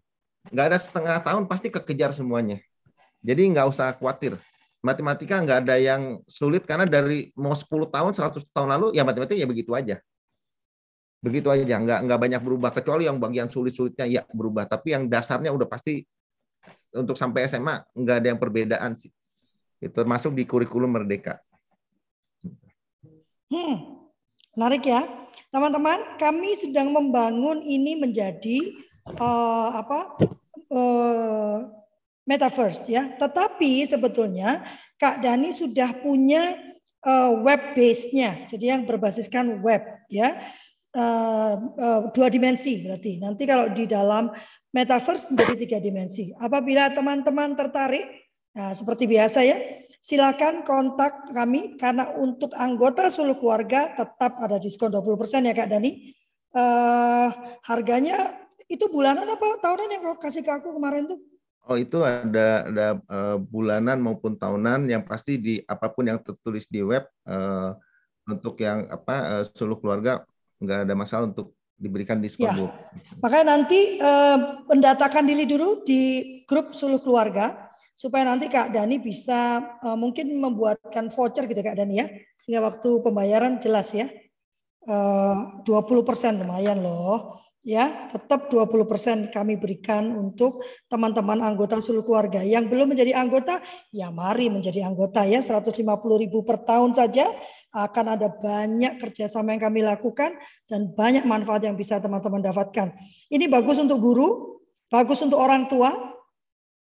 Nggak 0.52 0.66
ada 0.68 0.78
setengah 0.78 1.16
tahun 1.24 1.48
pasti 1.48 1.72
kekejar 1.72 2.12
semuanya. 2.12 2.60
Jadi 3.24 3.56
nggak 3.56 3.72
usah 3.72 3.96
khawatir. 3.96 4.36
Matematika 4.84 5.40
nggak 5.40 5.64
ada 5.64 5.80
yang 5.80 6.20
sulit 6.28 6.68
karena 6.68 6.84
dari 6.84 7.32
mau 7.40 7.56
10 7.56 7.70
tahun 7.88 8.12
100 8.12 8.44
tahun 8.52 8.68
lalu 8.76 9.00
ya 9.00 9.08
matematika 9.08 9.40
ya 9.40 9.48
begitu 9.48 9.72
aja. 9.72 10.04
Begitu 11.24 11.48
aja 11.48 11.64
nggak 11.64 12.00
nggak 12.04 12.20
banyak 12.20 12.42
berubah 12.44 12.76
kecuali 12.76 13.08
yang 13.08 13.16
bagian 13.16 13.48
sulit-sulitnya 13.48 14.12
ya 14.12 14.22
berubah. 14.28 14.68
Tapi 14.68 14.92
yang 14.92 15.08
dasarnya 15.08 15.56
udah 15.56 15.72
pasti 15.72 16.04
untuk 16.92 17.16
sampai 17.16 17.48
SMA 17.48 17.80
nggak 17.96 18.16
ada 18.20 18.28
yang 18.36 18.40
perbedaan 18.42 18.92
sih. 19.00 19.14
Itu 19.80 20.04
termasuk 20.04 20.36
di 20.36 20.44
kurikulum 20.44 21.00
merdeka 21.00 21.40
hmm, 23.52 23.76
menarik 24.56 24.88
ya 24.88 25.04
teman-teman 25.52 26.16
kami 26.16 26.56
sedang 26.56 26.96
membangun 26.96 27.60
ini 27.62 28.00
menjadi 28.00 28.72
uh, 29.20 29.70
apa 29.76 30.16
uh, 30.72 31.58
metaverse 32.26 32.88
ya. 32.88 33.12
Tetapi 33.20 33.84
sebetulnya 33.84 34.64
Kak 34.96 35.20
Dani 35.20 35.52
sudah 35.52 35.92
punya 36.00 36.56
uh, 37.04 37.36
web 37.44 37.76
base-nya, 37.76 38.48
jadi 38.48 38.78
yang 38.78 38.88
berbasiskan 38.88 39.60
web 39.60 39.84
ya. 40.08 40.40
Uh, 40.92 41.72
uh, 41.80 42.02
dua 42.12 42.28
dimensi 42.28 42.84
berarti. 42.84 43.16
Nanti 43.24 43.48
kalau 43.48 43.72
di 43.72 43.88
dalam 43.88 44.28
metaverse 44.76 45.32
menjadi 45.32 45.56
tiga 45.56 45.80
dimensi. 45.80 46.36
Apabila 46.36 46.92
teman-teman 46.92 47.56
tertarik, 47.56 48.04
nah, 48.52 48.76
seperti 48.76 49.08
biasa 49.08 49.40
ya, 49.40 49.56
silakan 50.02 50.66
kontak 50.66 51.30
kami 51.30 51.78
karena 51.78 52.10
untuk 52.18 52.50
anggota 52.58 53.08
seluruh 53.14 53.38
keluarga 53.38 53.94
tetap 53.94 54.42
ada 54.42 54.58
diskon 54.58 54.90
20% 54.90 55.46
ya 55.46 55.54
Kak 55.54 55.70
Dani. 55.70 56.18
Uh, 56.52 57.32
harganya 57.64 58.36
itu 58.68 58.84
bulanan 58.92 59.24
apa 59.24 59.62
tahunan 59.64 59.88
yang 59.88 60.04
kau 60.04 60.20
kasih 60.20 60.44
ke 60.44 60.52
aku 60.52 60.76
kemarin 60.76 61.08
tuh? 61.08 61.20
Oh 61.70 61.78
itu 61.80 62.02
ada 62.04 62.68
ada 62.68 62.88
uh, 63.08 63.38
bulanan 63.40 64.02
maupun 64.02 64.36
tahunan 64.36 64.90
yang 64.90 65.06
pasti 65.06 65.40
di 65.40 65.64
apa 65.64 65.88
pun 65.94 66.10
yang 66.10 66.20
tertulis 66.20 66.68
di 66.68 66.84
web 66.84 67.08
uh, 67.30 67.78
untuk 68.28 68.60
yang 68.60 68.90
apa 68.92 69.16
uh, 69.40 69.44
seluruh 69.54 69.80
keluarga 69.80 70.28
nggak 70.60 70.90
ada 70.90 70.94
masalah 70.98 71.32
untuk 71.32 71.56
diberikan 71.80 72.20
diskon. 72.20 72.52
Ya. 72.52 72.68
Makanya 73.24 73.46
nanti 73.58 74.02
uh, 74.02 74.66
pendatakan 74.68 75.24
diri 75.24 75.48
dulu 75.48 75.88
di 75.88 76.02
grup 76.44 76.76
seluruh 76.76 77.00
keluarga 77.00 77.71
supaya 78.02 78.26
nanti 78.26 78.50
Kak 78.50 78.74
Dani 78.74 78.98
bisa 78.98 79.62
uh, 79.86 79.94
mungkin 79.94 80.34
membuatkan 80.42 81.14
voucher 81.14 81.46
gitu 81.46 81.62
Kak 81.62 81.78
Dani 81.78 82.02
ya. 82.02 82.10
Sehingga 82.42 82.66
waktu 82.66 82.90
pembayaran 83.06 83.62
jelas 83.62 83.94
ya. 83.94 84.10
Uh, 84.90 85.62
20% 85.62 86.42
lumayan 86.42 86.82
loh. 86.82 87.38
Ya 87.62 88.10
tetap 88.10 88.50
20% 88.50 89.30
kami 89.30 89.54
berikan 89.54 90.18
untuk 90.18 90.66
teman-teman 90.90 91.46
anggota 91.46 91.78
seluruh 91.78 92.02
keluarga. 92.02 92.42
Yang 92.42 92.74
belum 92.74 92.98
menjadi 92.98 93.14
anggota 93.22 93.62
ya 93.94 94.10
mari 94.10 94.50
menjadi 94.50 94.82
anggota 94.82 95.22
ya. 95.30 95.46
150 95.46 95.86
ribu 96.18 96.42
per 96.42 96.66
tahun 96.66 96.98
saja 96.98 97.30
akan 97.70 98.18
ada 98.18 98.34
banyak 98.34 98.98
kerjasama 98.98 99.54
yang 99.54 99.62
kami 99.62 99.86
lakukan 99.86 100.34
dan 100.66 100.90
banyak 100.90 101.22
manfaat 101.22 101.70
yang 101.70 101.78
bisa 101.78 102.02
teman-teman 102.02 102.42
dapatkan. 102.42 102.98
Ini 103.30 103.46
bagus 103.46 103.78
untuk 103.78 104.02
guru 104.02 104.58
bagus 104.92 105.24
untuk 105.24 105.40
orang 105.40 105.70
tua 105.72 105.94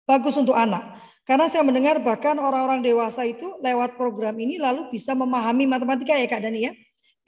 bagus 0.09 0.33
untuk 0.41 0.57
anak 0.57 0.97
karena 1.29 1.45
saya 1.45 1.61
mendengar 1.61 2.01
bahkan 2.01 2.33
orang-orang 2.41 2.81
dewasa 2.81 3.21
itu 3.21 3.45
lewat 3.61 3.93
program 3.93 4.33
ini 4.41 4.57
lalu 4.57 4.89
bisa 4.89 5.13
memahami 5.13 5.69
matematika 5.69 6.17
ya 6.17 6.25
Kak 6.25 6.41
Dani 6.41 6.65
ya 6.65 6.73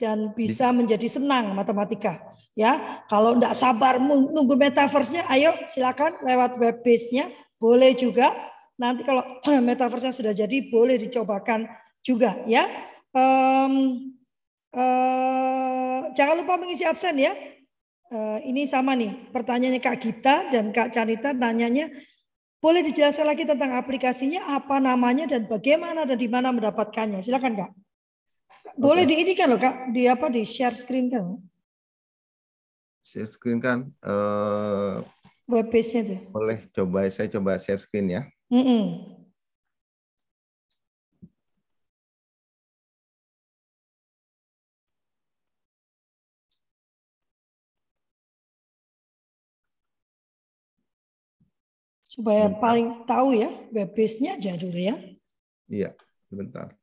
dan 0.02 0.34
bisa 0.34 0.74
menjadi 0.74 1.06
senang 1.06 1.54
matematika 1.54 2.32
Ya, 2.52 3.00
kalau 3.08 3.32
tidak 3.36 3.56
sabar 3.56 3.96
menunggu 3.96 4.52
metaverse-nya, 4.60 5.24
ayo 5.32 5.56
silakan 5.72 6.20
lewat 6.20 6.60
web 6.60 6.84
base-nya. 6.84 7.32
Boleh 7.56 7.96
juga. 7.96 8.28
Nanti 8.76 9.08
kalau 9.08 9.24
metaverse-nya 9.68 10.12
sudah 10.12 10.32
jadi, 10.36 10.68
boleh 10.68 11.00
dicobakan 11.00 11.64
juga 12.04 12.36
ya. 12.44 12.68
Um, 13.16 14.12
uh, 14.76 16.12
jangan 16.12 16.44
lupa 16.44 16.60
mengisi 16.60 16.84
absen 16.84 17.16
ya. 17.16 17.32
Uh, 18.12 18.36
ini 18.44 18.68
sama 18.68 18.92
nih, 18.92 19.32
pertanyaannya 19.32 19.80
Kak 19.80 19.96
Gita 19.96 20.52
dan 20.52 20.68
Kak 20.76 20.92
Canita 20.92 21.32
nanyanya, 21.32 21.88
boleh 22.62 22.86
dijelaskan 22.86 23.26
lagi 23.26 23.42
tentang 23.42 23.74
aplikasinya, 23.74 24.54
apa 24.54 24.78
namanya 24.78 25.26
dan 25.26 25.50
bagaimana 25.50 26.06
dan 26.06 26.14
di 26.14 26.30
mana 26.30 26.54
mendapatkannya. 26.54 27.18
Silakan 27.18 27.58
Kak. 27.58 27.70
Boleh 28.78 29.02
okay. 29.02 29.10
di 29.10 29.14
ini 29.26 29.32
kan 29.34 29.50
loh 29.50 29.58
Kak, 29.58 29.90
di 29.90 30.06
apa 30.06 30.30
di 30.30 30.46
share 30.46 30.78
screen 30.78 31.10
kan? 31.10 31.42
share 33.02 33.26
screen 33.26 33.58
kan 33.58 33.90
uh, 34.06 35.02
web 35.50 35.66
page-nya 35.68 36.02
tuh. 36.06 36.20
Boleh 36.30 36.64
coba 36.70 37.10
saya 37.10 37.28
coba 37.28 37.58
share 37.58 37.78
screen 37.82 38.08
ya. 38.08 38.22
Mm 38.48 38.62
-mm. 38.62 38.82
Supaya 52.12 52.52
sebentar. 52.52 52.60
paling 52.60 52.88
tahu 53.08 53.28
ya 53.40 53.48
web 53.72 53.88
page-nya 53.96 54.36
aja 54.36 54.52
dulu 54.60 54.76
ya. 54.76 55.00
Iya, 55.72 55.96
sebentar. 56.28 56.76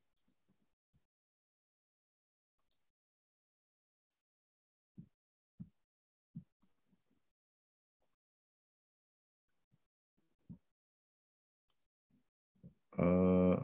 Uh, 12.99 13.55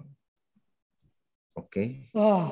Oke. 1.57 1.81
Okay. 1.81 1.87
Oh. 2.13 2.51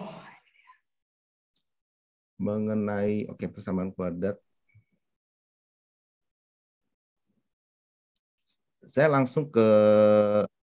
Mengenai 2.41 3.29
oke 3.29 3.45
okay, 3.45 3.47
persamaan 3.47 3.93
kuadrat. 3.93 4.41
Saya 8.87 9.07
langsung 9.11 9.47
ke 9.49 9.67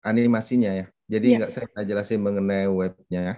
animasinya 0.05 0.71
ya. 0.73 0.87
Jadi 1.09 1.27
Iya. 1.33 1.37
nggak 1.41 1.51
saya 1.53 1.67
nggak 1.73 1.87
jelasin 1.89 2.21
mengenai 2.21 2.67
webnya 2.69 3.21
ya. 3.21 3.35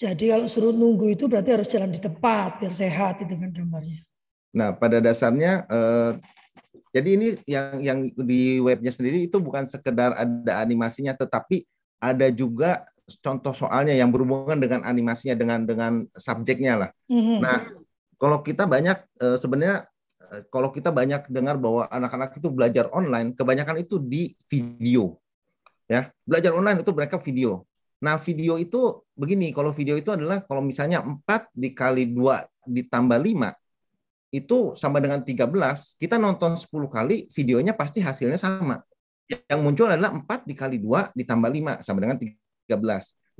Jadi 0.00 0.32
kalau 0.32 0.48
suruh 0.48 0.72
nunggu 0.72 1.12
itu 1.12 1.28
berarti 1.28 1.52
harus 1.52 1.68
jalan 1.68 1.92
di 1.92 2.00
tempat 2.00 2.56
biar 2.56 2.72
sehat 2.72 3.20
itu 3.20 3.36
kan 3.36 3.52
gambarnya. 3.52 4.00
Nah, 4.56 4.72
pada 4.72 4.96
dasarnya 4.96 5.68
eh, 5.68 6.12
jadi 6.90 7.08
ini 7.20 7.28
yang 7.44 7.78
yang 7.84 7.98
di 8.16 8.58
webnya 8.64 8.90
sendiri 8.90 9.28
itu 9.28 9.36
bukan 9.38 9.68
sekedar 9.68 10.16
ada 10.16 10.64
animasinya 10.64 11.12
tetapi 11.12 11.68
ada 12.00 12.32
juga 12.32 12.88
contoh 13.18 13.50
soalnya 13.50 13.96
yang 13.98 14.14
berhubungan 14.14 14.62
dengan 14.62 14.86
animasinya 14.86 15.34
dengan 15.34 15.66
dengan 15.66 16.06
subjeknya 16.14 16.86
lah. 16.86 16.90
Mhm. 17.10 17.36
Nah, 17.42 17.58
kalau 18.20 18.44
kita 18.46 18.70
banyak 18.70 18.98
eh, 19.18 19.36
sebenarnya 19.42 19.90
eh, 20.30 20.46
kalau 20.52 20.70
kita 20.70 20.94
banyak 20.94 21.26
dengar 21.26 21.58
bahwa 21.58 21.90
anak-anak 21.90 22.38
itu 22.38 22.46
belajar 22.46 22.86
online, 22.94 23.34
kebanyakan 23.34 23.82
itu 23.82 23.98
di 23.98 24.38
video. 24.46 25.18
Ya, 25.90 26.14
belajar 26.22 26.54
online 26.54 26.86
itu 26.86 26.90
mereka 26.94 27.18
video. 27.18 27.66
Nah, 28.00 28.16
video 28.16 28.56
itu 28.56 29.04
begini, 29.12 29.52
kalau 29.52 29.74
video 29.76 29.98
itu 29.98 30.08
adalah 30.08 30.40
kalau 30.46 30.64
misalnya 30.64 31.04
4 31.04 31.52
dikali 31.52 32.08
2 32.08 32.46
ditambah 32.64 33.18
5 33.18 33.52
itu 34.30 34.78
sama 34.78 35.02
dengan 35.02 35.20
13, 35.20 35.98
kita 35.98 36.16
nonton 36.16 36.54
10 36.54 36.86
kali, 36.86 37.26
videonya 37.34 37.74
pasti 37.74 37.98
hasilnya 37.98 38.38
sama. 38.38 38.80
Yang 39.26 39.60
muncul 39.60 39.86
adalah 39.90 40.14
4 40.14 40.46
dikali 40.46 40.78
2 40.78 41.10
ditambah 41.18 41.50
5 41.50 41.82
sama 41.82 41.98
dengan 41.98 42.16
13. 42.16 42.49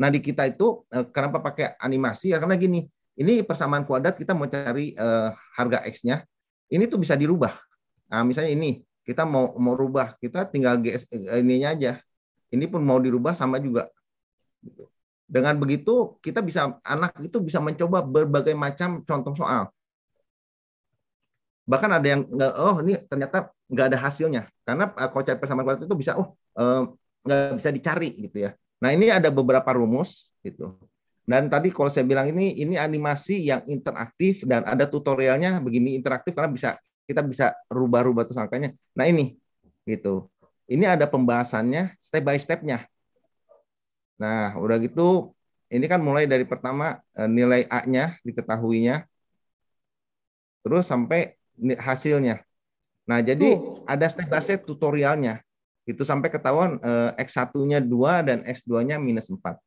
Nah, 0.00 0.08
di 0.08 0.24
kita 0.24 0.48
itu 0.48 0.82
eh, 0.88 1.04
kenapa 1.12 1.44
pakai 1.44 1.76
animasi? 1.76 2.32
Ya 2.32 2.40
karena 2.40 2.56
gini, 2.56 2.88
ini 3.20 3.44
persamaan 3.44 3.84
kuadrat 3.84 4.16
kita 4.16 4.32
mau 4.32 4.48
cari 4.48 4.96
eh, 4.96 5.30
harga 5.54 5.84
X-nya, 5.86 6.24
ini 6.72 6.88
tuh 6.88 6.96
bisa 6.96 7.14
dirubah. 7.14 7.52
Nah, 8.10 8.24
misalnya 8.24 8.56
ini, 8.56 8.80
kita 9.04 9.28
mau 9.28 9.52
mau 9.60 9.76
rubah, 9.76 10.16
kita 10.22 10.48
tinggal 10.48 10.80
GS, 10.80 11.04
eh, 11.12 11.42
ininya 11.44 11.76
aja. 11.76 11.92
Ini 12.50 12.66
pun 12.66 12.82
mau 12.82 12.98
dirubah 12.98 13.36
sama 13.36 13.60
juga. 13.62 13.86
Gitu. 14.64 14.86
Dengan 15.30 15.54
begitu 15.58 16.18
kita 16.18 16.42
bisa 16.42 16.78
anak 16.82 17.14
itu 17.22 17.38
bisa 17.38 17.62
mencoba 17.62 18.02
berbagai 18.02 18.54
macam 18.58 19.06
contoh 19.06 19.34
soal. 19.38 19.70
Bahkan 21.70 21.90
ada 22.02 22.06
yang 22.06 22.26
oh 22.58 22.82
ini 22.82 22.98
ternyata 23.06 23.54
nggak 23.70 23.86
ada 23.94 23.98
hasilnya 24.02 24.42
karena 24.66 24.90
uh, 24.90 25.06
kalau 25.06 25.22
cari 25.22 25.38
persamaan 25.38 25.62
kuadrat 25.62 25.86
itu 25.86 25.94
bisa 25.94 26.18
oh 26.18 26.34
nggak 27.22 27.62
bisa 27.62 27.70
dicari 27.70 28.10
gitu 28.26 28.50
ya. 28.50 28.50
Nah 28.80 28.90
ini 28.96 29.12
ada 29.12 29.28
beberapa 29.28 29.68
rumus 29.76 30.32
gitu. 30.40 30.76
Dan 31.28 31.46
tadi 31.46 31.70
kalau 31.70 31.92
saya 31.92 32.02
bilang 32.02 32.26
ini 32.32 32.58
ini 32.58 32.74
animasi 32.74 33.44
yang 33.44 33.62
interaktif 33.68 34.42
dan 34.48 34.66
ada 34.66 34.88
tutorialnya 34.88 35.60
begini 35.62 35.94
interaktif 35.94 36.34
karena 36.34 36.50
bisa 36.50 36.74
kita 37.06 37.22
bisa 37.22 37.54
rubah-rubah 37.70 38.26
angkanya. 38.34 38.74
Nah 38.96 39.06
ini 39.06 39.36
gitu. 39.86 40.26
Ini 40.70 40.96
ada 40.96 41.06
pembahasannya 41.06 41.98
step 41.98 42.22
by 42.22 42.38
stepnya. 42.38 42.86
Nah, 44.20 44.54
udah 44.60 44.78
gitu 44.78 45.34
ini 45.70 45.86
kan 45.86 45.98
mulai 46.02 46.26
dari 46.26 46.46
pertama 46.46 46.98
eh, 47.14 47.30
nilai 47.30 47.66
A-nya 47.70 48.18
diketahuinya 48.26 49.06
terus 50.60 50.84
sampai 50.86 51.34
hasilnya. 51.80 52.44
Nah, 53.08 53.18
jadi 53.24 53.58
Tuh. 53.58 53.82
ada 53.88 54.06
step 54.06 54.28
by 54.28 54.42
step 54.44 54.62
tutorialnya. 54.62 55.42
Itu 55.90 56.06
sampai 56.06 56.30
ketahuan 56.30 56.78
eh, 56.78 57.10
X1-nya 57.26 57.82
2 57.82 58.26
dan 58.26 58.38
X2-nya 58.46 58.96
minus 59.02 59.28
4. 59.28 59.58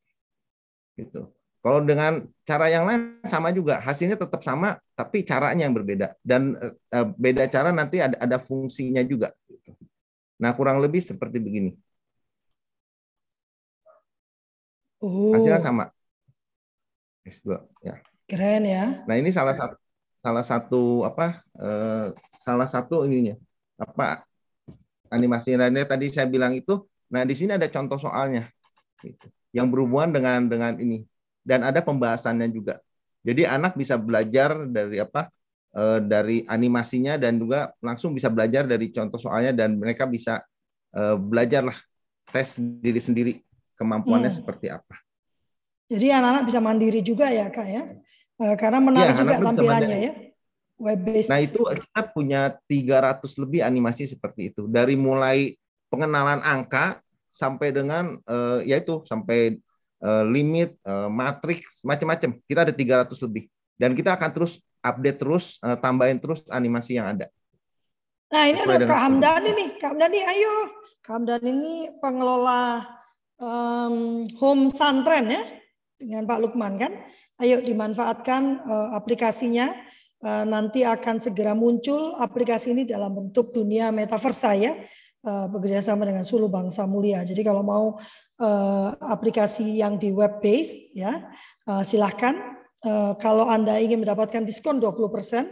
Gitu. 0.96 1.28
Kalau 1.64 1.80
dengan 1.80 2.28
cara 2.44 2.68
yang 2.68 2.84
lain 2.84 3.24
sama 3.24 3.48
juga, 3.56 3.80
hasilnya 3.80 4.20
tetap 4.20 4.44
sama 4.44 4.76
tapi 5.00 5.24
caranya 5.24 5.64
yang 5.64 5.72
berbeda 5.72 6.12
dan 6.20 6.60
eh, 6.60 6.76
eh, 6.92 7.08
beda 7.16 7.48
cara 7.48 7.72
nanti 7.72 8.04
ada 8.04 8.20
ada 8.20 8.36
fungsinya 8.36 9.00
juga 9.08 9.32
gitu. 9.48 9.72
Nah, 10.44 10.52
kurang 10.52 10.84
lebih 10.84 11.00
seperti 11.00 11.40
begini. 11.40 11.72
Oh, 15.00 15.32
Hasilnya 15.32 15.64
sama. 15.64 15.88
X2 17.24 17.48
ya. 17.80 17.96
keren 18.28 18.68
ya. 18.68 19.04
Nah, 19.08 19.16
ini 19.16 19.32
salah 19.32 19.56
satu 19.56 19.80
salah 20.20 20.44
satu 20.44 21.04
apa 21.08 21.44
eh, 21.60 22.08
salah 22.28 22.68
satu 22.68 23.04
ininya 23.08 23.36
apa 23.76 24.24
animasi 25.14 25.54
lainnya 25.54 25.86
tadi 25.86 26.10
saya 26.10 26.26
bilang 26.26 26.58
itu. 26.58 26.82
Nah, 27.14 27.22
di 27.24 27.38
sini 27.38 27.54
ada 27.54 27.70
contoh 27.70 28.02
soalnya 28.02 28.50
gitu, 29.06 29.30
yang 29.54 29.70
berhubungan 29.70 30.10
dengan 30.10 30.40
dengan 30.50 30.74
ini 30.82 31.06
dan 31.46 31.62
ada 31.62 31.80
pembahasannya 31.86 32.50
juga. 32.50 32.82
Jadi 33.22 33.46
anak 33.46 33.78
bisa 33.78 33.96
belajar 33.96 34.66
dari 34.68 34.98
apa 34.98 35.30
eh, 35.78 36.00
dari 36.02 36.42
animasinya 36.50 37.16
dan 37.22 37.38
juga 37.38 37.70
langsung 37.80 38.18
bisa 38.18 38.34
belajar 38.34 38.66
dari 38.66 38.90
contoh 38.90 39.22
soalnya 39.22 39.54
dan 39.54 39.78
mereka 39.78 40.10
bisa 40.10 40.42
eh, 40.98 41.16
belajar 41.16 41.70
lah 41.70 41.78
tes 42.34 42.58
diri 42.58 43.00
sendiri 43.00 43.34
kemampuannya 43.78 44.34
Hmm. 44.34 44.40
seperti 44.42 44.68
apa. 44.74 44.98
Jadi 45.88 46.10
anak-anak 46.10 46.44
bisa 46.50 46.60
mandiri 46.64 47.06
juga 47.06 47.30
ya 47.30 47.54
kak 47.54 47.68
ya. 47.70 47.84
Eh, 48.42 48.56
karena 48.58 48.80
menarik 48.82 49.14
Iya, 49.14 49.22
juga 49.22 49.22
anak 49.22 49.38
bisa 49.38 49.48
tampilannya 49.54 49.98
ya. 50.02 50.14
Web 50.82 51.00
based. 51.06 51.30
Nah 51.30 51.40
itu 51.40 51.62
kita 51.64 52.02
punya 52.12 52.42
300 52.66 53.24
lebih 53.40 53.62
animasi 53.62 54.10
seperti 54.10 54.52
itu. 54.52 54.66
Dari 54.66 54.98
mulai 54.98 55.54
pengenalan 55.88 56.42
angka 56.42 57.00
sampai 57.30 57.70
dengan 57.70 58.18
eh, 58.26 58.60
yaitu 58.68 59.06
sampai 59.06 59.58
eh, 60.04 60.24
limit, 60.28 60.76
eh, 60.82 61.10
matriks, 61.10 61.86
macam-macam. 61.86 62.42
Kita 62.44 62.60
ada 62.66 62.74
300 62.74 63.22
lebih. 63.26 63.48
Dan 63.78 63.94
kita 63.94 64.18
akan 64.18 64.30
terus 64.34 64.60
update 64.84 65.20
terus, 65.22 65.58
eh, 65.64 65.78
tambahin 65.80 66.20
terus 66.20 66.44
animasi 66.52 67.00
yang 67.00 67.16
ada. 67.16 67.32
Nah 68.34 68.50
ini 68.50 68.60
Sesuai 68.66 68.78
ada 68.82 68.86
Kak 68.90 69.02
Hamdani 69.06 69.50
nih. 69.54 69.70
Kak 69.78 69.90
Hamdani 69.94 70.20
ayo. 70.26 70.56
Kak 71.06 71.14
Hamdani 71.22 71.50
ini 71.54 71.74
pengelola 72.02 72.82
em, 73.38 74.26
home 74.42 74.74
santren 74.74 75.30
ya. 75.30 75.44
Dengan 76.02 76.26
Pak 76.26 76.40
Lukman 76.42 76.82
kan. 76.82 76.92
Ayo 77.38 77.62
dimanfaatkan 77.62 78.66
eh, 78.66 78.90
aplikasinya. 78.98 79.70
Eh, 80.24 80.46
nanti 80.48 80.88
akan 80.88 81.20
segera 81.20 81.52
muncul 81.52 82.16
aplikasi 82.16 82.72
ini 82.72 82.88
dalam 82.88 83.12
bentuk 83.12 83.52
dunia 83.52 83.92
metaverse 83.92 84.56
ya. 84.56 84.72
Eh, 85.24 85.46
bekerja 85.52 85.84
sama 85.84 86.08
dengan 86.08 86.24
Sulu 86.24 86.48
Bangsa 86.48 86.88
Mulia. 86.88 87.28
Jadi 87.28 87.44
kalau 87.44 87.60
mau 87.60 88.00
eh, 88.40 88.90
aplikasi 89.04 89.84
yang 89.84 90.00
di 90.00 90.16
web 90.16 90.40
based 90.40 90.96
ya 90.96 91.28
silahkan. 91.84 92.56
Kalau 93.24 93.48
Anda 93.48 93.80
ingin 93.80 94.04
mendapatkan 94.04 94.44
diskon 94.44 94.76
20%, 94.76 95.48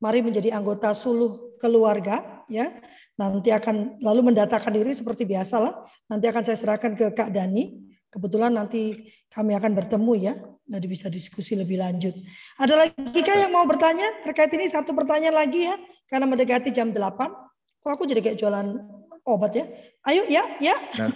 mari 0.00 0.24
menjadi 0.24 0.56
anggota 0.56 0.96
Suluh 0.96 1.60
keluarga 1.60 2.40
ya. 2.48 2.72
Nanti 3.20 3.52
akan 3.52 4.00
lalu 4.00 4.32
mendatakan 4.32 4.72
diri 4.72 4.96
seperti 4.96 5.28
biasa 5.28 5.60
lah. 5.60 5.76
Nanti 6.08 6.32
akan 6.32 6.40
saya 6.40 6.56
serahkan 6.56 6.96
ke 6.96 7.12
Kak 7.12 7.36
Dani. 7.36 7.84
Kebetulan 8.08 8.56
nanti 8.56 9.12
kami 9.28 9.52
akan 9.52 9.76
bertemu 9.76 10.12
ya. 10.16 10.40
Nanti 10.70 10.86
bisa 10.86 11.10
diskusi 11.10 11.58
lebih 11.58 11.82
lanjut. 11.82 12.14
Ada 12.54 12.86
lagi 12.86 13.20
Kak 13.26 13.36
yang 13.42 13.50
mau 13.50 13.66
bertanya 13.66 14.22
terkait 14.22 14.54
ini 14.54 14.70
satu 14.70 14.94
pertanyaan 14.94 15.34
lagi 15.34 15.66
ya. 15.66 15.74
Karena 16.06 16.30
mendekati 16.30 16.70
jam 16.70 16.94
8. 16.94 17.82
Kok 17.82 17.90
aku 17.90 18.06
jadi 18.06 18.22
kayak 18.22 18.38
jualan 18.38 18.78
obat 19.26 19.58
ya? 19.58 19.66
Ayo 20.06 20.30
ya, 20.30 20.46
ya. 20.62 20.78
Nah. 20.94 21.10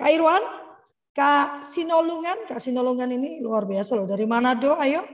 Kak 0.00 0.10
Irwan, 0.10 0.42
Kak 1.14 1.70
Sinolungan, 1.70 2.50
Kak 2.50 2.58
Sinolungan 2.58 3.14
ini 3.14 3.38
luar 3.38 3.62
biasa 3.62 3.94
loh. 3.94 4.10
Dari 4.10 4.26
Manado, 4.26 4.74
ayo. 4.80 5.06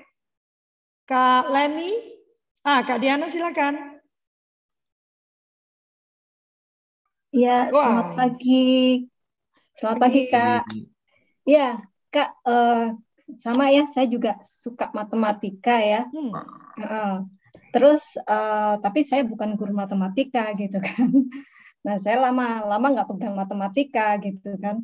Kak 1.04 1.52
Leni, 1.52 1.92
ah 2.64 2.80
Kak 2.80 3.02
Diana 3.02 3.28
silakan. 3.28 3.76
Iya, 7.34 7.68
Wah. 7.68 7.84
selamat 7.84 8.08
pagi. 8.16 8.64
Selamat 9.76 9.98
pagi, 10.00 10.20
Pagi. 10.24 10.32
Kak. 10.32 10.62
Iya, 11.46 11.78
Kak, 12.16 12.30
eh, 12.48 12.86
sama 13.44 13.68
ya, 13.68 13.84
saya 13.92 14.08
juga 14.08 14.40
suka 14.40 14.88
matematika 14.96 15.76
ya. 15.84 16.08
Hmm. 16.08 16.32
Heeh. 16.80 17.14
Terus, 17.76 18.02
eh, 18.16 18.74
tapi 18.80 19.04
saya 19.04 19.22
bukan 19.28 19.60
guru 19.60 19.76
matematika 19.76 20.48
gitu 20.56 20.80
kan. 20.80 21.10
Nah, 21.86 22.02
saya 22.02 22.18
lama-lama 22.18 22.98
nggak 22.98 23.14
pegang 23.14 23.38
matematika 23.38 24.18
gitu 24.18 24.58
kan. 24.58 24.82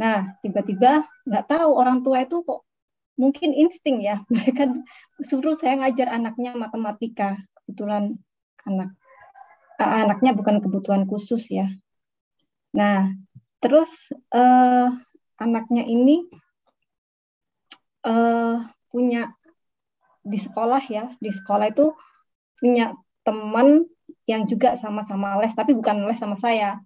Nah, 0.00 0.40
tiba-tiba 0.40 1.04
nggak 1.28 1.44
tahu 1.52 1.76
orang 1.76 2.00
tua 2.00 2.24
itu 2.24 2.40
kok 2.40 2.64
mungkin 3.20 3.52
insting 3.52 4.00
ya. 4.00 4.24
Mereka 4.32 4.72
suruh 5.20 5.52
saya 5.52 5.76
ngajar 5.84 6.08
anaknya 6.08 6.56
matematika. 6.56 7.36
Kebetulan 7.68 8.16
anak 8.64 8.96
eh, 9.76 9.92
anaknya 10.00 10.32
bukan 10.32 10.64
kebutuhan 10.64 11.04
khusus 11.04 11.44
ya. 11.52 11.68
Nah, 12.72 13.12
terus 13.60 14.08
eh, 14.32 14.88
anaknya 15.36 15.84
ini 15.84 16.24
eh, 18.06 18.56
punya 18.90 19.32
di 20.20 20.38
sekolah 20.38 20.82
ya, 20.88 21.04
di 21.16 21.30
sekolah 21.32 21.66
itu 21.72 21.92
punya 22.60 22.92
teman 23.24 23.88
yang 24.28 24.44
juga 24.46 24.76
sama-sama 24.76 25.40
les, 25.40 25.52
tapi 25.56 25.72
bukan 25.72 26.04
les 26.06 26.18
sama 26.20 26.36
saya. 26.36 26.80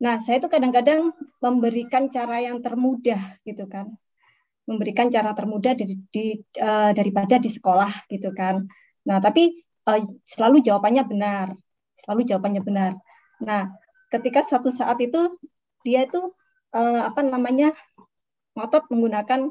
Nah, 0.00 0.16
saya 0.24 0.40
itu 0.40 0.48
kadang-kadang 0.48 1.12
memberikan 1.44 2.08
cara 2.08 2.40
yang 2.40 2.64
termudah 2.64 3.36
gitu 3.44 3.68
kan. 3.68 3.92
memberikan 4.70 5.10
cara 5.10 5.34
termudah 5.34 5.74
di, 5.74 5.98
di, 6.14 6.38
uh, 6.62 6.94
daripada 6.94 7.42
di 7.42 7.50
sekolah 7.50 8.06
gitu 8.06 8.30
kan. 8.30 8.70
Nah, 9.02 9.18
tapi 9.18 9.66
uh, 9.90 9.98
selalu 10.22 10.62
jawabannya 10.62 11.10
benar, 11.10 11.58
selalu 11.98 12.22
jawabannya 12.30 12.62
benar. 12.62 12.92
Nah, 13.42 13.66
ketika 14.14 14.46
suatu 14.46 14.70
saat 14.70 14.94
itu 15.02 15.34
dia 15.82 16.06
itu 16.06 16.22
uh, 16.70 17.02
apa 17.02 17.18
namanya 17.26 17.74
ngotot 18.54 18.86
menggunakan 18.94 19.50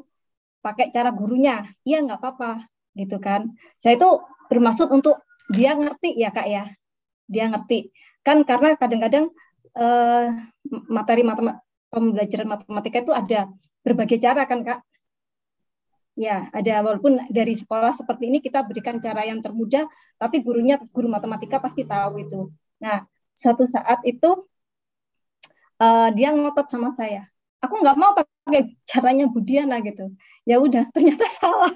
pakai 0.60 0.92
cara 0.94 1.10
gurunya, 1.10 1.64
iya 1.82 2.04
nggak 2.04 2.20
apa-apa 2.20 2.64
gitu 2.96 3.16
kan. 3.20 3.52
Saya 3.80 3.96
itu 3.96 4.08
bermaksud 4.52 4.88
untuk 4.92 5.20
dia 5.50 5.74
ngerti 5.74 6.14
ya 6.16 6.30
kak 6.30 6.46
ya, 6.46 6.64
dia 7.26 7.44
ngerti 7.50 7.90
kan 8.20 8.44
karena 8.44 8.76
kadang-kadang 8.76 9.32
uh, 9.80 10.26
materi 10.92 11.24
matematika 11.24 11.64
pembelajaran 11.90 12.46
matematika 12.46 12.98
itu 13.02 13.12
ada 13.16 13.40
berbagai 13.82 14.22
cara 14.22 14.46
kan 14.46 14.62
kak 14.62 14.80
Ya, 16.18 16.52
ada 16.52 16.84
walaupun 16.84 17.16
dari 17.32 17.56
sekolah 17.56 17.96
seperti 17.96 18.28
ini 18.28 18.44
kita 18.44 18.60
berikan 18.66 19.00
cara 19.00 19.24
yang 19.24 19.40
termudah, 19.40 19.88
tapi 20.20 20.44
gurunya 20.44 20.76
guru 20.92 21.08
matematika 21.08 21.62
pasti 21.64 21.86
tahu 21.86 22.20
itu. 22.20 22.52
Nah, 22.76 23.08
suatu 23.32 23.64
saat 23.64 24.04
itu 24.04 24.44
uh, 25.80 26.08
dia 26.12 26.34
ngotot 26.36 26.68
sama 26.68 26.92
saya. 26.92 27.24
Aku 27.60 27.74
nggak 27.80 27.98
mau 28.00 28.16
pakai 28.16 28.72
caranya 28.88 29.28
Budiana 29.28 29.84
gitu. 29.84 30.12
Ya 30.48 30.56
udah, 30.60 30.88
ternyata 30.94 31.24
salah. 31.28 31.72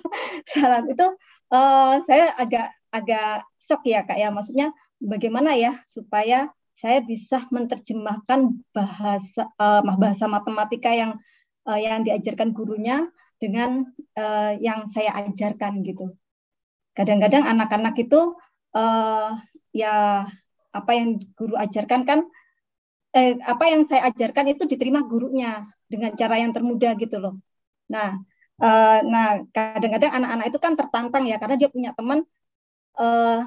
salah 0.49 0.81
itu 0.89 1.07
uh, 1.53 2.01
saya 2.09 2.33
agak 2.41 2.73
agak 2.89 3.45
shock 3.61 3.85
ya 3.85 4.05
kak 4.05 4.17
ya. 4.17 4.33
Maksudnya 4.33 4.73
bagaimana 5.01 5.53
ya 5.57 5.81
supaya 5.89 6.49
saya 6.75 7.05
bisa 7.05 7.47
menerjemahkan 7.55 8.61
bahasa 8.75 9.47
uh, 9.61 9.85
bahasa 9.85 10.27
matematika 10.27 10.91
yang 10.91 11.21
uh, 11.69 11.79
yang 11.79 12.03
diajarkan 12.03 12.51
gurunya 12.51 13.07
dengan 13.39 13.85
uh, 14.17 14.53
yang 14.59 14.89
saya 14.89 15.13
ajarkan 15.29 15.85
gitu. 15.85 16.17
Kadang-kadang 16.95 17.45
anak-anak 17.45 17.95
itu 17.99 18.35
uh, 18.75 19.31
ya 19.75 20.27
apa 20.75 20.91
yang 20.95 21.23
guru 21.39 21.55
ajarkan 21.55 22.03
kan 22.07 22.21
eh, 23.15 23.39
apa 23.41 23.65
yang 23.73 23.83
saya 23.89 24.11
ajarkan 24.11 24.47
itu 24.53 24.63
diterima 24.67 25.01
gurunya 25.07 25.65
dengan 25.87 26.13
cara 26.19 26.35
yang 26.43 26.51
termudah 26.51 26.93
gitu 26.99 27.17
loh. 27.23 27.35
Nah, 27.87 28.19
uh, 28.59 28.99
nah 29.07 29.45
kadang-kadang 29.55 30.13
anak-anak 30.19 30.47
itu 30.51 30.59
kan 30.59 30.73
tertantang 30.75 31.25
ya 31.31 31.37
karena 31.39 31.57
dia 31.61 31.69
punya 31.71 31.91
teman 31.95 32.27
uh, 32.99 33.47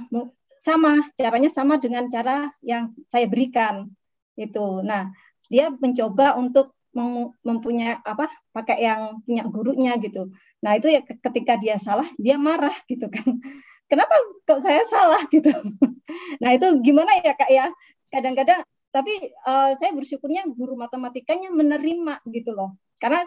sama 0.61 1.11
caranya 1.19 1.49
sama 1.51 1.75
dengan 1.83 2.07
cara 2.07 2.51
yang 2.63 2.87
saya 3.11 3.25
berikan 3.27 3.91
itu. 4.39 4.81
Nah, 4.85 5.11
dia 5.51 5.71
mencoba 5.71 6.35
untuk 6.39 6.77
mempunyai 7.45 8.01
apa 8.01 8.25
pakai 8.49 8.81
yang 8.81 9.21
punya 9.21 9.43
gurunya 9.45 9.93
gitu. 10.01 10.33
Nah 10.65 10.81
itu 10.81 10.89
ya 10.89 11.05
ketika 11.05 11.53
dia 11.61 11.77
salah 11.77 12.09
dia 12.17 12.41
marah 12.41 12.73
gitu 12.89 13.05
kan. 13.05 13.37
Kenapa 13.91 14.15
kok 14.43 14.59
saya 14.65 14.81
salah 14.87 15.21
gitu. 15.29 15.51
Nah 16.41 16.55
itu 16.55 16.67
gimana 16.81 17.19
ya 17.19 17.35
kak 17.35 17.51
ya. 17.51 17.67
Kadang-kadang 18.07 18.63
tapi 18.91 19.33
uh, 19.45 19.75
saya 19.77 19.91
bersyukurnya 19.93 20.47
guru 20.51 20.79
matematikanya 20.79 21.51
menerima 21.53 22.23
gitu 22.31 22.55
loh. 22.55 22.75
Karena 22.97 23.23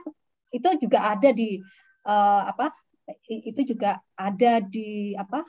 itu 0.51 0.69
juga 0.83 1.15
ada 1.15 1.31
di 1.31 1.61
uh, 2.07 2.43
apa 2.49 2.75
itu 3.27 3.75
juga 3.75 3.99
ada 4.15 4.63
di 4.63 5.15
apa 5.15 5.43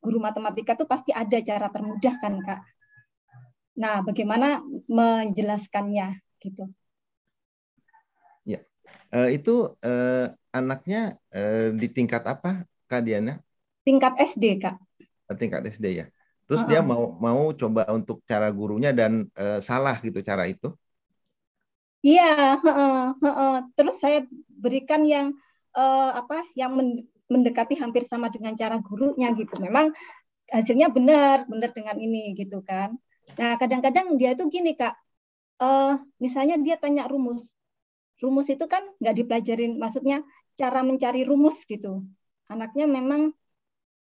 guru 0.00 0.20
matematika 0.20 0.76
tuh 0.76 0.88
pasti 0.88 1.12
ada 1.12 1.40
cara 1.40 1.68
termudah 1.68 2.14
kan 2.20 2.34
kak. 2.40 2.60
Nah 3.80 4.04
bagaimana 4.04 4.64
menjelaskannya 4.88 6.20
gitu. 6.40 6.68
Uh, 9.10 9.26
itu 9.34 9.74
uh, 9.82 10.30
anaknya 10.54 11.18
uh, 11.34 11.74
di 11.74 11.90
tingkat 11.90 12.22
apa, 12.22 12.62
Kak 12.86 13.02
Diana? 13.02 13.42
Tingkat 13.82 14.14
SD, 14.22 14.62
Kak. 14.62 14.78
Tingkat 15.34 15.66
SD 15.66 15.86
ya. 15.98 16.06
Terus 16.50 16.66
dia 16.66 16.82
mau 16.82 17.14
mau 17.22 17.54
coba 17.54 17.86
untuk 17.94 18.26
cara 18.26 18.50
gurunya 18.50 18.90
dan 18.90 19.30
uh, 19.38 19.62
salah 19.62 20.02
gitu 20.02 20.18
cara 20.18 20.50
itu? 20.50 20.74
Iya, 22.02 22.58
uh, 22.58 23.14
uh. 23.22 23.56
terus 23.78 24.02
saya 24.02 24.26
berikan 24.50 25.06
yang 25.06 25.30
uh, 25.78 26.10
apa, 26.18 26.42
yang 26.58 26.74
mendekati 27.30 27.78
hampir 27.78 28.02
sama 28.02 28.34
dengan 28.34 28.58
cara 28.58 28.82
gurunya 28.82 29.30
gitu. 29.38 29.62
Memang 29.62 29.94
hasilnya 30.50 30.90
benar, 30.90 31.46
benar 31.46 31.70
dengan 31.70 31.94
ini 32.02 32.34
gitu 32.34 32.66
kan. 32.66 32.98
Nah 33.38 33.54
kadang-kadang 33.54 34.18
dia 34.18 34.34
itu 34.34 34.50
gini 34.50 34.74
kak, 34.74 34.98
uh, 35.62 36.02
misalnya 36.18 36.58
dia 36.58 36.74
tanya 36.82 37.06
rumus, 37.06 37.54
rumus 38.18 38.50
itu 38.50 38.66
kan 38.66 38.82
nggak 38.98 39.14
dipelajarin, 39.22 39.78
maksudnya 39.78 40.26
cara 40.58 40.82
mencari 40.82 41.22
rumus 41.22 41.62
gitu. 41.62 42.02
Anaknya 42.50 42.90
memang 42.90 43.30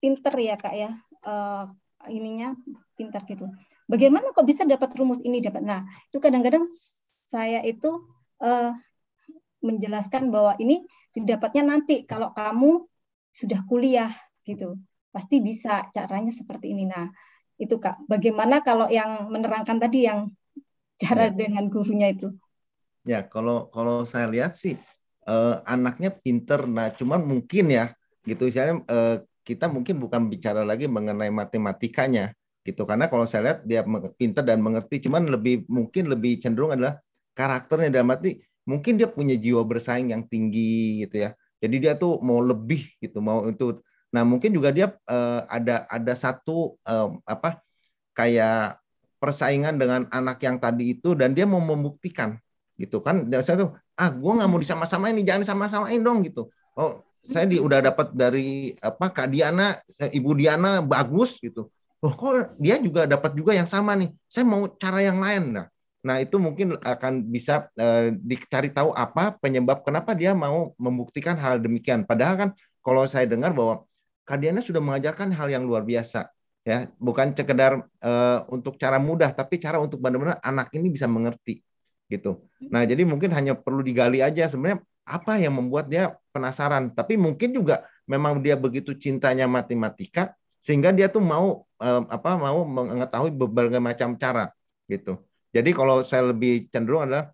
pinter 0.03 0.35
ya 0.35 0.59
kak 0.59 0.75
ya, 0.75 0.91
uh, 1.23 1.71
ininya 2.09 2.55
pinter 2.95 3.21
gitu. 3.27 3.49
Bagaimana 3.85 4.33
kok 4.33 4.47
bisa 4.47 4.65
dapat 4.65 4.89
rumus 4.97 5.21
ini 5.21 5.41
dapat? 5.43 5.61
Nah 5.61 5.85
itu 6.09 6.17
kadang-kadang 6.17 6.65
saya 7.29 7.61
itu 7.61 8.05
uh, 8.41 8.73
menjelaskan 9.61 10.33
bahwa 10.33 10.57
ini 10.57 10.85
didapatnya 11.13 11.63
nanti 11.75 12.03
kalau 12.05 12.33
kamu 12.33 12.85
sudah 13.35 13.61
kuliah 13.67 14.11
gitu, 14.47 14.79
pasti 15.13 15.41
bisa 15.41 15.89
caranya 15.93 16.33
seperti 16.33 16.73
ini. 16.73 16.89
Nah 16.89 17.09
itu 17.55 17.79
kak, 17.79 18.03
bagaimana 18.09 18.59
kalau 18.65 18.91
yang 18.91 19.31
menerangkan 19.31 19.79
tadi 19.79 20.07
yang 20.07 20.33
cara 20.99 21.31
ya. 21.31 21.35
dengan 21.35 21.67
gurunya 21.71 22.11
itu? 22.11 22.31
Ya, 23.05 23.21
kalau 23.21 23.69
kalau 23.69 24.03
saya 24.03 24.27
lihat 24.27 24.57
sih 24.57 24.75
eh, 25.27 25.55
anaknya 25.65 26.09
pinter. 26.09 26.65
Nah, 26.65 26.89
cuman 26.93 27.21
mungkin 27.21 27.69
ya 27.69 27.93
gitu 28.25 28.49
misalnya 28.49 28.81
eh, 28.89 29.15
kita 29.45 29.69
mungkin 29.69 30.01
bukan 30.01 30.25
bicara 30.25 30.65
lagi 30.65 30.89
mengenai 30.89 31.29
matematikanya 31.29 32.33
gitu. 32.65 32.83
Karena 32.89 33.05
kalau 33.05 33.29
saya 33.29 33.53
lihat 33.53 33.59
dia 33.63 33.85
pinter 34.17 34.41
dan 34.41 34.59
mengerti 34.59 35.05
cuman 35.05 35.29
lebih 35.29 35.69
mungkin 35.69 36.09
lebih 36.09 36.41
cenderung 36.41 36.73
adalah 36.73 36.97
karakternya 37.37 37.93
dalam 37.93 38.09
arti 38.09 38.41
mungkin 38.65 38.97
dia 38.97 39.05
punya 39.05 39.37
jiwa 39.37 39.61
bersaing 39.61 40.09
yang 40.09 40.25
tinggi 40.25 41.05
gitu 41.05 41.29
ya. 41.29 41.37
Jadi 41.61 41.75
dia 41.77 41.93
tuh 41.93 42.17
mau 42.25 42.41
lebih 42.41 42.97
gitu 42.97 43.21
mau 43.21 43.45
itu. 43.45 43.77
Nah 44.09 44.25
mungkin 44.25 44.49
juga 44.49 44.73
dia 44.73 44.89
eh, 45.05 45.41
ada 45.45 45.85
ada 45.85 46.13
satu 46.17 46.81
eh, 46.81 47.09
apa 47.29 47.61
kayak 48.17 48.81
persaingan 49.21 49.77
dengan 49.77 50.09
anak 50.09 50.41
yang 50.41 50.57
tadi 50.57 50.97
itu 50.97 51.13
dan 51.13 51.37
dia 51.37 51.45
mau 51.45 51.61
membuktikan 51.61 52.41
gitu. 52.81 52.99
Kan 53.05 53.29
dan 53.29 53.45
saya 53.45 53.61
tuh 53.61 53.69
ah 53.95 54.09
gue 54.09 54.31
nggak 54.41 54.49
mau 54.49 54.59
disama-samain 54.59 55.13
nih 55.13 55.25
jangan 55.29 55.41
disama-samain 55.45 56.01
dong 56.01 56.25
gitu. 56.25 56.49
Oh 56.73 57.05
saya 57.25 57.45
di, 57.49 57.57
udah 57.57 57.79
dapat 57.81 58.13
dari 58.13 58.73
apa 58.79 59.09
kak 59.09 59.27
Diana 59.33 59.75
eh, 59.97 60.13
ibu 60.13 60.31
Diana 60.37 60.79
bagus 60.81 61.41
gitu. 61.41 61.69
Oh 62.03 62.13
kok 62.13 62.53
dia 62.61 62.77
juga 62.77 63.09
dapat 63.09 63.33
juga 63.33 63.57
yang 63.57 63.65
sama 63.65 63.97
nih? 63.97 64.13
Saya 64.29 64.45
mau 64.45 64.69
cara 64.69 65.01
yang 65.01 65.19
lain. 65.19 65.57
Nah 65.57 65.67
nah 66.05 66.21
itu 66.21 66.37
mungkin 66.37 66.77
akan 66.85 67.25
bisa 67.33 67.65
uh, 67.81 68.13
dicari 68.21 68.69
tahu 68.69 68.93
apa 68.93 69.41
penyebab 69.41 69.81
kenapa 69.81 70.13
dia 70.13 70.37
mau 70.37 70.77
membuktikan 70.77 71.33
hal 71.33 71.57
demikian. 71.57 72.05
Padahal 72.05 72.35
kan 72.37 72.49
kalau 72.85 73.09
saya 73.09 73.25
dengar 73.25 73.57
bahwa 73.57 73.89
kak 74.21 74.37
Diana 74.37 74.61
sudah 74.61 74.85
mengajarkan 74.85 75.33
hal 75.33 75.49
yang 75.49 75.65
luar 75.65 75.81
biasa 75.81 76.29
ya. 76.61 76.85
Bukan 77.01 77.33
sekedar 77.33 77.81
uh, 78.05 78.39
untuk 78.53 78.77
cara 78.77 79.01
mudah 79.01 79.33
tapi 79.33 79.57
cara 79.57 79.81
untuk 79.81 79.97
benar-benar 79.97 80.37
anak 80.45 80.69
ini 80.77 80.93
bisa 80.93 81.09
mengerti 81.09 81.65
gitu. 82.05 82.45
Nah, 82.69 82.85
jadi 82.85 83.01
mungkin 83.01 83.33
hanya 83.33 83.57
perlu 83.57 83.81
digali 83.81 84.21
aja. 84.21 84.45
Sebenarnya 84.45 84.81
apa 85.05 85.37
yang 85.37 85.53
membuat 85.55 85.85
dia 85.87 86.17
penasaran. 86.33 86.91
Tapi 86.91 87.15
mungkin 87.15 87.53
juga 87.53 87.85
memang 88.09 88.41
dia 88.41 88.57
begitu 88.57 88.97
cintanya 88.97 89.45
matematika 89.45 90.33
sehingga 90.59 90.89
dia 90.89 91.07
tuh 91.07 91.21
mau 91.21 91.63
eh, 91.79 92.01
apa 92.09 92.35
mau 92.41 92.65
mengetahui 92.65 93.31
berbagai 93.31 93.79
macam 93.79 94.17
cara 94.17 94.49
gitu. 94.89 95.21
Jadi 95.53 95.69
kalau 95.71 96.03
saya 96.03 96.35
lebih 96.35 96.67
cenderung 96.67 97.07
adalah 97.07 97.31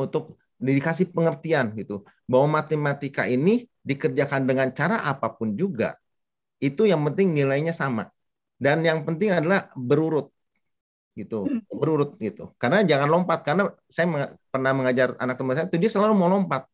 untuk 0.00 0.40
dikasih 0.60 1.12
pengertian 1.12 1.72
gitu 1.76 2.04
bahwa 2.28 2.60
matematika 2.60 3.24
ini 3.24 3.66
dikerjakan 3.80 4.44
dengan 4.44 4.68
cara 4.76 5.02
apa 5.08 5.32
pun 5.32 5.56
juga 5.56 5.96
itu 6.60 6.84
yang 6.84 7.00
penting 7.08 7.32
nilainya 7.32 7.72
sama 7.72 8.12
dan 8.60 8.84
yang 8.84 9.00
penting 9.08 9.32
adalah 9.32 9.72
berurut 9.72 10.28
gitu 11.16 11.48
hmm. 11.48 11.64
berurut 11.72 12.20
gitu 12.20 12.52
karena 12.60 12.84
jangan 12.84 13.08
lompat 13.08 13.40
karena 13.40 13.72
saya 13.88 14.06
meng 14.06 14.24
pernah 14.52 14.72
mengajar 14.76 15.16
anak 15.16 15.34
teman 15.40 15.56
saya 15.56 15.66
itu 15.66 15.80
dia 15.80 15.90
selalu 15.90 16.12
mau 16.12 16.28
lompat 16.28 16.68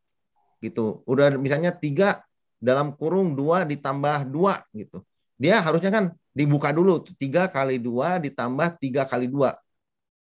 gitu. 0.61 1.05
Udah 1.05 1.33
misalnya 1.35 1.73
tiga 1.73 2.21
dalam 2.57 2.93
kurung 2.97 3.37
dua 3.37 3.63
ditambah 3.63 4.29
dua 4.29 4.65
gitu. 4.73 5.05
Dia 5.37 5.61
harusnya 5.61 5.93
kan 5.93 6.05
dibuka 6.33 6.73
dulu 6.73 7.05
tiga 7.17 7.45
kali 7.49 7.77
dua 7.77 8.17
ditambah 8.17 8.81
tiga 8.81 9.05
kali 9.05 9.29
dua. 9.29 9.53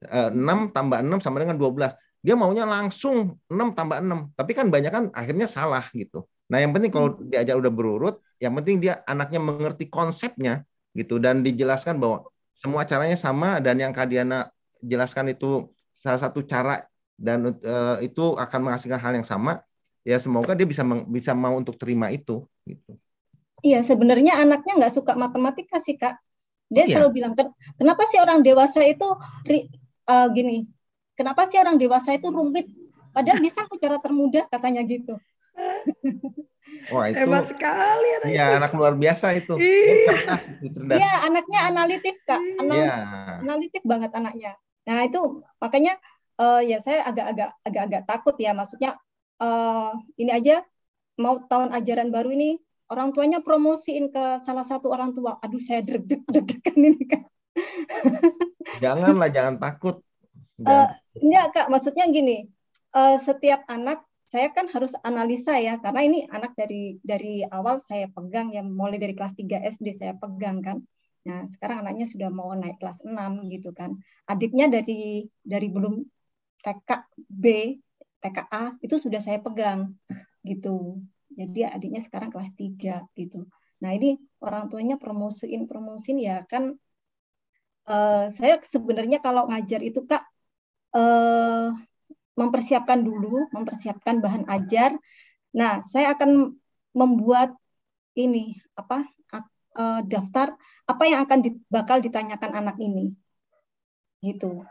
Eh, 0.04 0.30
enam 0.32 0.68
tambah 0.68 1.00
enam 1.00 1.18
sama 1.24 1.40
dengan 1.40 1.56
dua 1.56 1.72
belas. 1.72 1.92
Dia 2.20 2.36
maunya 2.36 2.68
langsung 2.68 3.40
enam 3.48 3.72
tambah 3.72 4.00
enam. 4.04 4.28
Tapi 4.36 4.52
kan 4.52 4.68
banyak 4.68 4.92
kan 4.92 5.04
akhirnya 5.16 5.48
salah 5.48 5.84
gitu. 5.96 6.28
Nah 6.52 6.60
yang 6.60 6.76
penting 6.76 6.92
kalau 6.92 7.16
hmm. 7.16 7.32
diajar 7.32 7.56
udah 7.58 7.72
berurut 7.72 8.16
yang 8.36 8.52
penting 8.60 8.78
dia 8.78 9.00
anaknya 9.08 9.40
mengerti 9.40 9.88
konsepnya 9.88 10.68
gitu. 10.92 11.16
Dan 11.16 11.40
dijelaskan 11.40 11.96
bahwa 11.96 12.28
semua 12.56 12.84
caranya 12.84 13.16
sama 13.16 13.60
dan 13.60 13.76
yang 13.80 13.92
Kak 13.92 14.08
Diana 14.08 14.48
jelaskan 14.84 15.32
itu 15.32 15.72
salah 15.96 16.20
satu 16.20 16.44
cara 16.44 16.84
dan 17.16 17.56
uh, 17.56 17.96
itu 18.04 18.36
akan 18.36 18.60
menghasilkan 18.68 19.00
hal 19.00 19.12
yang 19.16 19.24
sama 19.24 19.64
ya 20.06 20.22
semoga 20.22 20.54
dia 20.54 20.62
bisa 20.62 20.86
bisa 21.10 21.34
mau 21.34 21.58
untuk 21.58 21.74
terima 21.74 22.14
itu 22.14 22.46
gitu. 22.62 22.94
Iya, 23.66 23.82
sebenarnya 23.82 24.38
anaknya 24.38 24.78
nggak 24.78 24.94
suka 24.94 25.18
matematika 25.18 25.82
sih 25.82 25.98
kak. 25.98 26.14
Dia 26.70 26.86
iya. 26.86 26.98
selalu 26.98 27.10
bilang, 27.18 27.32
kenapa 27.74 28.06
sih 28.06 28.22
orang 28.22 28.46
dewasa 28.46 28.86
itu 28.86 29.06
uh, 30.06 30.26
gini? 30.30 30.70
Kenapa 31.18 31.50
sih 31.50 31.58
orang 31.58 31.74
dewasa 31.74 32.14
itu 32.14 32.30
rumit? 32.30 32.70
Padahal 33.10 33.42
bisa 33.42 33.66
secara 33.66 33.96
termudah 33.98 34.46
katanya 34.46 34.86
gitu. 34.86 35.18
Wah 36.92 37.06
itu 37.08 37.22
hebat 37.22 37.46
sekali 37.46 38.08
anak 38.20 38.28
Iya, 38.28 38.46
anak 38.60 38.70
luar 38.74 38.94
biasa 38.98 39.32
itu. 39.38 39.54
Iya, 39.56 41.24
anaknya 41.24 41.60
analitik 41.72 42.20
kak, 42.26 42.42
Anal 42.60 42.76
ya. 42.76 42.94
analitik 43.40 43.82
banget 43.86 44.10
anaknya. 44.12 44.52
Nah 44.84 45.06
itu 45.06 45.42
makanya 45.62 45.96
uh, 46.38 46.60
ya 46.60 46.78
saya 46.82 47.06
agak-agak 47.08 47.50
agak-agak 47.64 48.02
takut 48.04 48.36
ya, 48.36 48.52
maksudnya 48.52 48.98
uh, 49.40 49.92
ini 50.16 50.30
aja 50.32 50.62
mau 51.16 51.40
tahun 51.44 51.72
ajaran 51.72 52.12
baru 52.12 52.32
ini 52.36 52.60
orang 52.92 53.10
tuanya 53.10 53.42
promosiin 53.42 54.12
ke 54.12 54.42
salah 54.46 54.62
satu 54.62 54.92
orang 54.92 55.12
tua. 55.16 55.38
Aduh 55.42 55.60
saya 55.60 55.82
deg-degan 55.82 56.78
ini 56.78 57.04
kan. 57.04 57.22
Janganlah, 58.84 59.32
jangan 59.32 59.56
takut. 59.56 60.04
Jangan. 60.60 60.68
Uh, 60.68 60.88
enggak 61.24 61.46
kak, 61.56 61.66
maksudnya 61.72 62.04
gini, 62.12 62.52
uh, 62.92 63.16
setiap 63.16 63.64
anak 63.70 64.04
saya 64.26 64.50
kan 64.50 64.66
harus 64.66 64.90
analisa 65.06 65.54
ya 65.54 65.78
karena 65.78 66.02
ini 66.02 66.26
anak 66.26 66.58
dari 66.58 66.98
dari 66.98 67.46
awal 67.46 67.78
saya 67.78 68.10
pegang 68.10 68.50
yang 68.50 68.66
mulai 68.74 68.98
dari 68.98 69.14
kelas 69.14 69.38
3 69.38 69.70
SD 69.78 70.02
saya 70.02 70.18
pegang 70.18 70.60
kan. 70.60 70.82
Nah, 71.26 71.46
sekarang 71.50 71.86
anaknya 71.86 72.06
sudah 72.10 72.30
mau 72.30 72.50
naik 72.54 72.82
kelas 72.82 73.06
6 73.06 73.14
gitu 73.54 73.70
kan. 73.70 73.94
Adiknya 74.26 74.66
dari 74.66 75.30
dari 75.46 75.68
belum 75.70 76.02
TK 76.62 76.90
B, 77.30 77.44
TK 78.22 78.38
A 78.48 78.64
itu 78.80 78.96
sudah 78.96 79.20
saya 79.20 79.38
pegang 79.38 79.94
gitu. 80.42 81.00
Jadi 81.36 81.68
adiknya 81.68 82.00
sekarang 82.00 82.32
kelas 82.32 82.50
3 82.56 83.04
gitu. 83.18 83.44
Nah, 83.82 83.90
ini 83.92 84.16
orang 84.40 84.72
tuanya 84.72 84.96
promosiin 84.96 85.68
promosiin 85.68 86.18
ya 86.22 86.42
kan 86.48 86.76
uh, 87.86 88.32
saya 88.32 88.56
sebenarnya 88.64 89.20
kalau 89.20 89.48
ngajar 89.52 89.84
itu 89.84 90.00
Kak 90.08 90.24
uh, 90.96 91.70
mempersiapkan 92.36 93.00
dulu, 93.00 93.48
mempersiapkan 93.52 94.20
bahan 94.20 94.44
ajar. 94.48 94.96
Nah, 95.56 95.80
saya 95.84 96.12
akan 96.12 96.52
membuat 96.92 97.56
ini 98.16 98.56
apa 98.76 99.04
uh, 99.76 100.00
daftar 100.04 100.56
apa 100.88 101.02
yang 101.04 101.20
akan 101.24 101.38
di, 101.44 101.50
bakal 101.68 102.00
ditanyakan 102.00 102.52
anak 102.64 102.76
ini, 102.80 103.16
gitu. 104.24 104.64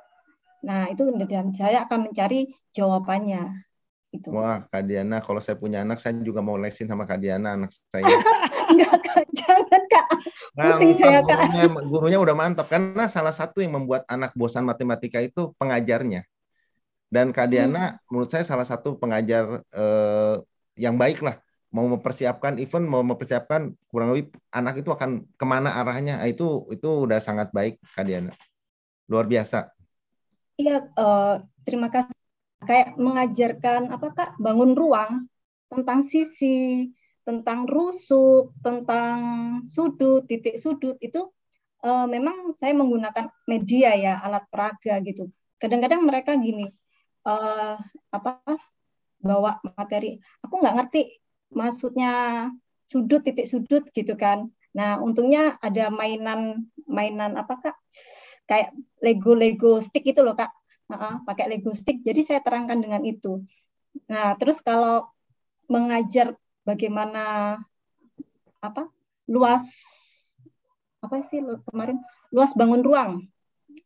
Nah, 0.65 0.89
itu 0.89 1.05
dan 1.29 1.53
saya 1.53 1.85
akan 1.85 2.09
mencari 2.09 2.49
jawabannya. 2.73 3.53
Itu. 4.09 4.33
Wah, 4.33 4.65
Kak 4.65 4.89
Diana, 4.89 5.21
kalau 5.21 5.37
saya 5.43 5.59
punya 5.59 5.85
anak, 5.85 6.01
saya 6.01 6.17
juga 6.25 6.41
mau 6.41 6.57
lesin 6.57 6.89
sama 6.89 7.05
Kak 7.05 7.21
Diana, 7.21 7.53
anak 7.53 7.69
saya. 7.69 8.09
Enggak, 8.73 8.97
Kak. 9.05 9.23
Jangan, 9.35 9.83
Kak. 9.91 10.07
Nah, 10.57 10.65
Pusing 10.79 10.93
saya, 10.97 11.19
Kak. 11.21 11.37
Gurunya, 11.53 11.67
gurunya 11.85 12.19
udah 12.19 12.35
mantap. 12.35 12.65
Karena 12.71 13.05
salah 13.05 13.35
satu 13.35 13.61
yang 13.61 13.77
membuat 13.77 14.07
anak 14.09 14.33
bosan 14.33 14.65
matematika 14.65 15.21
itu 15.21 15.53
pengajarnya. 15.61 16.25
Dan 17.11 17.29
Kak 17.29 17.51
Diana, 17.51 17.93
hmm. 17.93 17.97
menurut 18.09 18.29
saya 18.33 18.47
salah 18.47 18.65
satu 18.65 18.97
pengajar 18.97 19.61
eh, 19.61 20.35
yang 20.79 20.97
baik 20.97 21.21
lah. 21.21 21.37
Mau 21.75 21.91
mempersiapkan 21.91 22.55
event, 22.55 22.87
mau 22.87 23.03
mempersiapkan 23.03 23.67
kurang 23.91 24.15
lebih 24.15 24.31
anak 24.47 24.79
itu 24.79 24.89
akan 24.95 25.27
ke 25.35 25.45
mana 25.45 25.75
arahnya. 25.75 26.23
Nah, 26.23 26.27
itu 26.31 26.71
itu 26.71 26.87
udah 27.03 27.19
sangat 27.19 27.51
baik 27.51 27.83
Kak 27.83 28.07
Diana. 28.07 28.31
Luar 29.11 29.27
biasa. 29.27 29.74
Iya, 30.55 30.87
uh, 30.95 31.43
terima 31.65 31.87
kasih. 31.93 32.15
Kayak 32.67 32.89
mengajarkan 32.97 33.81
apa 33.95 34.07
Kak, 34.17 34.29
bangun 34.41 34.71
ruang 34.73 35.11
tentang 35.67 35.99
sisi, 36.07 36.89
tentang 37.27 37.67
rusuk, 37.67 38.55
tentang 38.65 39.17
sudut, 39.73 40.23
titik 40.29 40.55
sudut 40.63 40.95
itu 41.03 41.19
uh, 41.83 42.05
memang 42.07 42.55
saya 42.59 42.73
menggunakan 42.73 43.27
media 43.51 43.89
ya, 43.99 44.13
alat 44.25 44.43
peraga 44.51 45.03
gitu. 45.03 45.29
Kadang-kadang 45.59 46.01
mereka 46.07 46.31
gini, 46.39 46.65
uh, 47.27 47.75
apa 48.13 48.39
bawa 49.19 49.57
materi 49.73 50.21
aku 50.45 50.61
nggak 50.61 50.75
ngerti 50.77 51.01
maksudnya 51.57 52.11
sudut 52.85 53.25
titik 53.25 53.49
sudut 53.49 53.83
gitu 53.89 54.13
kan 54.13 54.53
nah 54.77 55.01
untungnya 55.01 55.57
ada 55.65 55.89
mainan 55.89 56.69
mainan 56.85 57.33
apa 57.33 57.53
kak 57.57 57.75
kayak 58.45 58.73
Lego 59.01 59.33
Lego 59.33 59.81
stick 59.81 60.05
itu 60.05 60.21
loh 60.21 60.37
kak 60.37 60.51
uh, 60.93 61.21
pakai 61.25 61.49
Lego 61.51 61.73
stick 61.73 62.01
jadi 62.01 62.21
saya 62.25 62.39
terangkan 62.41 62.79
dengan 62.81 63.01
itu 63.05 63.41
nah 64.09 64.35
terus 64.37 64.59
kalau 64.61 65.07
mengajar 65.65 66.37
bagaimana 66.67 67.57
apa 68.61 68.89
luas 69.25 69.65
apa 71.01 71.21
sih 71.25 71.41
kemarin 71.69 72.01
luas 72.33 72.53
bangun 72.53 72.81
ruang 72.81 73.11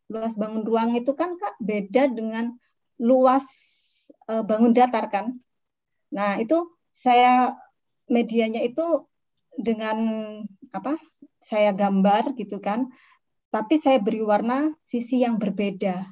luas 0.09 0.33
bangun 0.35 0.63
ruang 0.65 0.97
itu 0.97 1.11
kan 1.13 1.37
kak 1.37 1.55
beda 1.61 2.09
dengan 2.09 2.57
luas 2.99 3.45
uh, 4.29 4.43
bangun 4.45 4.75
datar 4.75 5.09
kan. 5.09 5.37
Nah, 6.13 6.37
itu 6.37 6.69
saya 6.93 7.57
medianya 8.09 8.61
itu 8.61 9.07
dengan 9.57 9.97
apa? 10.69 10.99
Saya 11.39 11.71
gambar 11.73 12.37
gitu 12.37 12.61
kan. 12.61 12.91
Tapi 13.49 13.81
saya 13.81 13.97
beri 13.97 14.21
warna 14.21 14.73
sisi 14.81 15.25
yang 15.25 15.41
berbeda. 15.41 16.05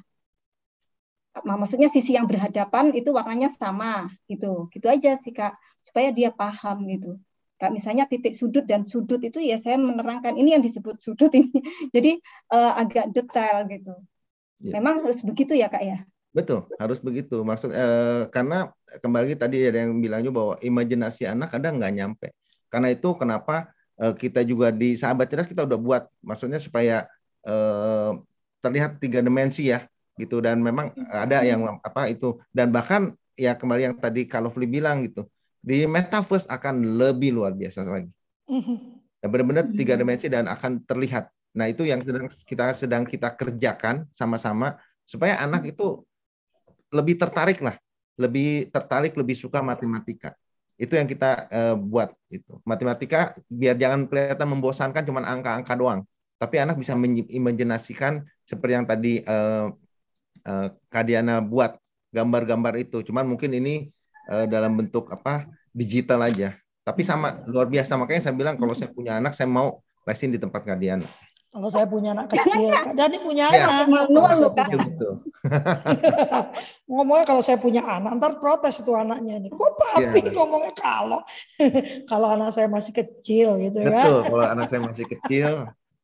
Maksudnya 1.38 1.86
sisi 1.86 2.18
yang 2.18 2.26
berhadapan 2.26 2.90
itu 2.90 3.14
warnanya 3.14 3.46
sama 3.54 4.10
gitu. 4.26 4.66
Gitu 4.74 4.86
aja 4.90 5.14
sih 5.14 5.30
Kak, 5.30 5.54
supaya 5.86 6.10
dia 6.10 6.34
paham 6.34 6.82
gitu. 6.90 7.14
Kak 7.58 7.74
misalnya 7.74 8.06
titik 8.06 8.38
sudut 8.38 8.66
dan 8.66 8.86
sudut 8.86 9.18
itu 9.18 9.42
ya 9.42 9.58
saya 9.58 9.78
menerangkan 9.78 10.38
ini 10.38 10.54
yang 10.58 10.62
disebut 10.62 10.98
sudut 10.98 11.30
ini. 11.34 11.50
Jadi 11.94 12.18
uh, 12.50 12.74
agak 12.74 13.14
detail 13.14 13.66
gitu. 13.70 13.94
Ya. 14.58 14.78
Memang 14.78 15.06
harus 15.06 15.22
begitu 15.22 15.54
ya 15.54 15.70
Kak 15.70 15.82
ya? 15.82 15.98
Betul, 16.34 16.66
harus 16.76 16.98
begitu. 17.00 17.40
Maksud 17.40 17.72
eh, 17.72 18.28
karena 18.30 18.70
kembali 19.00 19.34
tadi 19.38 19.64
ada 19.64 19.86
yang 19.86 19.98
bilang 19.98 20.20
juga 20.22 20.34
bahwa 20.38 20.54
imajinasi 20.60 21.22
anak 21.26 21.54
kadang 21.54 21.82
nggak 21.82 21.94
nyampe. 21.94 22.26
Karena 22.68 22.92
itu 22.92 23.14
kenapa 23.16 23.70
eh, 23.98 24.14
kita 24.14 24.44
juga 24.44 24.70
di 24.70 24.94
sahabat 24.94 25.26
cerdas 25.30 25.48
kita 25.50 25.64
udah 25.64 25.78
buat, 25.80 26.02
maksudnya 26.20 26.60
supaya 26.62 27.08
eh, 27.44 28.12
terlihat 28.58 28.98
tiga 28.98 29.22
dimensi 29.22 29.70
ya, 29.70 29.86
gitu. 30.18 30.42
Dan 30.42 30.64
memang 30.64 30.94
ada 31.12 31.44
yang 31.46 31.78
apa 31.84 32.10
itu. 32.10 32.40
Dan 32.50 32.74
bahkan 32.74 33.14
ya 33.38 33.54
kembali 33.54 33.82
yang 33.92 33.96
tadi 33.98 34.26
kalau 34.26 34.50
Fli 34.50 34.66
bilang 34.66 35.06
gitu, 35.06 35.26
di 35.62 35.86
metaverse 35.86 36.50
akan 36.50 36.98
lebih 36.98 37.34
luar 37.34 37.54
biasa 37.54 37.86
lagi. 37.86 38.10
Ya, 39.18 39.26
benar-benar 39.26 39.66
tiga 39.74 39.98
dimensi 39.98 40.30
dan 40.30 40.46
akan 40.46 40.86
terlihat. 40.86 41.30
Nah 41.58 41.66
itu 41.66 41.82
yang 41.82 41.98
sedang 42.06 42.30
kita 42.30 42.70
sedang 42.70 43.02
kita 43.02 43.34
kerjakan 43.34 44.06
sama-sama 44.14 44.78
supaya 45.02 45.42
anak 45.42 45.74
itu 45.74 46.06
lebih 46.94 47.18
tertarik 47.18 47.58
lah, 47.58 47.74
lebih 48.14 48.70
tertarik, 48.70 49.18
lebih 49.18 49.34
suka 49.34 49.58
matematika. 49.58 50.38
Itu 50.78 50.94
yang 50.94 51.10
kita 51.10 51.50
uh, 51.50 51.74
buat 51.74 52.14
itu. 52.30 52.62
Matematika 52.62 53.34
biar 53.50 53.74
jangan 53.74 54.06
kelihatan 54.06 54.46
membosankan 54.46 55.02
cuman 55.02 55.26
angka-angka 55.26 55.74
doang, 55.74 56.06
tapi 56.38 56.56
anak 56.62 56.78
bisa 56.78 56.94
mengimajinasikan 56.94 58.22
seperti 58.46 58.72
yang 58.72 58.86
tadi 58.86 59.20
uh, 59.26 59.74
uh, 60.46 60.68
Kadiana 60.86 61.42
buat 61.42 61.76
gambar-gambar 62.14 62.78
itu. 62.78 63.02
Cuman 63.02 63.26
mungkin 63.26 63.52
ini 63.52 63.90
uh, 64.30 64.46
dalam 64.46 64.78
bentuk 64.78 65.10
apa 65.10 65.50
digital 65.74 66.22
aja. 66.24 66.54
Tapi 66.86 67.04
sama 67.04 67.42
luar 67.44 67.68
biasa 67.68 67.98
makanya 68.00 68.30
saya 68.30 68.34
bilang 68.38 68.56
kalau 68.56 68.72
saya 68.72 68.88
punya 68.88 69.20
anak 69.20 69.36
saya 69.36 69.50
mau 69.50 69.82
lesin 70.08 70.32
di 70.32 70.40
tempat 70.40 70.64
Kadiana. 70.64 71.04
Kalau 71.48 71.68
saya 71.72 71.88
punya 71.88 72.12
anak 72.12 72.28
kecil, 72.28 72.70
Kak 72.76 72.92
Dani 72.92 73.18
punya 73.24 73.48
ya, 73.48 73.66
anak. 73.66 73.88
Manual 73.88 74.36
loh, 74.36 74.52
Kak. 74.52 74.68
ngomongnya 76.92 77.24
kalau 77.24 77.40
saya 77.40 77.56
punya 77.56 77.82
anak, 77.88 78.20
ntar 78.20 78.36
protes 78.36 78.84
itu 78.84 78.92
anaknya 78.92 79.40
nih. 79.40 79.50
Kok 79.50 79.72
papi 79.80 80.20
ya. 80.28 80.32
ngomongnya 80.36 80.72
kalau 80.76 81.20
kalau 82.10 82.28
anak 82.36 82.52
saya 82.52 82.68
masih 82.68 82.92
kecil 82.92 83.56
gitu 83.64 83.80
ya. 83.80 83.90
Betul, 83.90 84.20
kalau 84.28 84.44
anak 84.44 84.66
saya 84.68 84.80
masih 84.84 85.06
kecil, 85.08 85.52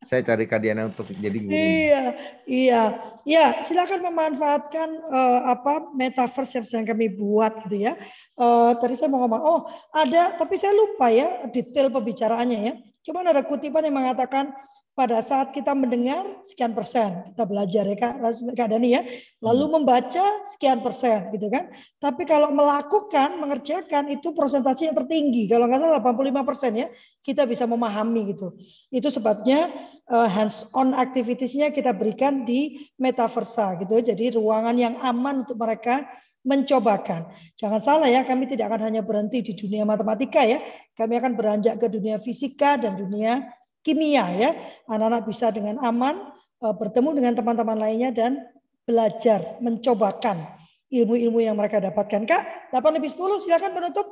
saya 0.04 0.20
cari 0.22 0.44
Kadiana 0.44 0.86
untuk 0.86 1.08
jadi 1.10 1.38
guru. 1.40 1.52
Iya, 1.52 2.04
iya, 2.44 2.82
iya. 3.24 3.46
Silakan 3.64 4.04
memanfaatkan 4.04 4.88
uh, 5.08 5.40
apa 5.50 5.90
metaverse 5.96 6.60
yang 6.60 6.64
sedang 6.68 6.86
kami 6.86 7.08
buat 7.10 7.64
gitu 7.66 7.88
ya. 7.90 7.96
Uh, 8.36 8.76
tadi 8.78 8.94
saya 8.94 9.08
mau 9.08 9.24
ngomong, 9.24 9.42
oh 9.42 9.60
ada, 9.90 10.36
tapi 10.36 10.60
saya 10.60 10.76
lupa 10.76 11.08
ya 11.08 11.48
detail 11.50 11.88
pembicaraannya 11.88 12.58
ya. 12.60 12.74
Cuma 13.04 13.24
ada 13.24 13.44
kutipan 13.44 13.84
yang 13.84 13.96
mengatakan 13.96 14.52
pada 14.94 15.18
saat 15.26 15.50
kita 15.50 15.74
mendengar 15.74 16.22
sekian 16.46 16.70
persen 16.70 17.26
kita 17.34 17.42
belajar 17.42 17.82
ya 17.82 17.96
kak, 17.98 18.14
kak 18.54 18.68
Dani 18.70 18.94
ya 18.94 19.02
lalu 19.42 19.66
hmm. 19.66 19.72
membaca 19.82 20.24
sekian 20.46 20.78
persen 20.86 21.34
gitu 21.34 21.50
kan 21.50 21.66
tapi 21.98 22.22
kalau 22.22 22.54
melakukan 22.54 23.34
mengerjakan 23.42 24.06
itu 24.14 24.30
presentasi 24.30 24.86
yang 24.86 24.94
tertinggi 24.94 25.50
kalau 25.50 25.66
nggak 25.66 25.82
salah 25.82 25.98
85 25.98 26.48
persen 26.48 26.72
ya 26.78 26.86
kita 27.26 27.42
bisa 27.42 27.66
memahami 27.66 28.38
gitu 28.38 28.54
itu 28.94 29.10
sebabnya 29.10 29.74
uh, 30.06 30.30
hands 30.30 30.70
on 30.78 30.94
activitiesnya 30.94 31.74
kita 31.74 31.90
berikan 31.90 32.46
di 32.46 32.86
metaversa 32.94 33.74
gitu 33.82 33.98
jadi 33.98 34.38
ruangan 34.38 34.78
yang 34.78 34.94
aman 35.02 35.42
untuk 35.42 35.58
mereka 35.58 36.06
mencobakan. 36.44 37.24
Jangan 37.56 37.80
salah 37.80 38.04
ya, 38.12 38.20
kami 38.20 38.44
tidak 38.44 38.68
akan 38.68 38.92
hanya 38.92 39.00
berhenti 39.00 39.40
di 39.40 39.56
dunia 39.56 39.88
matematika 39.88 40.44
ya. 40.44 40.60
Kami 40.92 41.16
akan 41.16 41.32
beranjak 41.32 41.80
ke 41.80 41.88
dunia 41.88 42.20
fisika 42.20 42.76
dan 42.76 43.00
dunia 43.00 43.48
kimia 43.84 44.26
ya. 44.32 44.50
Anak-anak 44.88 45.28
bisa 45.28 45.52
dengan 45.52 45.78
aman 45.84 46.32
eh, 46.64 46.74
bertemu 46.74 47.14
dengan 47.14 47.32
teman-teman 47.36 47.78
lainnya 47.78 48.10
dan 48.10 48.40
belajar, 48.88 49.60
mencobakan 49.60 50.40
ilmu-ilmu 50.88 51.40
yang 51.44 51.56
mereka 51.56 51.80
dapatkan. 51.80 52.24
Kak, 52.24 52.72
8 52.72 52.96
lebih 52.96 53.12
10 53.12 53.44
silakan 53.44 53.72
menutup. 53.76 54.06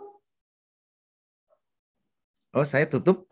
Oh, 2.53 2.66
saya 2.68 2.85
tutup. 2.85 3.25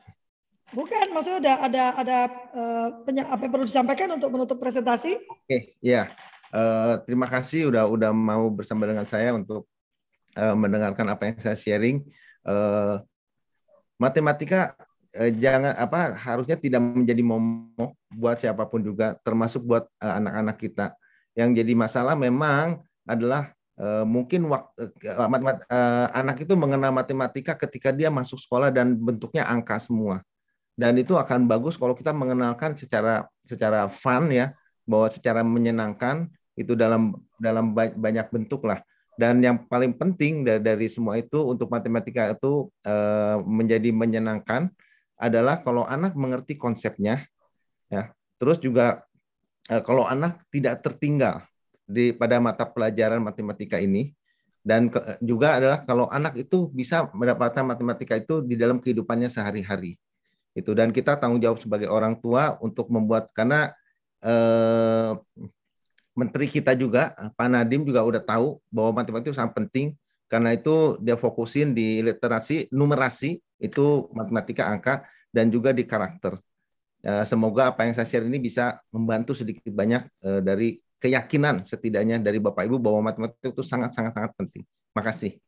Bukan, 0.70 1.10
maksudnya 1.10 1.42
ada 1.42 1.54
ada 1.66 1.84
ada 1.98 2.18
uh, 2.54 2.88
apa 3.02 3.42
yang 3.42 3.50
perlu 3.50 3.66
disampaikan 3.66 4.14
untuk 4.14 4.30
menutup 4.30 4.56
presentasi? 4.62 5.18
Oke, 5.26 5.74
ya. 5.82 6.08
Uh, 6.50 6.98
terima 7.06 7.26
kasih 7.26 7.70
udah 7.70 7.90
udah 7.90 8.10
mau 8.14 8.46
bersama 8.50 8.86
dengan 8.86 9.06
saya 9.06 9.34
untuk 9.34 9.66
uh, 10.38 10.54
mendengarkan 10.54 11.10
apa 11.10 11.26
yang 11.26 11.36
saya 11.42 11.58
sharing. 11.58 12.06
Uh, 12.46 13.02
matematika 13.98 14.78
uh, 15.16 15.30
jangan 15.34 15.74
apa 15.74 16.14
harusnya 16.18 16.56
tidak 16.58 16.82
menjadi 16.82 17.22
momok 17.24 17.96
buat 18.14 18.36
siapa 18.38 18.66
pun 18.66 18.84
juga, 18.84 19.16
termasuk 19.22 19.64
buat 19.64 19.86
anak-anak 20.02 20.56
uh, 20.56 20.60
kita. 20.60 20.86
Yang 21.38 21.62
jadi 21.62 21.72
masalah 21.78 22.14
memang 22.18 22.82
adalah 23.06 23.54
uh, 23.80 24.04
mungkin 24.04 24.46
waktu 24.50 24.92
uh, 25.08 25.28
matemat, 25.30 25.64
uh, 25.70 26.06
anak 26.12 26.44
itu 26.44 26.52
mengenal 26.54 26.92
matematika 26.92 27.56
ketika 27.56 27.90
dia 27.94 28.12
masuk 28.12 28.36
sekolah 28.36 28.68
dan 28.68 28.94
bentuknya 28.94 29.46
angka 29.48 29.80
semua 29.80 30.20
dan 30.80 30.96
itu 30.96 31.12
akan 31.12 31.44
bagus 31.44 31.76
kalau 31.76 31.92
kita 31.92 32.08
mengenalkan 32.16 32.72
secara 32.72 33.28
secara 33.44 33.84
fun 33.92 34.32
ya 34.32 34.56
bahwa 34.88 35.12
secara 35.12 35.44
menyenangkan 35.44 36.24
itu 36.56 36.72
dalam 36.72 37.12
dalam 37.36 37.76
banyak 37.76 38.26
bentuk 38.32 38.64
lah 38.64 38.80
dan 39.20 39.44
yang 39.44 39.68
paling 39.68 39.92
penting 39.92 40.48
dari, 40.48 40.88
semua 40.88 41.20
itu 41.20 41.36
untuk 41.44 41.68
matematika 41.68 42.32
itu 42.32 42.72
uh, 42.88 43.36
menjadi 43.44 43.92
menyenangkan 43.92 44.72
adalah 45.20 45.60
kalau 45.60 45.84
anak 45.84 46.16
mengerti 46.16 46.56
konsepnya 46.56 47.28
ya 47.92 48.08
terus 48.40 48.56
juga 48.56 49.04
uh, 49.68 49.82
kalau 49.84 50.08
anak 50.08 50.40
tidak 50.48 50.80
tertinggal 50.80 51.44
di 51.84 52.16
pada 52.16 52.40
mata 52.40 52.64
pelajaran 52.64 53.20
matematika 53.20 53.76
ini 53.76 54.16
dan 54.64 54.88
ke, 54.88 55.00
juga 55.20 55.60
adalah 55.60 55.78
kalau 55.84 56.08
anak 56.08 56.36
itu 56.40 56.72
bisa 56.72 57.08
mendapatkan 57.12 57.64
matematika 57.64 58.16
itu 58.16 58.40
di 58.44 58.56
dalam 58.56 58.80
kehidupannya 58.80 59.28
sehari-hari 59.28 60.00
itu 60.56 60.70
dan 60.74 60.90
kita 60.90 61.16
tanggung 61.20 61.40
jawab 61.40 61.62
sebagai 61.62 61.86
orang 61.86 62.18
tua 62.18 62.58
untuk 62.60 62.90
membuat 62.90 63.30
karena 63.32 63.70
eh, 64.20 65.12
menteri 66.12 66.46
kita 66.50 66.74
juga 66.74 67.14
Pak 67.38 67.48
Nadim 67.48 67.86
juga 67.86 68.04
udah 68.04 68.20
tahu 68.20 68.60
bahwa 68.68 69.00
matematika 69.00 69.32
itu 69.32 69.38
sangat 69.38 69.56
penting 69.56 69.96
karena 70.30 70.54
itu 70.54 70.94
dia 71.02 71.18
fokusin 71.18 71.74
di 71.74 72.00
literasi 72.06 72.70
numerasi 72.70 73.42
itu 73.58 74.06
matematika 74.14 74.70
angka 74.70 75.02
dan 75.34 75.50
juga 75.50 75.74
di 75.74 75.82
karakter 75.82 76.38
ya, 77.02 77.26
semoga 77.26 77.74
apa 77.74 77.84
yang 77.84 77.98
saya 77.98 78.06
share 78.06 78.24
ini 78.30 78.38
bisa 78.38 78.78
membantu 78.94 79.34
sedikit 79.34 79.68
banyak 79.74 80.06
eh, 80.22 80.40
dari 80.40 80.78
keyakinan 81.00 81.64
setidaknya 81.64 82.20
dari 82.20 82.36
Bapak 82.38 82.68
Ibu 82.68 82.76
bahwa 82.76 83.10
matematika 83.10 83.48
itu 83.50 83.64
sangat 83.64 83.96
sangat 83.96 84.12
sangat 84.12 84.36
penting. 84.36 84.62
Makasih. 84.92 85.40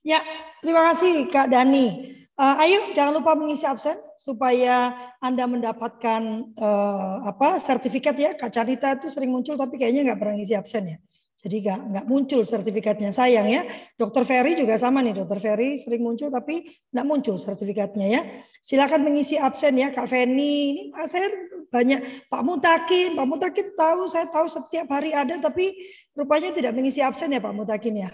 Ya, 0.00 0.24
terima 0.64 0.88
kasih 0.90 1.28
Kak 1.28 1.52
Dani. 1.52 2.16
Uh, 2.34 2.56
ayo 2.66 2.90
jangan 2.98 3.14
lupa 3.14 3.38
mengisi 3.38 3.62
absen 3.62 3.94
supaya 4.18 4.90
Anda 5.22 5.46
mendapatkan 5.46 6.50
uh, 6.58 7.28
apa 7.28 7.60
sertifikat 7.62 8.16
ya. 8.18 8.30
Kak 8.34 8.50
Carita 8.50 8.96
itu 8.98 9.12
sering 9.12 9.30
muncul 9.30 9.54
tapi 9.54 9.78
kayaknya 9.78 10.10
nggak 10.10 10.18
pernah 10.18 10.34
ngisi 10.40 10.56
absen 10.56 10.96
ya. 10.96 10.98
Jadi 11.44 11.60
nggak 11.60 11.80
nggak 11.92 12.06
muncul 12.08 12.40
sertifikatnya 12.40 13.12
sayang 13.12 13.44
ya. 13.52 13.68
Dokter 14.00 14.24
Ferry 14.24 14.56
juga 14.56 14.80
sama 14.80 15.04
nih. 15.04 15.12
Dokter 15.12 15.44
Ferry 15.44 15.76
sering 15.76 16.00
muncul 16.00 16.32
tapi 16.32 16.64
nggak 16.88 17.04
muncul 17.04 17.36
sertifikatnya 17.36 18.06
ya. 18.08 18.20
Silakan 18.64 19.04
mengisi 19.04 19.36
absen 19.36 19.76
ya 19.76 19.92
Kak 19.92 20.08
Feni. 20.08 20.56
Ini 20.72 20.82
saya 21.04 21.28
banyak 21.68 22.32
Pak 22.32 22.42
Mutakin. 22.48 23.12
Pak 23.12 23.26
Mutakin 23.28 23.76
tahu 23.76 24.08
saya 24.08 24.24
tahu 24.32 24.48
setiap 24.48 24.88
hari 24.88 25.12
ada 25.12 25.36
tapi 25.36 25.76
rupanya 26.16 26.48
tidak 26.56 26.72
mengisi 26.72 27.04
absen 27.04 27.36
ya 27.36 27.44
Pak 27.44 27.52
Mutakin 27.52 28.08
ya. 28.08 28.10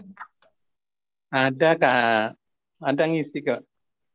Ada 1.30 1.78
Kak. 1.78 2.34
Ada 2.82 3.04
ngisi 3.06 3.46
kok. 3.46 3.62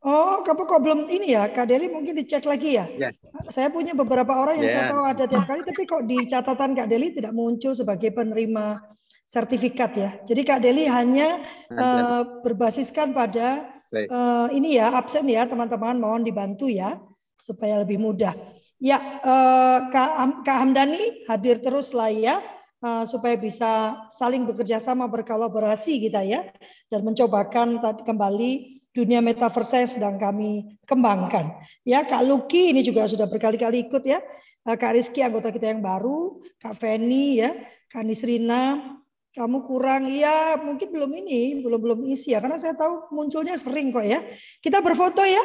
Oh, 0.05 0.45
kamu 0.45 0.69
kok 0.69 0.81
belum 0.85 1.01
ini 1.09 1.33
ya, 1.33 1.49
Kak 1.49 1.65
Deli 1.65 1.89
mungkin 1.89 2.13
dicek 2.13 2.45
lagi 2.45 2.77
ya. 2.77 2.85
Yeah. 2.85 3.17
Saya 3.49 3.73
punya 3.73 3.97
beberapa 3.97 4.37
orang 4.37 4.61
yang 4.61 4.69
yeah. 4.69 4.75
saya 4.77 4.93
tahu 4.93 5.01
ada 5.01 5.23
tiap 5.25 5.45
kali, 5.49 5.61
tapi 5.65 5.81
kok 5.89 6.05
di 6.05 6.17
catatan 6.29 6.77
Kak 6.77 6.85
Deli 6.85 7.09
tidak 7.09 7.33
muncul 7.33 7.73
sebagai 7.73 8.13
penerima 8.13 8.85
sertifikat 9.25 9.91
ya. 9.97 10.09
Jadi 10.23 10.41
Kak 10.45 10.59
Deli 10.61 10.85
hanya 10.85 11.43
uh, 11.73 12.41
berbasiskan 12.45 13.11
pada 13.11 13.67
uh, 13.91 14.47
ini 14.53 14.77
ya 14.77 14.93
absen 14.93 15.25
ya 15.27 15.49
teman-teman, 15.49 15.97
mohon 15.97 16.23
dibantu 16.23 16.69
ya 16.69 17.01
supaya 17.35 17.81
lebih 17.81 17.99
mudah. 17.99 18.31
Ya, 18.79 19.01
uh, 19.23 19.89
Kak, 19.89 20.45
Kak 20.45 20.57
Hamdani 20.61 21.25
hadir 21.25 21.59
terus 21.59 21.91
lah 21.91 22.11
ya. 22.13 22.39
Uh, 22.85 23.01
supaya 23.07 23.33
bisa 23.33 23.97
saling 24.13 24.45
bekerja 24.45 24.77
sama 24.77 25.09
berkolaborasi 25.09 26.05
kita 26.05 26.21
ya 26.21 26.45
dan 26.85 27.01
mencobakan 27.01 27.81
kembali 27.81 28.77
dunia 28.93 29.25
metaverse 29.25 29.81
yang 29.81 29.89
sedang 29.89 30.15
kami 30.21 30.77
kembangkan. 30.85 31.65
Ya, 31.81 32.05
Kak 32.05 32.21
Luki 32.21 32.69
ini 32.69 32.85
juga 32.85 33.09
sudah 33.09 33.25
berkali-kali 33.25 33.89
ikut 33.89 34.05
ya. 34.05 34.21
Kak 34.65 34.97
Rizky 34.97 35.25
anggota 35.25 35.49
kita 35.49 35.73
yang 35.73 35.81
baru, 35.81 36.41
Kak 36.61 36.77
Feni 36.77 37.41
ya, 37.41 37.57
Kak 37.89 38.05
Nisrina, 38.05 38.95
kamu 39.35 39.67
kurang. 39.67 40.07
Ya 40.07 40.55
mungkin 40.57 40.89
belum 40.89 41.11
ini 41.21 41.61
belum 41.61 41.79
belum 41.79 41.99
isi 42.09 42.31
ya. 42.31 42.39
Karena 42.39 42.55
saya 42.55 42.73
tahu 42.73 43.11
munculnya 43.11 43.59
sering 43.59 43.91
kok 43.91 44.07
ya. 44.07 44.23
Kita 44.63 44.79
berfoto 44.79 45.21
ya. 45.21 45.43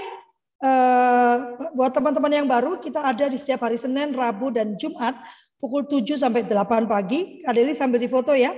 Uh, 0.61 1.57
buat 1.73 1.89
teman-teman 1.89 2.29
yang 2.37 2.45
baru 2.45 2.77
kita 2.85 3.01
ada 3.01 3.33
di 3.33 3.41
setiap 3.41 3.65
hari 3.65 3.81
Senin 3.81 4.13
Rabu 4.13 4.53
dan 4.53 4.77
Jumat 4.77 5.17
pukul 5.57 5.89
7 5.89 6.17
sampai 6.17 6.47
8 6.47 6.87
pagi. 6.87 7.43
Adeli 7.45 7.75
sambil 7.75 7.99
difoto 7.99 8.33
ya. 8.33 8.55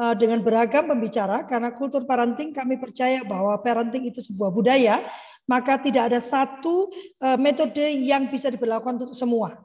Eh, 0.00 0.14
dengan 0.16 0.40
beragam 0.40 0.88
pembicara 0.88 1.44
karena 1.44 1.76
kultur 1.76 2.08
parenting 2.08 2.56
kami 2.56 2.80
percaya 2.80 3.20
bahwa 3.20 3.52
parenting 3.60 4.08
itu 4.08 4.24
sebuah 4.24 4.48
budaya, 4.48 5.04
maka 5.44 5.76
tidak 5.76 6.08
ada 6.08 6.24
satu 6.24 6.88
eh, 7.20 7.36
metode 7.36 7.84
yang 8.00 8.24
bisa 8.32 8.48
diberlakukan 8.48 8.96
untuk 8.96 9.12
semua. 9.12 9.60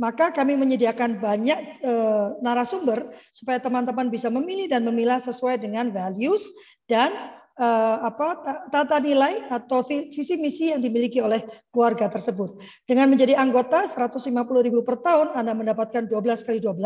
Maka 0.00 0.32
kami 0.32 0.56
menyediakan 0.56 1.20
banyak 1.20 1.84
eh, 1.84 2.26
narasumber 2.40 3.12
supaya 3.36 3.60
teman-teman 3.60 4.08
bisa 4.08 4.32
memilih 4.32 4.72
dan 4.72 4.80
memilah 4.88 5.20
sesuai 5.20 5.60
dengan 5.60 5.92
values 5.92 6.48
dan 6.88 7.12
apa 7.60 8.40
tata 8.72 8.96
nilai 9.04 9.44
atau 9.52 9.84
visi 9.84 10.32
misi 10.40 10.72
yang 10.72 10.80
dimiliki 10.80 11.20
oleh 11.20 11.44
keluarga 11.68 12.08
tersebut. 12.08 12.56
Dengan 12.88 13.12
menjadi 13.12 13.36
anggota 13.36 13.84
150.000 13.84 14.32
per 14.80 14.96
tahun 15.04 15.36
Anda 15.36 15.52
mendapatkan 15.52 16.08
12 16.08 16.40
kali 16.40 16.56
12 16.56 16.80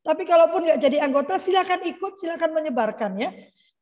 tapi 0.00 0.24
kalaupun 0.24 0.64
nggak 0.64 0.80
jadi 0.80 1.04
anggota, 1.04 1.36
silakan 1.36 1.84
ikut, 1.84 2.16
silakan 2.16 2.56
menyebarkan 2.56 3.20
ya. 3.20 3.30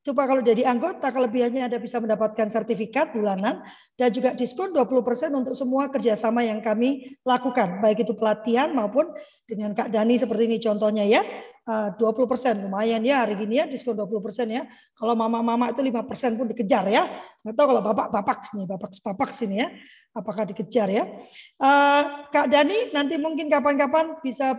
Coba 0.09 0.25
kalau 0.25 0.41
jadi 0.41 0.65
anggota, 0.65 1.13
kelebihannya 1.13 1.69
Anda 1.69 1.77
bisa 1.77 2.01
mendapatkan 2.01 2.49
sertifikat 2.49 3.13
bulanan 3.13 3.61
dan 3.93 4.09
juga 4.09 4.33
diskon 4.33 4.73
20% 4.73 5.05
untuk 5.37 5.53
semua 5.53 5.93
kerjasama 5.93 6.41
yang 6.49 6.65
kami 6.65 7.21
lakukan. 7.29 7.85
Baik 7.85 8.09
itu 8.09 8.17
pelatihan 8.17 8.73
maupun 8.73 9.05
dengan 9.45 9.77
Kak 9.77 9.93
Dani 9.93 10.17
seperti 10.17 10.49
ini 10.49 10.57
contohnya 10.65 11.05
ya. 11.05 11.21
20% 11.69 12.01
eh, 12.01 12.65
lumayan 12.65 13.05
ya 13.05 13.21
hari 13.21 13.37
ini 13.37 13.61
ya 13.61 13.69
diskon 13.69 14.01
20% 14.01 14.49
ya. 14.49 14.65
Kalau 14.97 15.13
mama-mama 15.13 15.77
itu 15.77 15.85
5% 15.85 16.41
pun 16.41 16.49
dikejar 16.57 16.89
ya. 16.89 17.05
Nggak 17.45 17.53
tahu 17.53 17.67
kalau 17.77 17.83
bapak-bapak 17.85 18.39
sini, 18.49 18.65
bapak-bapak 18.65 19.31
sini 19.37 19.61
ya. 19.61 19.69
Apakah 20.17 20.49
dikejar 20.49 20.89
ya. 20.89 21.05
Eh, 21.61 22.03
Kak 22.33 22.49
Dani 22.49 22.97
nanti 22.97 23.21
mungkin 23.21 23.53
kapan-kapan 23.53 24.17
bisa 24.25 24.57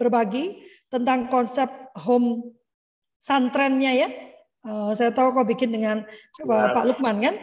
berbagi 0.00 0.56
tentang 0.88 1.28
konsep 1.28 1.68
home 2.00 2.56
santrennya 3.20 3.92
ya. 3.92 4.08
Uh, 4.66 4.90
saya 4.98 5.14
tahu 5.14 5.30
kok 5.30 5.46
bikin 5.46 5.70
dengan 5.70 6.02
uh, 6.42 6.68
Pak 6.74 6.84
Lukman 6.90 7.22
kan. 7.22 7.34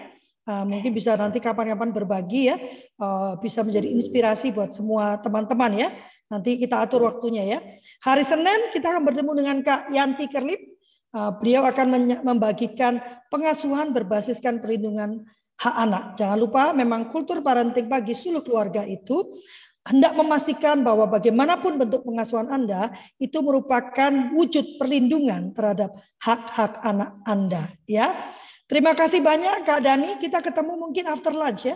Uh, 0.44 0.68
mungkin 0.68 0.92
bisa 0.92 1.16
nanti 1.16 1.40
kapan-kapan 1.40 1.96
berbagi 1.96 2.52
ya, 2.52 2.60
uh, 3.00 3.40
bisa 3.40 3.64
menjadi 3.64 3.88
inspirasi 3.96 4.52
buat 4.52 4.76
semua 4.76 5.16
teman-teman 5.24 5.72
ya. 5.72 5.90
Nanti 6.28 6.60
kita 6.60 6.84
atur 6.84 7.08
waktunya 7.08 7.48
ya. 7.48 7.60
Hari 8.04 8.28
Senin 8.28 8.76
kita 8.76 8.92
akan 8.92 9.08
bertemu 9.08 9.32
dengan 9.40 9.58
Kak 9.64 9.88
Yanti 9.96 10.28
Kerlip. 10.28 10.76
Uh, 11.16 11.32
beliau 11.40 11.64
akan 11.64 12.20
membagikan 12.28 13.00
pengasuhan 13.32 13.96
berbasiskan 13.96 14.60
perlindungan 14.60 15.24
hak 15.64 15.76
anak. 15.80 16.04
Jangan 16.20 16.38
lupa 16.42 16.76
memang 16.76 17.08
kultur 17.08 17.40
parenting 17.40 17.88
bagi 17.88 18.12
seluruh 18.12 18.44
keluarga 18.44 18.84
itu 18.84 19.40
hendak 19.84 20.16
memastikan 20.16 20.80
bahwa 20.80 21.04
bagaimanapun 21.12 21.76
bentuk 21.76 22.08
pengasuhan 22.08 22.48
Anda 22.48 22.96
itu 23.20 23.36
merupakan 23.44 24.12
wujud 24.32 24.80
perlindungan 24.80 25.52
terhadap 25.52 25.92
hak-hak 26.24 26.80
anak 26.84 27.20
Anda 27.28 27.68
ya. 27.84 28.16
Terima 28.64 28.96
kasih 28.96 29.20
banyak 29.20 29.68
Kak 29.68 29.84
Dani, 29.84 30.18
kita 30.24 30.40
ketemu 30.40 30.80
mungkin 30.80 31.06
after 31.12 31.36
lunch 31.36 31.68
ya. 31.68 31.76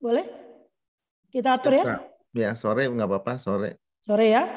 Boleh? 0.00 0.24
Kita 1.28 1.60
atur 1.60 1.76
ya? 1.76 1.84
Ya, 2.32 2.50
sore 2.56 2.88
nggak 2.88 3.08
apa-apa, 3.08 3.36
sore. 3.36 3.76
Sore 4.00 4.26
ya. 4.32 4.48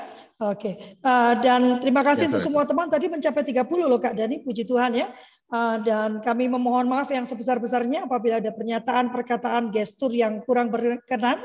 Oke, 0.42 0.98
uh, 1.06 1.38
dan 1.38 1.78
terima 1.78 2.02
kasih 2.02 2.26
Ya, 2.26 2.30
untuk 2.34 2.42
semua 2.42 2.66
teman 2.66 2.90
tadi 2.90 3.06
mencapai 3.06 3.46
30 3.46 3.62
loh 3.86 4.02
Kak 4.02 4.18
Dani, 4.18 4.42
puji 4.42 4.66
Tuhan 4.66 4.98
ya. 4.98 5.14
Uh, 5.54 5.78
dan 5.86 6.18
kami 6.24 6.50
memohon 6.50 6.90
maaf 6.90 7.06
yang 7.14 7.30
sebesar-besarnya 7.30 8.10
apabila 8.10 8.42
ada 8.42 8.50
pernyataan, 8.50 9.14
perkataan, 9.14 9.70
gestur 9.70 10.10
yang 10.10 10.42
kurang 10.42 10.74
berkenan. 10.74 11.38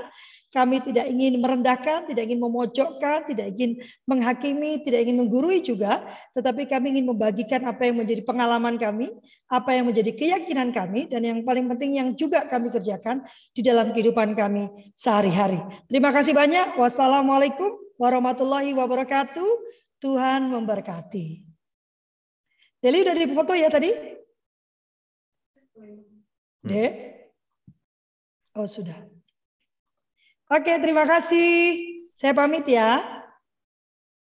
Kami 0.56 0.80
tidak 0.80 1.04
ingin 1.12 1.36
merendahkan, 1.36 2.08
tidak 2.08 2.32
ingin 2.32 2.40
memojokkan, 2.40 3.28
tidak 3.28 3.52
ingin 3.52 3.76
menghakimi, 4.08 4.80
tidak 4.80 5.04
ingin 5.04 5.20
menggurui 5.20 5.60
juga, 5.60 6.00
tetapi 6.32 6.64
kami 6.64 6.96
ingin 6.96 7.12
membagikan 7.12 7.60
apa 7.68 7.84
yang 7.84 8.00
menjadi 8.00 8.24
pengalaman 8.24 8.80
kami, 8.80 9.12
apa 9.52 9.76
yang 9.76 9.92
menjadi 9.92 10.16
keyakinan 10.16 10.72
kami, 10.72 11.12
dan 11.12 11.20
yang 11.20 11.44
paling 11.44 11.68
penting 11.76 12.00
yang 12.00 12.16
juga 12.16 12.48
kami 12.48 12.72
kerjakan 12.72 13.20
di 13.52 13.60
dalam 13.60 13.92
kehidupan 13.92 14.32
kami 14.32 14.72
sehari-hari. 14.96 15.60
Terima 15.92 16.08
kasih 16.08 16.32
banyak. 16.32 16.80
Wassalamualaikum 16.80 17.76
warahmatullahi 18.00 18.72
wabarakatuh. 18.72 19.68
Tuhan 20.00 20.48
memberkati. 20.48 21.44
Deli 22.80 22.98
udah 23.04 23.12
di 23.12 23.26
foto 23.28 23.52
ya 23.52 23.68
tadi? 23.68 23.92
Dek? 26.64 26.92
Oh 28.56 28.64
sudah. 28.64 29.15
Oke, 30.46 30.78
terima 30.78 31.02
kasih. 31.02 31.74
Saya 32.14 32.30
pamit 32.30 32.62
ya. 32.70 33.02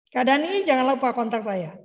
Kak 0.10 0.26
Dani, 0.26 0.66
jangan 0.66 0.98
lupa 0.98 1.14
kontak 1.14 1.46
saya. 1.46 1.85